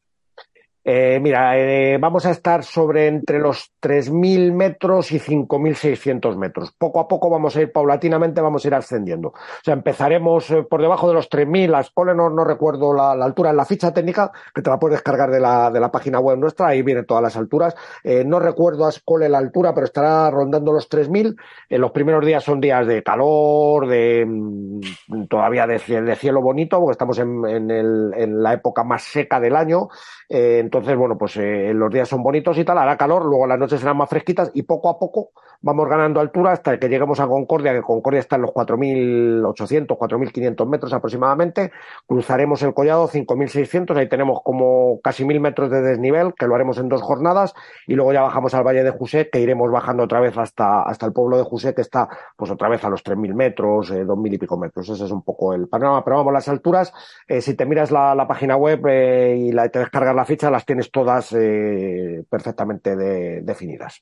Eh, 0.90 1.20
mira, 1.22 1.60
eh, 1.60 1.98
vamos 1.98 2.26
a 2.26 2.32
estar 2.32 2.64
sobre 2.64 3.08
entre 3.08 3.40
los 3.40 3.74
3.000 3.82 4.54
metros 4.54 5.12
y 5.12 5.20
5.600 5.20 6.38
metros. 6.38 6.72
Poco 6.78 7.02
a 7.02 7.10
poco 7.10 7.30
vamos 7.30 7.58
a 7.58 7.62
ir 7.62 7.74
paulatinamente, 7.74 8.40
vamos 8.40 8.64
a 8.64 8.70
ir 8.70 8.74
ascendiendo. 8.74 9.28
O 9.28 9.64
sea, 9.66 9.74
empezaremos 9.74 10.50
eh, 10.50 10.64
por 10.64 10.82
debajo 10.82 11.10
de 11.10 11.16
los 11.16 11.30
3.000, 11.30 11.76
a 11.76 11.82
Escole 11.82 12.16
no, 12.16 12.30
no 12.30 12.46
recuerdo 12.46 12.94
la, 12.94 13.12
altura 13.12 13.50
en 13.50 13.58
la 13.58 13.66
ficha 13.66 13.94
técnica, 13.94 14.32
que 14.56 14.62
te 14.62 14.70
la 14.70 14.80
puedes 14.80 14.96
descargar 14.96 15.30
de 15.30 15.42
la, 15.42 15.70
de 15.72 15.82
la 15.82 15.92
página 15.92 16.22
web 16.22 16.38
nuestra, 16.38 16.68
ahí 16.68 16.84
vienen 16.84 17.06
todas 17.06 17.22
las 17.22 17.36
alturas. 17.36 17.76
Eh, 18.02 18.24
no 18.24 18.40
recuerdo 18.40 18.86
a 18.86 18.90
Escole 18.90 19.28
la 19.28 19.40
altura, 19.40 19.74
pero 19.74 19.88
estará 19.88 20.32
rondando 20.32 20.72
los 20.72 20.90
3.000. 20.90 21.36
Eh, 21.68 21.78
los 21.78 21.92
primeros 21.92 22.26
días 22.26 22.46
son 22.46 22.62
días 22.62 22.88
de 22.88 23.04
calor, 23.04 23.90
de 23.90 24.26
mm, 24.26 25.26
todavía 25.28 25.68
de, 25.68 25.80
de, 25.80 26.16
cielo 26.16 26.42
bonito, 26.42 26.80
porque 26.80 26.94
estamos 26.94 27.20
en, 27.20 27.46
en, 27.46 27.72
el, 27.72 28.14
en, 28.16 28.42
la 28.42 28.54
época 28.54 28.86
más 28.86 29.04
seca 29.04 29.42
del 29.42 29.58
año. 29.58 29.90
entonces, 30.30 30.77
entonces, 30.78 30.98
bueno, 30.98 31.18
pues 31.18 31.38
eh, 31.38 31.74
los 31.74 31.92
días 31.92 32.08
son 32.08 32.24
bonitos 32.24 32.58
y 32.58 32.64
tal, 32.64 32.78
hará 32.78 32.98
calor, 32.98 33.26
luego 33.26 33.48
las 33.48 33.60
noches 33.60 33.80
serán 33.80 33.98
más 33.98 34.10
fresquitas 34.10 34.52
y 34.54 34.64
poco 34.64 34.90
a 34.90 35.00
poco 35.00 35.32
vamos 35.62 35.90
ganando 35.90 36.20
altura 36.20 36.52
hasta 36.52 36.80
que 36.80 36.88
lleguemos 36.88 37.20
a 37.20 37.28
Concordia, 37.28 37.74
que 37.74 37.82
Concordia 37.82 38.20
está 38.20 38.36
en 38.36 38.44
los 38.44 38.52
4.800, 38.52 39.88
4.500 39.88 40.68
metros 40.68 40.94
aproximadamente, 40.94 41.72
cruzaremos 42.06 42.62
el 42.62 42.74
collado 42.74 43.08
5.600, 43.08 43.98
ahí 43.98 44.08
tenemos 44.08 44.42
como 44.44 45.00
casi 45.02 45.24
1.000 45.24 45.40
metros 45.40 45.72
de 45.72 45.82
desnivel, 45.82 46.34
que 46.36 46.48
lo 46.48 46.56
haremos 46.56 46.78
en 46.78 46.90
dos 46.90 47.02
jornadas, 47.02 47.54
y 47.88 47.96
luego 47.96 48.14
ya 48.14 48.22
bajamos 48.22 48.54
al 48.54 48.64
Valle 48.64 48.84
de 48.84 48.92
José, 48.92 49.30
que 49.32 49.40
iremos 49.40 49.72
bajando 49.72 50.04
otra 50.04 50.20
vez 50.20 50.38
hasta, 50.38 50.84
hasta 50.84 51.06
el 51.06 51.14
pueblo 51.14 51.38
de 51.38 51.44
José, 51.44 51.74
que 51.74 51.82
está 51.82 52.08
pues 52.36 52.52
otra 52.52 52.70
vez 52.70 52.84
a 52.84 52.90
los 52.90 53.04
3.000 53.04 53.34
metros, 53.34 53.92
eh, 53.92 54.06
2.000 54.06 54.34
y 54.34 54.38
pico 54.38 54.58
metros, 54.58 54.90
ese 54.90 55.06
es 55.06 55.12
un 55.12 55.24
poco 55.24 55.54
el 55.54 55.68
panorama, 55.68 56.04
pero 56.04 56.18
vamos, 56.18 56.34
las 56.34 56.48
alturas, 56.48 56.94
eh, 57.28 57.42
si 57.42 57.56
te 57.56 57.66
miras 57.66 57.92
la, 57.92 58.14
la 58.14 58.28
página 58.28 58.56
web 58.56 58.86
eh, 58.88 59.36
y 59.38 59.52
la, 59.52 59.70
te 59.70 59.80
descargas 59.80 60.16
la 60.16 60.26
ficha, 60.26 60.52
las 60.58 60.66
tienes 60.66 60.90
todas 60.90 61.34
eh, 61.34 62.24
perfectamente 62.28 62.96
de, 62.96 63.42
definidas. 63.42 64.02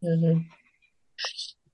Uh 0.00 0.08
-huh. 0.08 0.48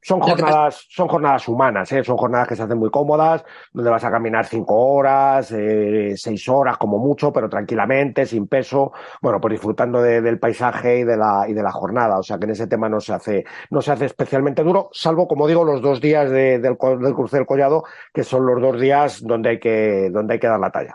Son 0.03 0.21
jornadas, 0.21 0.87
son 0.91 1.09
jornadas 1.09 1.49
humanas, 1.49 1.91
¿eh? 1.93 2.05
son 2.05 2.17
jornadas 2.19 2.49
que 2.49 2.57
se 2.57 2.63
hacen 2.63 2.79
muy 2.79 2.91
cómodas, 2.91 3.45
donde 3.73 3.91
vas 3.91 4.05
a 4.05 4.11
caminar 4.11 4.45
cinco 4.47 4.75
horas, 4.75 5.53
eh, 5.53 6.15
seis 6.17 6.47
horas 6.49 6.77
como 6.77 6.99
mucho, 6.99 7.33
pero 7.33 7.49
tranquilamente, 7.49 8.27
sin 8.27 8.47
peso, 8.47 8.93
bueno, 9.23 9.41
pues 9.41 9.53
disfrutando 9.53 10.03
de, 10.03 10.21
del 10.21 10.39
paisaje 10.39 11.01
y 11.01 11.05
de 11.05 11.17
la 11.17 11.47
y 11.49 11.55
de 11.55 11.63
la 11.63 11.73
jornada. 11.73 12.19
O 12.19 12.23
sea 12.23 12.39
que 12.39 12.45
en 12.45 12.53
ese 12.53 12.67
tema 12.67 12.91
no 12.91 13.01
se 13.01 13.15
hace, 13.15 13.45
no 13.71 13.81
se 13.81 13.93
hace 13.93 14.05
especialmente 14.05 14.63
duro, 14.63 14.91
salvo 14.93 15.27
como 15.27 15.47
digo, 15.47 15.65
los 15.65 15.81
dos 15.81 16.01
días 16.01 16.31
de, 16.31 16.59
del, 16.59 16.77
del 16.79 17.15
cruce 17.15 17.37
del 17.39 17.47
collado, 17.47 17.85
que 18.13 18.25
son 18.25 18.45
los 18.47 18.61
dos 18.61 18.79
días 18.81 19.23
donde 19.23 19.51
hay 19.51 19.61
que, 19.61 20.11
donde 20.11 20.35
hay 20.35 20.41
que 20.41 20.47
dar 20.47 20.61
la 20.61 20.71
talla. 20.71 20.95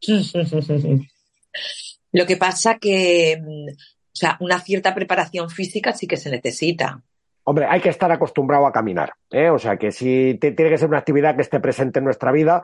Lo 2.14 2.26
que 2.26 2.36
pasa 2.36 2.78
que, 2.78 3.42
o 3.42 4.16
sea, 4.16 4.36
una 4.38 4.60
cierta 4.60 4.94
preparación 4.94 5.50
física 5.50 5.92
sí 5.92 6.06
que 6.06 6.16
se 6.16 6.30
necesita. 6.30 7.02
Hombre, 7.42 7.66
hay 7.68 7.80
que 7.80 7.88
estar 7.88 8.10
acostumbrado 8.12 8.68
a 8.68 8.72
caminar, 8.72 9.12
¿eh? 9.32 9.50
O 9.50 9.58
sea, 9.58 9.76
que 9.76 9.90
sí 9.90 10.38
tiene 10.40 10.70
que 10.70 10.78
ser 10.78 10.88
una 10.88 10.98
actividad 10.98 11.34
que 11.34 11.42
esté 11.42 11.58
presente 11.58 11.98
en 11.98 12.04
nuestra 12.04 12.30
vida. 12.30 12.62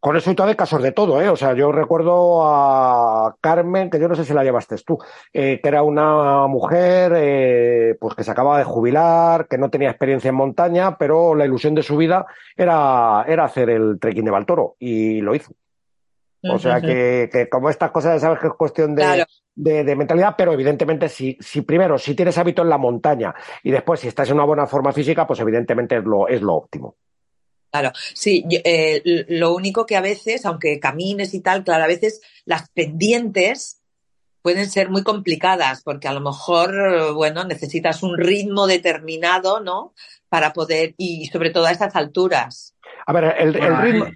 Con 0.00 0.16
eso 0.16 0.30
y 0.30 0.54
casos 0.54 0.82
de 0.82 0.92
todo, 0.92 1.20
¿eh? 1.20 1.30
O 1.30 1.36
sea, 1.36 1.54
yo 1.54 1.72
recuerdo 1.72 2.42
a 2.44 3.36
Carmen, 3.40 3.88
que 3.88 3.98
yo 3.98 4.06
no 4.06 4.14
sé 4.14 4.26
si 4.26 4.34
la 4.34 4.44
llevaste 4.44 4.76
tú, 4.84 4.98
eh, 5.32 5.60
que 5.62 5.68
era 5.68 5.82
una 5.82 6.46
mujer, 6.46 7.12
eh, 7.16 7.96
pues 7.98 8.14
que 8.14 8.24
se 8.24 8.30
acababa 8.30 8.58
de 8.58 8.64
jubilar, 8.64 9.48
que 9.48 9.56
no 9.56 9.70
tenía 9.70 9.90
experiencia 9.90 10.28
en 10.28 10.34
montaña, 10.34 10.98
pero 10.98 11.34
la 11.34 11.46
ilusión 11.46 11.74
de 11.74 11.82
su 11.82 11.96
vida 11.96 12.26
era, 12.54 13.24
era 13.26 13.44
hacer 13.44 13.70
el 13.70 13.98
trekking 13.98 14.26
de 14.26 14.30
Baltoro 14.30 14.76
y 14.78 15.22
lo 15.22 15.34
hizo. 15.34 15.52
O 16.42 16.58
sea 16.58 16.80
que, 16.80 17.28
que, 17.30 17.48
como 17.48 17.68
estas 17.68 17.90
cosas 17.90 18.14
ya 18.14 18.20
sabes 18.20 18.40
que 18.40 18.46
es 18.46 18.54
cuestión 18.54 18.94
de, 18.94 19.02
claro. 19.02 19.24
de, 19.54 19.84
de, 19.84 19.96
mentalidad, 19.96 20.34
pero 20.38 20.52
evidentemente 20.52 21.08
si, 21.08 21.36
si 21.40 21.60
primero, 21.62 21.98
si 21.98 22.14
tienes 22.14 22.38
hábito 22.38 22.62
en 22.62 22.70
la 22.70 22.78
montaña 22.78 23.34
y 23.62 23.70
después 23.70 24.00
si 24.00 24.08
estás 24.08 24.28
en 24.28 24.36
una 24.36 24.44
buena 24.44 24.66
forma 24.66 24.92
física, 24.92 25.26
pues 25.26 25.40
evidentemente 25.40 25.98
es 25.98 26.04
lo, 26.04 26.28
es 26.28 26.40
lo 26.40 26.54
óptimo. 26.54 26.96
Claro, 27.70 27.92
sí, 28.14 28.44
eh, 28.50 29.02
lo 29.28 29.54
único 29.54 29.86
que 29.86 29.96
a 29.96 30.00
veces, 30.00 30.44
aunque 30.44 30.80
camines 30.80 31.34
y 31.34 31.40
tal, 31.40 31.62
claro, 31.62 31.84
a 31.84 31.88
veces 31.88 32.20
las 32.44 32.68
pendientes 32.70 33.82
pueden 34.42 34.68
ser 34.68 34.88
muy 34.88 35.04
complicadas 35.04 35.82
porque 35.82 36.08
a 36.08 36.12
lo 36.12 36.20
mejor, 36.20 37.14
bueno, 37.14 37.44
necesitas 37.44 38.02
un 38.02 38.16
ritmo 38.16 38.66
determinado, 38.66 39.60
¿no? 39.60 39.94
Para 40.28 40.52
poder, 40.52 40.94
y 40.96 41.26
sobre 41.26 41.50
todo 41.50 41.66
a 41.66 41.70
estas 41.70 41.94
alturas. 41.94 42.74
A 43.06 43.12
ver, 43.12 43.36
el, 43.38 43.54
el 43.56 43.76
ritmo... 43.76 44.06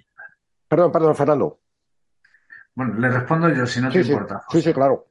Perdón, 0.67 0.91
perdón, 0.91 1.15
Fernando. 1.15 1.59
Bueno, 2.75 2.95
le 2.99 3.09
respondo 3.11 3.49
yo, 3.51 3.67
si 3.67 3.81
no 3.81 3.91
sí, 3.91 3.99
te 3.99 4.05
sí. 4.05 4.13
importa. 4.13 4.43
Sí, 4.51 4.61
sí, 4.63 4.73
claro. 4.73 5.07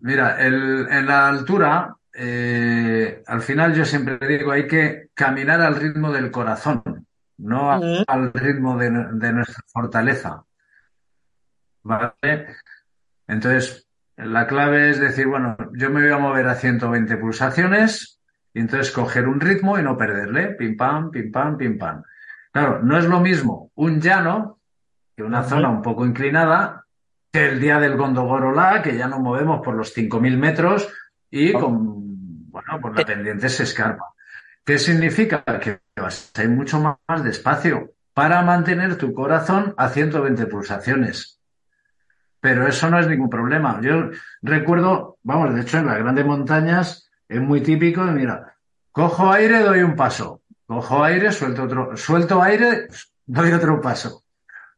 Mira, 0.00 0.40
el, 0.44 0.86
en 0.90 1.06
la 1.06 1.28
altura, 1.28 1.96
eh, 2.14 3.22
al 3.26 3.40
final 3.42 3.74
yo 3.74 3.84
siempre 3.84 4.18
digo, 4.26 4.52
hay 4.52 4.66
que 4.66 5.08
caminar 5.14 5.60
al 5.60 5.76
ritmo 5.76 6.12
del 6.12 6.30
corazón, 6.30 6.82
no 7.38 7.72
a, 7.72 7.78
Mm. 7.78 8.04
al 8.06 8.32
ritmo 8.32 8.76
de, 8.76 8.90
de 9.12 9.32
nuestra 9.32 9.62
fortaleza. 9.72 10.44
¿Vale? 11.82 12.46
Entonces, 13.26 13.86
la 14.16 14.46
clave 14.46 14.90
es 14.90 15.00
decir, 15.00 15.26
bueno, 15.26 15.56
yo 15.74 15.90
me 15.90 16.02
voy 16.02 16.10
a 16.10 16.18
mover 16.18 16.48
a 16.48 16.54
120 16.54 17.16
pulsaciones 17.16 18.20
y 18.52 18.60
entonces 18.60 18.92
coger 18.92 19.28
un 19.28 19.40
ritmo 19.40 19.78
y 19.78 19.82
no 19.82 19.96
perderle. 19.96 20.54
Pim 20.54 20.76
pam, 20.76 21.10
pim 21.10 21.30
pam, 21.30 21.56
pim 21.56 21.78
pam. 21.78 22.02
Claro, 22.52 22.82
no 22.82 22.98
es 22.98 23.04
lo 23.06 23.20
mismo 23.20 23.70
un 23.76 24.00
llano 24.00 24.58
que 25.16 25.22
una 25.22 25.42
zona 25.44 25.68
un 25.68 25.82
poco 25.82 26.04
inclinada 26.04 26.84
que 27.32 27.48
el 27.48 27.60
día 27.60 27.78
del 27.78 27.96
Gondogoro-La, 27.96 28.82
que 28.82 28.96
ya 28.96 29.08
nos 29.08 29.20
movemos 29.20 29.60
por 29.62 29.74
los 29.74 29.96
5.000 29.96 30.36
metros 30.36 30.88
y 31.30 31.52
con, 31.52 32.50
bueno, 32.50 32.80
por 32.80 32.98
la 32.98 33.04
pendiente 33.04 33.48
se 33.48 33.64
escarpa. 33.64 34.14
¿Qué 34.64 34.78
significa? 34.78 35.42
Que 35.44 35.80
vas 35.96 36.32
a 36.34 36.42
ir 36.42 36.50
mucho 36.50 36.80
más, 36.80 37.24
despacio 37.24 37.92
para 38.14 38.42
mantener 38.42 38.96
tu 38.96 39.14
corazón 39.14 39.74
a 39.76 39.88
120 39.88 40.46
pulsaciones. 40.46 41.40
Pero 42.40 42.66
eso 42.66 42.90
no 42.90 42.98
es 42.98 43.08
ningún 43.08 43.30
problema. 43.30 43.80
Yo 43.82 44.10
recuerdo, 44.42 45.18
vamos, 45.22 45.54
de 45.54 45.60
hecho 45.62 45.78
en 45.78 45.86
las 45.86 45.98
grandes 45.98 46.26
montañas 46.26 47.10
es 47.28 47.40
muy 47.40 47.62
típico, 47.62 48.02
mira, 48.02 48.54
Cojo 48.92 49.30
aire, 49.30 49.62
doy 49.62 49.82
un 49.82 49.94
paso. 49.94 50.42
Cojo 50.66 51.04
aire, 51.04 51.30
suelto 51.30 51.62
otro. 51.62 51.96
Suelto 51.96 52.42
aire, 52.42 52.88
doy 53.26 53.52
otro 53.52 53.80
paso. 53.80 54.24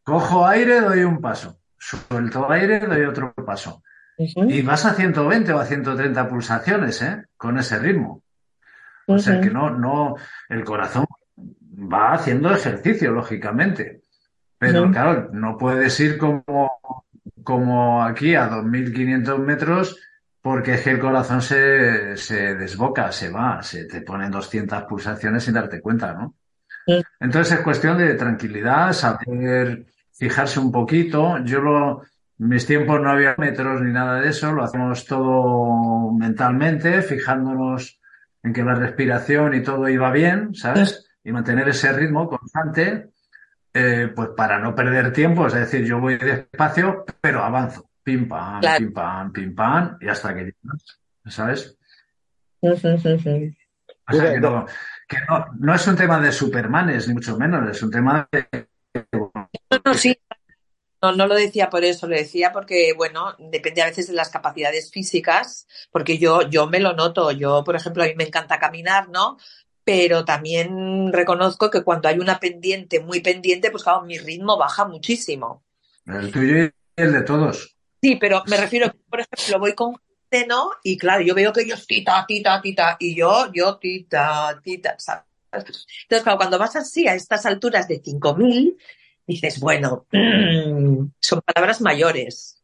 Cojo 0.02 0.46
aire, 0.46 0.80
doy 0.82 1.04
un 1.04 1.20
paso. 1.20 1.59
Suelto 1.80 2.50
aire, 2.50 2.80
doy 2.80 3.02
otro 3.02 3.32
paso. 3.32 3.82
Y 4.18 4.60
vas 4.60 4.84
a 4.84 4.92
120 4.92 5.52
o 5.54 5.58
a 5.58 5.64
130 5.64 6.28
pulsaciones, 6.28 7.00
¿eh? 7.00 7.24
Con 7.38 7.58
ese 7.58 7.78
ritmo. 7.78 8.22
O 9.06 9.18
sea 9.18 9.40
que 9.40 9.50
no, 9.50 9.70
no, 9.70 10.14
el 10.48 10.62
corazón 10.62 11.06
va 11.74 12.12
haciendo 12.12 12.52
ejercicio, 12.52 13.10
lógicamente. 13.10 14.02
Pero 14.58 14.90
claro, 14.90 15.30
no 15.32 15.56
puedes 15.56 15.98
ir 16.00 16.18
como, 16.18 16.44
como 17.42 18.04
aquí 18.04 18.34
a 18.34 18.50
2.500 18.50 19.38
metros 19.38 19.98
porque 20.42 20.74
es 20.74 20.82
que 20.82 20.90
el 20.90 20.98
corazón 20.98 21.42
se, 21.42 22.16
se 22.16 22.54
desboca, 22.54 23.10
se 23.12 23.30
va, 23.30 23.62
se 23.62 23.86
te 23.86 24.02
ponen 24.02 24.30
200 24.30 24.84
pulsaciones 24.84 25.44
sin 25.44 25.54
darte 25.54 25.80
cuenta, 25.80 26.12
¿no? 26.12 26.34
Entonces 27.20 27.58
es 27.58 27.64
cuestión 27.64 27.98
de 27.98 28.14
tranquilidad, 28.14 28.92
saber 28.92 29.86
fijarse 30.20 30.60
un 30.60 30.70
poquito. 30.70 31.42
Yo 31.44 31.60
lo, 31.60 32.02
en 32.38 32.48
mis 32.48 32.66
tiempos 32.66 33.00
no 33.00 33.10
había 33.10 33.34
metros 33.38 33.80
ni 33.80 33.90
nada 33.90 34.20
de 34.20 34.28
eso, 34.28 34.52
lo 34.52 34.62
hacemos 34.62 35.06
todo 35.06 36.12
mentalmente, 36.12 37.00
fijándonos 37.00 37.98
en 38.42 38.52
que 38.52 38.62
la 38.62 38.74
respiración 38.74 39.54
y 39.54 39.62
todo 39.62 39.88
iba 39.88 40.12
bien, 40.12 40.54
¿sabes? 40.54 41.10
Y 41.24 41.32
mantener 41.32 41.70
ese 41.70 41.92
ritmo 41.92 42.28
constante, 42.28 43.08
eh, 43.72 44.12
pues 44.14 44.28
para 44.36 44.58
no 44.58 44.74
perder 44.74 45.12
tiempo, 45.12 45.46
es 45.46 45.54
decir, 45.54 45.84
yo 45.84 45.98
voy 46.00 46.18
despacio, 46.18 47.04
pero 47.20 47.42
avanzo 47.42 47.88
pim 48.02 48.28
pam, 48.28 48.60
pim 48.60 48.92
pam, 48.92 49.32
pim 49.32 49.54
pam, 49.54 49.96
y 50.00 50.08
hasta 50.08 50.34
que 50.34 50.54
¿sabes? 51.26 51.76
O 54.08 54.12
sea, 54.12 54.32
que, 54.32 54.40
no, 54.40 54.66
que 55.08 55.16
no, 55.28 55.46
no, 55.58 55.74
es 55.74 55.86
un 55.86 55.96
tema 55.96 56.20
de 56.20 56.32
supermanes, 56.32 57.08
ni 57.08 57.14
mucho 57.14 57.38
menos, 57.38 57.70
es 57.70 57.82
un 57.82 57.90
tema 57.90 58.28
de... 58.30 58.68
No, 59.84 59.94
sí. 59.94 60.16
No, 61.02 61.12
no 61.12 61.26
lo 61.26 61.34
decía 61.34 61.70
por 61.70 61.84
eso, 61.84 62.06
lo 62.06 62.14
decía 62.14 62.52
porque, 62.52 62.92
bueno, 62.94 63.34
depende 63.38 63.80
a 63.80 63.86
veces 63.86 64.08
de 64.08 64.12
las 64.12 64.28
capacidades 64.28 64.90
físicas, 64.90 65.66
porque 65.90 66.18
yo, 66.18 66.42
yo 66.42 66.66
me 66.66 66.78
lo 66.78 66.92
noto, 66.92 67.30
yo, 67.32 67.64
por 67.64 67.74
ejemplo, 67.74 68.02
a 68.02 68.06
mí 68.06 68.14
me 68.16 68.24
encanta 68.24 68.58
caminar, 68.58 69.08
¿no? 69.08 69.38
Pero 69.82 70.26
también 70.26 71.10
reconozco 71.10 71.70
que 71.70 71.82
cuando 71.82 72.08
hay 72.08 72.18
una 72.18 72.38
pendiente 72.38 73.00
muy 73.00 73.20
pendiente, 73.20 73.70
pues 73.70 73.82
claro, 73.82 74.02
mi 74.02 74.18
ritmo 74.18 74.58
baja 74.58 74.84
muchísimo. 74.84 75.64
El 76.04 76.30
tuyo 76.30 76.64
y 76.64 76.70
el 76.96 77.12
de 77.12 77.22
todos. 77.22 77.74
Sí, 78.02 78.16
pero 78.16 78.42
me 78.46 78.58
refiero, 78.58 78.92
por 79.08 79.20
ejemplo, 79.20 79.58
voy 79.58 79.74
con 79.74 79.94
gente, 80.30 80.46
¿no? 80.46 80.70
Y 80.82 80.98
claro, 80.98 81.22
yo 81.22 81.34
veo 81.34 81.52
que 81.52 81.62
ellos 81.62 81.86
tita, 81.86 82.26
tita, 82.28 82.60
tita, 82.60 82.96
y 83.00 83.16
yo, 83.16 83.50
yo 83.54 83.78
tita, 83.78 84.60
tita, 84.62 84.96
¿sabes? 84.98 85.24
Entonces, 85.52 86.22
claro, 86.22 86.38
cuando 86.38 86.58
vas 86.58 86.76
así 86.76 87.08
a 87.08 87.14
estas 87.14 87.44
alturas 87.46 87.88
de 87.88 88.02
5.000, 88.02 88.76
dices, 89.30 89.60
bueno, 89.60 90.06
son 91.20 91.40
palabras 91.42 91.80
mayores. 91.80 92.56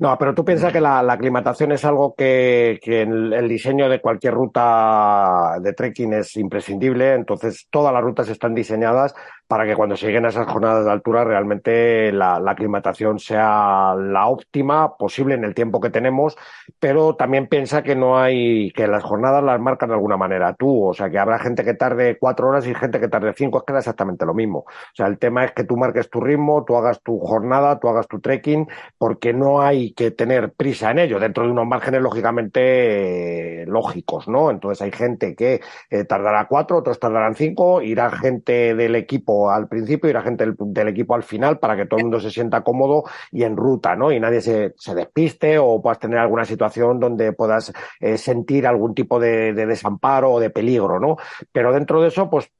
No, 0.00 0.16
pero 0.16 0.32
tú 0.32 0.44
piensas 0.44 0.72
que 0.72 0.80
la, 0.80 1.00
aclimatación 1.00 1.72
es 1.72 1.84
algo 1.84 2.14
que, 2.14 2.78
que 2.80 3.00
en 3.00 3.32
el 3.32 3.48
diseño 3.48 3.88
de 3.88 4.00
cualquier 4.00 4.34
ruta 4.34 5.56
de 5.60 5.72
trekking 5.72 6.12
es 6.12 6.36
imprescindible, 6.36 7.14
entonces 7.14 7.66
todas 7.68 7.92
las 7.92 8.02
rutas 8.02 8.28
están 8.28 8.54
diseñadas 8.54 9.14
para 9.48 9.66
que 9.66 9.74
cuando 9.74 9.96
se 9.96 10.06
lleguen 10.06 10.26
a 10.26 10.28
esas 10.28 10.46
jornadas 10.46 10.84
de 10.84 10.92
altura 10.92 11.24
realmente 11.24 12.12
la, 12.12 12.38
la, 12.38 12.52
aclimatación 12.52 13.18
sea 13.18 13.94
la 13.98 14.26
óptima 14.26 14.96
posible 14.96 15.34
en 15.34 15.44
el 15.44 15.54
tiempo 15.54 15.80
que 15.80 15.88
tenemos, 15.88 16.36
pero 16.78 17.16
también 17.16 17.46
piensa 17.46 17.82
que 17.82 17.96
no 17.96 18.18
hay, 18.18 18.70
que 18.72 18.86
las 18.86 19.02
jornadas 19.02 19.42
las 19.42 19.58
marcan 19.58 19.88
de 19.88 19.94
alguna 19.94 20.18
manera 20.18 20.54
tú, 20.54 20.84
o 20.84 20.92
sea 20.92 21.08
que 21.08 21.18
habrá 21.18 21.38
gente 21.38 21.64
que 21.64 21.72
tarde 21.72 22.18
cuatro 22.20 22.48
horas 22.48 22.66
y 22.66 22.74
gente 22.74 23.00
que 23.00 23.08
tarde 23.08 23.32
cinco, 23.34 23.58
es 23.58 23.64
que 23.64 23.72
da 23.72 23.78
exactamente 23.78 24.26
lo 24.26 24.34
mismo. 24.34 24.60
O 24.60 24.94
sea, 24.94 25.06
el 25.06 25.18
tema 25.18 25.44
es 25.44 25.52
que 25.52 25.64
tú 25.64 25.78
marques 25.78 26.10
tu 26.10 26.20
ritmo, 26.20 26.64
tú 26.64 26.76
hagas 26.76 27.00
tu 27.02 27.18
jornada, 27.18 27.80
tú 27.80 27.88
hagas 27.88 28.06
tu 28.06 28.20
trekking, 28.20 28.68
porque 28.98 29.32
no 29.32 29.62
hay 29.62 29.92
que 29.92 30.10
tener 30.10 30.52
prisa 30.52 30.90
en 30.90 30.98
ello, 30.98 31.18
dentro 31.18 31.44
de 31.44 31.52
unos 31.52 31.66
márgenes 31.66 32.02
lógicamente 32.02 33.64
lógicos, 33.66 34.28
¿no? 34.28 34.50
Entonces 34.50 34.82
hay 34.82 34.92
gente 34.92 35.34
que 35.34 35.62
eh, 35.90 36.04
tardará 36.04 36.46
cuatro, 36.48 36.78
otros 36.78 37.00
tardarán 37.00 37.34
cinco, 37.34 37.80
irá 37.80 38.10
gente 38.10 38.74
del 38.74 38.94
equipo 38.94 39.37
al 39.50 39.68
principio 39.68 40.10
y 40.10 40.12
la 40.12 40.22
gente 40.22 40.46
del, 40.56 40.88
equipo 40.88 41.14
al 41.14 41.22
final 41.22 41.58
para 41.58 41.76
que 41.76 41.86
todo 41.86 41.98
el 41.98 42.04
mundo 42.04 42.20
se 42.20 42.30
sienta 42.30 42.62
cómodo 42.62 43.04
y 43.30 43.42
en 43.42 43.56
ruta, 43.56 43.94
¿no? 43.94 44.10
Y 44.12 44.20
nadie 44.20 44.40
se, 44.40 44.74
se 44.76 44.94
despiste 44.94 45.58
o 45.58 45.80
puedas 45.82 45.98
tener 45.98 46.18
alguna 46.18 46.44
situación 46.44 46.98
donde 46.98 47.32
puedas 47.32 47.72
eh, 48.00 48.16
sentir 48.18 48.66
algún 48.66 48.94
tipo 48.94 49.20
de, 49.20 49.52
de 49.52 49.66
desamparo 49.66 50.32
o 50.32 50.40
de 50.40 50.50
peligro, 50.50 50.98
¿no? 50.98 51.16
Pero 51.52 51.72
dentro 51.72 52.00
de 52.02 52.08
eso, 52.08 52.28
pues 52.30 52.50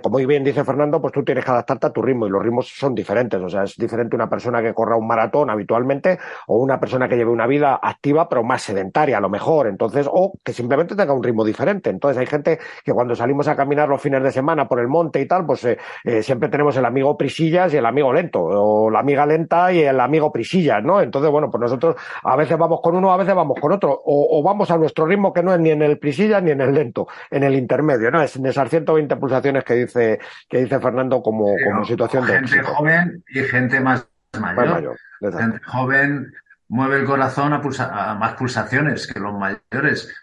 como 0.00 0.12
muy 0.12 0.26
bien 0.26 0.44
dice 0.44 0.62
Fernando, 0.62 1.00
pues 1.00 1.12
tú 1.12 1.24
tienes 1.24 1.44
que 1.44 1.50
adaptarte 1.50 1.86
a 1.86 1.90
tu 1.90 2.02
ritmo 2.02 2.26
y 2.26 2.30
los 2.30 2.42
ritmos 2.42 2.68
son 2.68 2.94
diferentes. 2.94 3.40
O 3.40 3.48
sea, 3.48 3.64
es 3.64 3.76
diferente 3.76 4.14
una 4.14 4.28
persona 4.28 4.62
que 4.62 4.74
corra 4.74 4.96
un 4.96 5.06
maratón 5.06 5.50
habitualmente 5.50 6.18
o 6.46 6.58
una 6.58 6.78
persona 6.78 7.08
que 7.08 7.16
lleve 7.16 7.30
una 7.30 7.46
vida 7.46 7.80
activa 7.82 8.28
pero 8.28 8.44
más 8.44 8.62
sedentaria 8.62 9.18
a 9.18 9.20
lo 9.20 9.30
mejor. 9.30 9.66
Entonces, 9.66 10.06
o 10.10 10.34
que 10.44 10.52
simplemente 10.52 10.94
tenga 10.94 11.12
un 11.14 11.22
ritmo 11.22 11.44
diferente. 11.44 11.90
Entonces, 11.90 12.18
hay 12.18 12.26
gente 12.26 12.58
que 12.84 12.92
cuando 12.92 13.14
salimos 13.14 13.48
a 13.48 13.56
caminar 13.56 13.88
los 13.88 14.00
fines 14.00 14.22
de 14.22 14.30
semana 14.30 14.68
por 14.68 14.80
el 14.80 14.88
monte 14.88 15.20
y 15.20 15.26
tal, 15.26 15.46
pues 15.46 15.64
eh, 15.64 15.78
eh, 16.04 16.22
siempre 16.22 16.48
tenemos 16.48 16.76
el 16.76 16.84
amigo 16.84 17.16
prisillas 17.16 17.72
y 17.72 17.78
el 17.78 17.86
amigo 17.86 18.12
lento, 18.12 18.40
o 18.42 18.90
la 18.90 19.00
amiga 19.00 19.26
lenta 19.26 19.72
y 19.72 19.80
el 19.80 19.98
amigo 19.98 20.30
prisillas, 20.30 20.82
¿no? 20.84 21.00
Entonces, 21.00 21.30
bueno, 21.30 21.50
pues 21.50 21.60
nosotros 21.60 21.96
a 22.22 22.36
veces 22.36 22.58
vamos 22.58 22.80
con 22.82 22.96
uno, 22.96 23.12
a 23.12 23.16
veces 23.16 23.34
vamos 23.34 23.58
con 23.60 23.72
otro, 23.72 23.90
o, 23.92 24.38
o 24.38 24.42
vamos 24.42 24.70
a 24.70 24.76
nuestro 24.76 25.06
ritmo 25.06 25.32
que 25.32 25.42
no 25.42 25.54
es 25.54 25.60
ni 25.60 25.70
en 25.70 25.82
el 25.82 25.98
prisillas 25.98 26.42
ni 26.42 26.50
en 26.50 26.60
el 26.60 26.74
lento, 26.74 27.08
en 27.30 27.42
el 27.42 27.54
intermedio, 27.54 28.10
¿no? 28.10 28.22
Es 28.22 28.36
en 28.36 28.46
esas 28.46 28.68
120 28.68 29.16
pulsaciones 29.16 29.64
que 29.64 29.71
que 29.72 29.78
dice, 29.80 30.20
que 30.48 30.58
dice 30.58 30.80
Fernando 30.80 31.22
como, 31.22 31.54
como 31.64 31.84
situación 31.84 32.26
de 32.26 32.34
Gente 32.34 32.62
joven 32.62 33.24
y 33.28 33.40
gente 33.40 33.80
más 33.80 34.06
mayor. 34.38 34.96
gente 35.20 35.60
joven 35.64 36.32
mueve 36.68 37.00
el 37.00 37.04
corazón 37.04 37.52
a, 37.52 38.14
más 38.14 38.34
pulsaciones 38.34 39.06
que 39.06 39.20
los 39.20 39.34
mayores. 39.34 40.14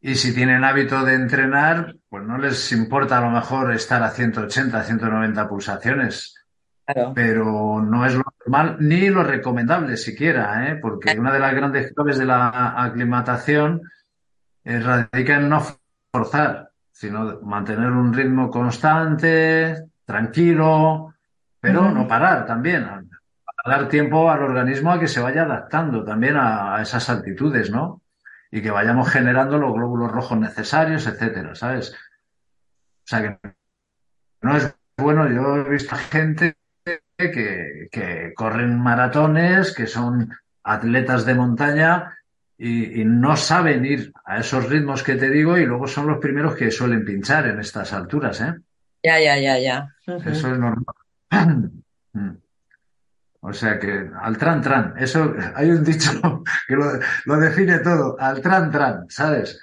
Y 0.00 0.14
si 0.14 0.34
tienen 0.34 0.62
hábito 0.62 1.04
de 1.04 1.14
entrenar, 1.14 1.96
pues 2.08 2.22
no 2.24 2.38
les 2.38 2.70
importa 2.72 3.18
a 3.18 3.22
lo 3.22 3.30
mejor 3.30 3.72
estar 3.72 4.02
a 4.02 4.10
180, 4.10 4.82
190 4.82 5.48
pulsaciones. 5.48 6.34
Pero 7.14 7.82
no 7.82 8.06
es 8.06 8.14
lo 8.14 8.22
normal 8.44 8.76
ni 8.78 9.08
lo 9.08 9.24
recomendable 9.24 9.96
siquiera, 9.96 10.70
¿eh? 10.70 10.76
porque 10.80 11.18
una 11.18 11.32
de 11.32 11.40
las 11.40 11.54
grandes 11.54 11.92
claves 11.92 12.18
de 12.18 12.26
la 12.26 12.74
aclimatación 12.76 13.82
radica 14.64 15.36
en 15.36 15.48
no 15.48 15.64
forzar 16.12 16.65
sino 16.96 17.42
mantener 17.42 17.90
un 17.90 18.10
ritmo 18.14 18.50
constante, 18.50 19.84
tranquilo, 20.06 21.14
pero 21.60 21.90
no 21.90 22.08
parar 22.08 22.46
también, 22.46 23.10
dar 23.66 23.86
tiempo 23.90 24.30
al 24.30 24.42
organismo 24.42 24.92
a 24.92 24.98
que 24.98 25.06
se 25.06 25.20
vaya 25.20 25.42
adaptando 25.42 26.04
también 26.04 26.36
a, 26.38 26.80
esas 26.80 27.10
altitudes, 27.10 27.70
¿no? 27.70 28.00
Y 28.50 28.62
que 28.62 28.70
vayamos 28.70 29.10
generando 29.10 29.58
los 29.58 29.74
glóbulos 29.74 30.10
rojos 30.10 30.38
necesarios, 30.38 31.06
etcétera, 31.06 31.54
¿sabes? 31.54 31.92
O 31.92 33.04
sea 33.04 33.20
que 33.20 33.54
no 34.40 34.56
es 34.56 34.74
bueno, 34.96 35.28
yo 35.28 35.56
he 35.56 35.68
visto 35.68 35.96
gente 35.96 36.56
que, 37.18 37.88
que 37.92 38.32
corren 38.34 38.80
maratones, 38.80 39.74
que 39.74 39.86
son 39.86 40.34
atletas 40.64 41.26
de 41.26 41.34
montaña 41.34 42.16
y, 42.58 43.04
no 43.04 43.36
saben 43.36 43.84
ir 43.84 44.12
a 44.24 44.38
esos 44.38 44.68
ritmos 44.68 45.02
que 45.02 45.16
te 45.16 45.28
digo 45.28 45.58
y 45.58 45.66
luego 45.66 45.86
son 45.86 46.06
los 46.06 46.18
primeros 46.18 46.54
que 46.54 46.70
suelen 46.70 47.04
pinchar 47.04 47.46
en 47.46 47.60
estas 47.60 47.92
alturas, 47.92 48.40
¿eh? 48.40 48.54
Ya, 49.02 49.20
ya, 49.20 49.38
ya, 49.38 49.58
ya. 49.58 49.94
Eso 50.06 50.52
es 50.52 50.58
normal. 50.58 50.84
o 53.40 53.52
sea 53.52 53.78
que 53.78 54.10
al 54.20 54.38
tran 54.38 54.62
tran, 54.62 54.94
eso 54.98 55.34
hay 55.54 55.70
un 55.70 55.84
dicho 55.84 56.10
que 56.68 56.74
lo, 56.74 57.36
define 57.36 57.78
todo, 57.80 58.16
al 58.18 58.40
tran 58.40 58.70
tran, 58.70 59.04
¿sabes? 59.08 59.60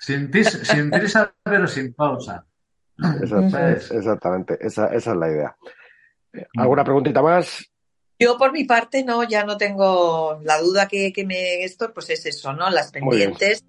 Sin, 0.00 0.30
sin 0.32 0.90
prisa 0.90 1.32
pero 1.42 1.68
sin 1.68 1.94
pausa. 1.94 2.44
exactamente, 2.98 4.58
esa, 4.60 4.88
esa 4.88 5.12
es 5.12 5.16
la 5.16 5.30
idea. 5.30 5.56
¿Alguna 6.56 6.82
preguntita 6.82 7.22
más? 7.22 7.64
Yo 8.24 8.38
por 8.38 8.52
mi 8.52 8.64
parte 8.64 9.04
no, 9.04 9.22
ya 9.22 9.44
no 9.44 9.58
tengo 9.58 10.40
la 10.42 10.58
duda 10.58 10.88
que, 10.88 11.12
que 11.12 11.26
me 11.26 11.62
esto, 11.62 11.92
pues 11.92 12.08
es 12.08 12.24
eso, 12.24 12.54
¿no? 12.54 12.70
Las 12.70 12.90
pendientes, 12.90 13.62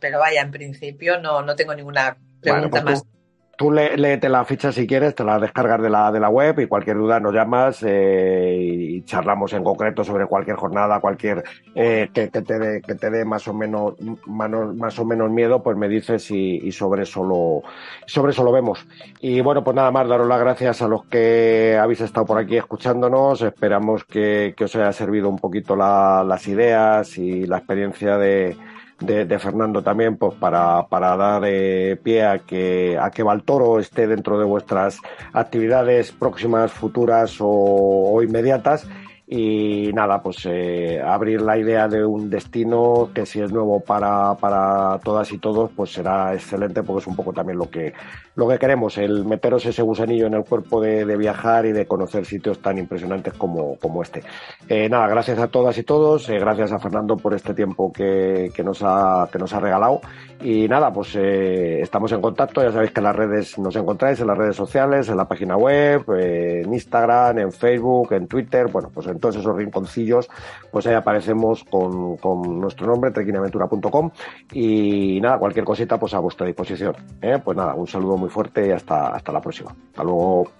pero 0.00 0.18
vaya, 0.18 0.40
en 0.40 0.50
principio 0.50 1.20
no, 1.20 1.42
no 1.42 1.54
tengo 1.54 1.74
ninguna 1.74 2.16
pregunta 2.40 2.82
pues 2.82 2.84
más. 2.84 3.02
Tú 3.02 3.17
léete 3.60 4.28
la 4.28 4.44
ficha 4.44 4.70
si 4.70 4.86
quieres, 4.86 5.14
te 5.14 5.24
la 5.24 5.38
descargas 5.38 5.82
de 5.82 5.90
la, 5.90 6.12
de 6.12 6.20
la 6.20 6.28
web 6.28 6.60
y 6.60 6.66
cualquier 6.66 6.96
duda 6.96 7.18
nos 7.18 7.34
llamas 7.34 7.82
eh, 7.82 8.56
y 8.58 9.02
charlamos 9.02 9.52
en 9.52 9.64
concreto 9.64 10.04
sobre 10.04 10.26
cualquier 10.26 10.56
jornada, 10.56 11.00
cualquier 11.00 11.42
eh, 11.74 12.08
que, 12.12 12.28
te 12.28 12.40
dé 12.58 12.80
que 12.80 12.94
te 12.94 13.10
dé 13.10 13.24
más 13.24 13.48
o 13.48 13.54
menos 13.54 13.94
más 14.26 14.98
o 14.98 15.04
menos 15.04 15.30
miedo, 15.30 15.62
pues 15.62 15.76
me 15.76 15.88
dices 15.88 16.30
y, 16.30 16.70
sobre 16.70 17.02
eso 17.02 17.24
lo 17.24 17.62
sobre 18.06 18.30
eso 18.30 18.44
lo 18.44 18.52
vemos. 18.52 18.86
Y 19.20 19.40
bueno, 19.40 19.64
pues 19.64 19.74
nada 19.74 19.90
más 19.90 20.08
daros 20.08 20.28
las 20.28 20.38
gracias 20.38 20.80
a 20.82 20.88
los 20.88 21.04
que 21.06 21.76
habéis 21.80 22.00
estado 22.00 22.26
por 22.26 22.38
aquí 22.38 22.56
escuchándonos. 22.56 23.42
Esperamos 23.42 24.04
que, 24.04 24.54
que 24.56 24.64
os 24.64 24.76
haya 24.76 24.92
servido 24.92 25.28
un 25.28 25.38
poquito 25.38 25.74
la, 25.74 26.22
las 26.24 26.46
ideas 26.46 27.18
y 27.18 27.46
la 27.46 27.58
experiencia 27.58 28.18
de 28.18 28.56
de, 29.00 29.38
Fernando 29.38 29.82
también, 29.82 30.16
pues 30.16 30.34
para, 30.34 30.86
para 30.88 31.16
dar 31.16 31.42
eh, 31.46 31.98
pie 32.02 32.24
a 32.24 32.38
que, 32.40 32.98
a 33.00 33.10
que 33.10 33.22
Valtoro 33.22 33.78
esté 33.78 34.06
dentro 34.06 34.38
de 34.38 34.44
vuestras 34.44 34.98
actividades 35.32 36.12
próximas, 36.12 36.72
futuras 36.72 37.36
o 37.40 38.20
inmediatas 38.22 38.86
y 39.30 39.92
nada, 39.92 40.22
pues 40.22 40.46
eh, 40.46 41.02
abrir 41.04 41.42
la 41.42 41.58
idea 41.58 41.86
de 41.86 42.02
un 42.02 42.30
destino 42.30 43.10
que 43.12 43.26
si 43.26 43.40
es 43.40 43.52
nuevo 43.52 43.78
para, 43.80 44.34
para 44.36 44.98
todas 45.04 45.30
y 45.32 45.38
todos, 45.38 45.70
pues 45.76 45.92
será 45.92 46.32
excelente 46.32 46.82
porque 46.82 47.02
es 47.02 47.06
un 47.06 47.14
poco 47.14 47.34
también 47.34 47.58
lo 47.58 47.68
que, 47.68 47.92
lo 48.36 48.48
que 48.48 48.58
queremos, 48.58 48.96
el 48.96 49.26
meteros 49.26 49.66
ese 49.66 49.82
gusanillo 49.82 50.28
en 50.28 50.34
el 50.34 50.44
cuerpo 50.44 50.80
de, 50.80 51.04
de 51.04 51.16
viajar 51.18 51.66
y 51.66 51.72
de 51.72 51.86
conocer 51.86 52.24
sitios 52.24 52.60
tan 52.60 52.78
impresionantes 52.78 53.34
como, 53.34 53.76
como 53.76 54.02
este. 54.02 54.22
Eh, 54.66 54.88
nada, 54.88 55.06
gracias 55.08 55.38
a 55.40 55.48
todas 55.48 55.76
y 55.76 55.82
todos, 55.82 56.26
eh, 56.30 56.38
gracias 56.38 56.72
a 56.72 56.78
Fernando 56.78 57.18
por 57.18 57.34
este 57.34 57.52
tiempo 57.52 57.92
que, 57.92 58.50
que, 58.54 58.64
nos, 58.64 58.80
ha, 58.82 59.28
que 59.30 59.38
nos 59.38 59.52
ha 59.52 59.60
regalado 59.60 60.00
y 60.42 60.68
nada, 60.68 60.92
pues 60.92 61.16
eh, 61.16 61.80
estamos 61.80 62.12
en 62.12 62.20
contacto, 62.20 62.62
ya 62.62 62.70
sabéis 62.70 62.92
que 62.92 63.00
las 63.00 63.14
redes 63.14 63.58
nos 63.58 63.74
encontráis, 63.74 64.20
en 64.20 64.28
las 64.28 64.38
redes 64.38 64.56
sociales, 64.56 65.08
en 65.08 65.16
la 65.16 65.26
página 65.26 65.56
web, 65.56 66.04
en 66.16 66.72
Instagram, 66.72 67.38
en 67.40 67.52
Facebook, 67.52 68.12
en 68.12 68.28
Twitter, 68.28 68.68
bueno, 68.68 68.88
pues 68.94 69.08
en 69.08 69.17
todos 69.18 69.36
esos 69.36 69.56
rinconcillos, 69.56 70.28
pues 70.70 70.86
ahí 70.86 70.94
aparecemos 70.94 71.64
con, 71.64 72.16
con 72.16 72.60
nuestro 72.60 72.86
nombre, 72.86 73.10
trequinaventura.com 73.10 74.10
y 74.52 75.20
nada, 75.20 75.38
cualquier 75.38 75.64
cosita 75.64 75.98
pues 75.98 76.14
a 76.14 76.18
vuestra 76.18 76.46
disposición. 76.46 76.94
¿eh? 77.20 77.38
Pues 77.42 77.56
nada, 77.56 77.74
un 77.74 77.86
saludo 77.86 78.16
muy 78.16 78.30
fuerte 78.30 78.66
y 78.66 78.70
hasta, 78.70 79.08
hasta 79.08 79.32
la 79.32 79.40
próxima. 79.40 79.74
Hasta 79.90 80.04
luego. 80.04 80.50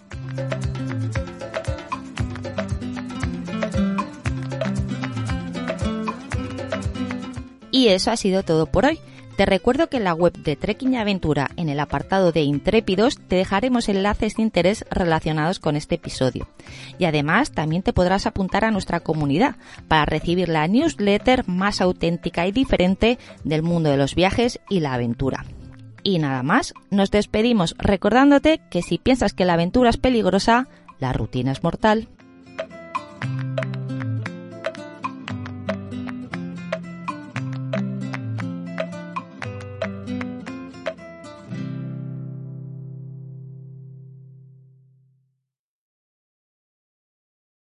Y 7.71 7.89
eso 7.89 8.11
ha 8.11 8.17
sido 8.17 8.43
todo 8.43 8.67
por 8.67 8.87
hoy. 8.87 8.99
Te 9.39 9.47
recuerdo 9.47 9.89
que 9.89 9.99
en 9.99 10.05
la 10.05 10.15
web 10.15 10.33
de 10.33 10.57
Trekking 10.57 10.97
Aventura, 10.97 11.53
en 11.57 11.69
el 11.69 11.79
apartado 11.79 12.33
de 12.33 12.43
Intrépidos, 12.43 13.21
te 13.29 13.37
dejaremos 13.37 13.89
enlaces 13.89 14.35
de 14.35 14.43
interés 14.43 14.85
relacionados 14.91 15.61
con 15.61 15.77
este 15.77 15.95
episodio. 15.95 16.49
Y 16.99 17.05
además 17.05 17.53
también 17.53 17.85
te 17.85 17.93
podrás 17.93 18.27
apuntar 18.27 18.65
a 18.65 18.73
nuestra 18.73 18.99
comunidad 18.99 19.55
para 19.87 20.07
recibir 20.07 20.49
la 20.49 20.67
newsletter 20.67 21.47
más 21.47 21.81
auténtica 21.81 22.49
y 22.49 22.51
diferente 22.51 23.17
del 23.45 23.63
mundo 23.63 23.91
de 23.91 23.97
los 23.97 24.17
viajes 24.17 24.59
y 24.69 24.81
la 24.81 24.95
aventura. 24.95 25.45
Y 26.03 26.19
nada 26.19 26.43
más, 26.43 26.75
nos 26.91 27.13
despedimos 27.13 27.77
recordándote 27.79 28.61
que 28.73 28.83
si 28.83 28.99
piensas 28.99 29.35
que 29.35 29.45
la 29.45 29.53
aventura 29.53 29.91
es 29.91 29.99
peligrosa, 29.99 30.67
la 30.99 31.13
rutina 31.13 31.53
es 31.53 31.63
mortal. 31.63 32.09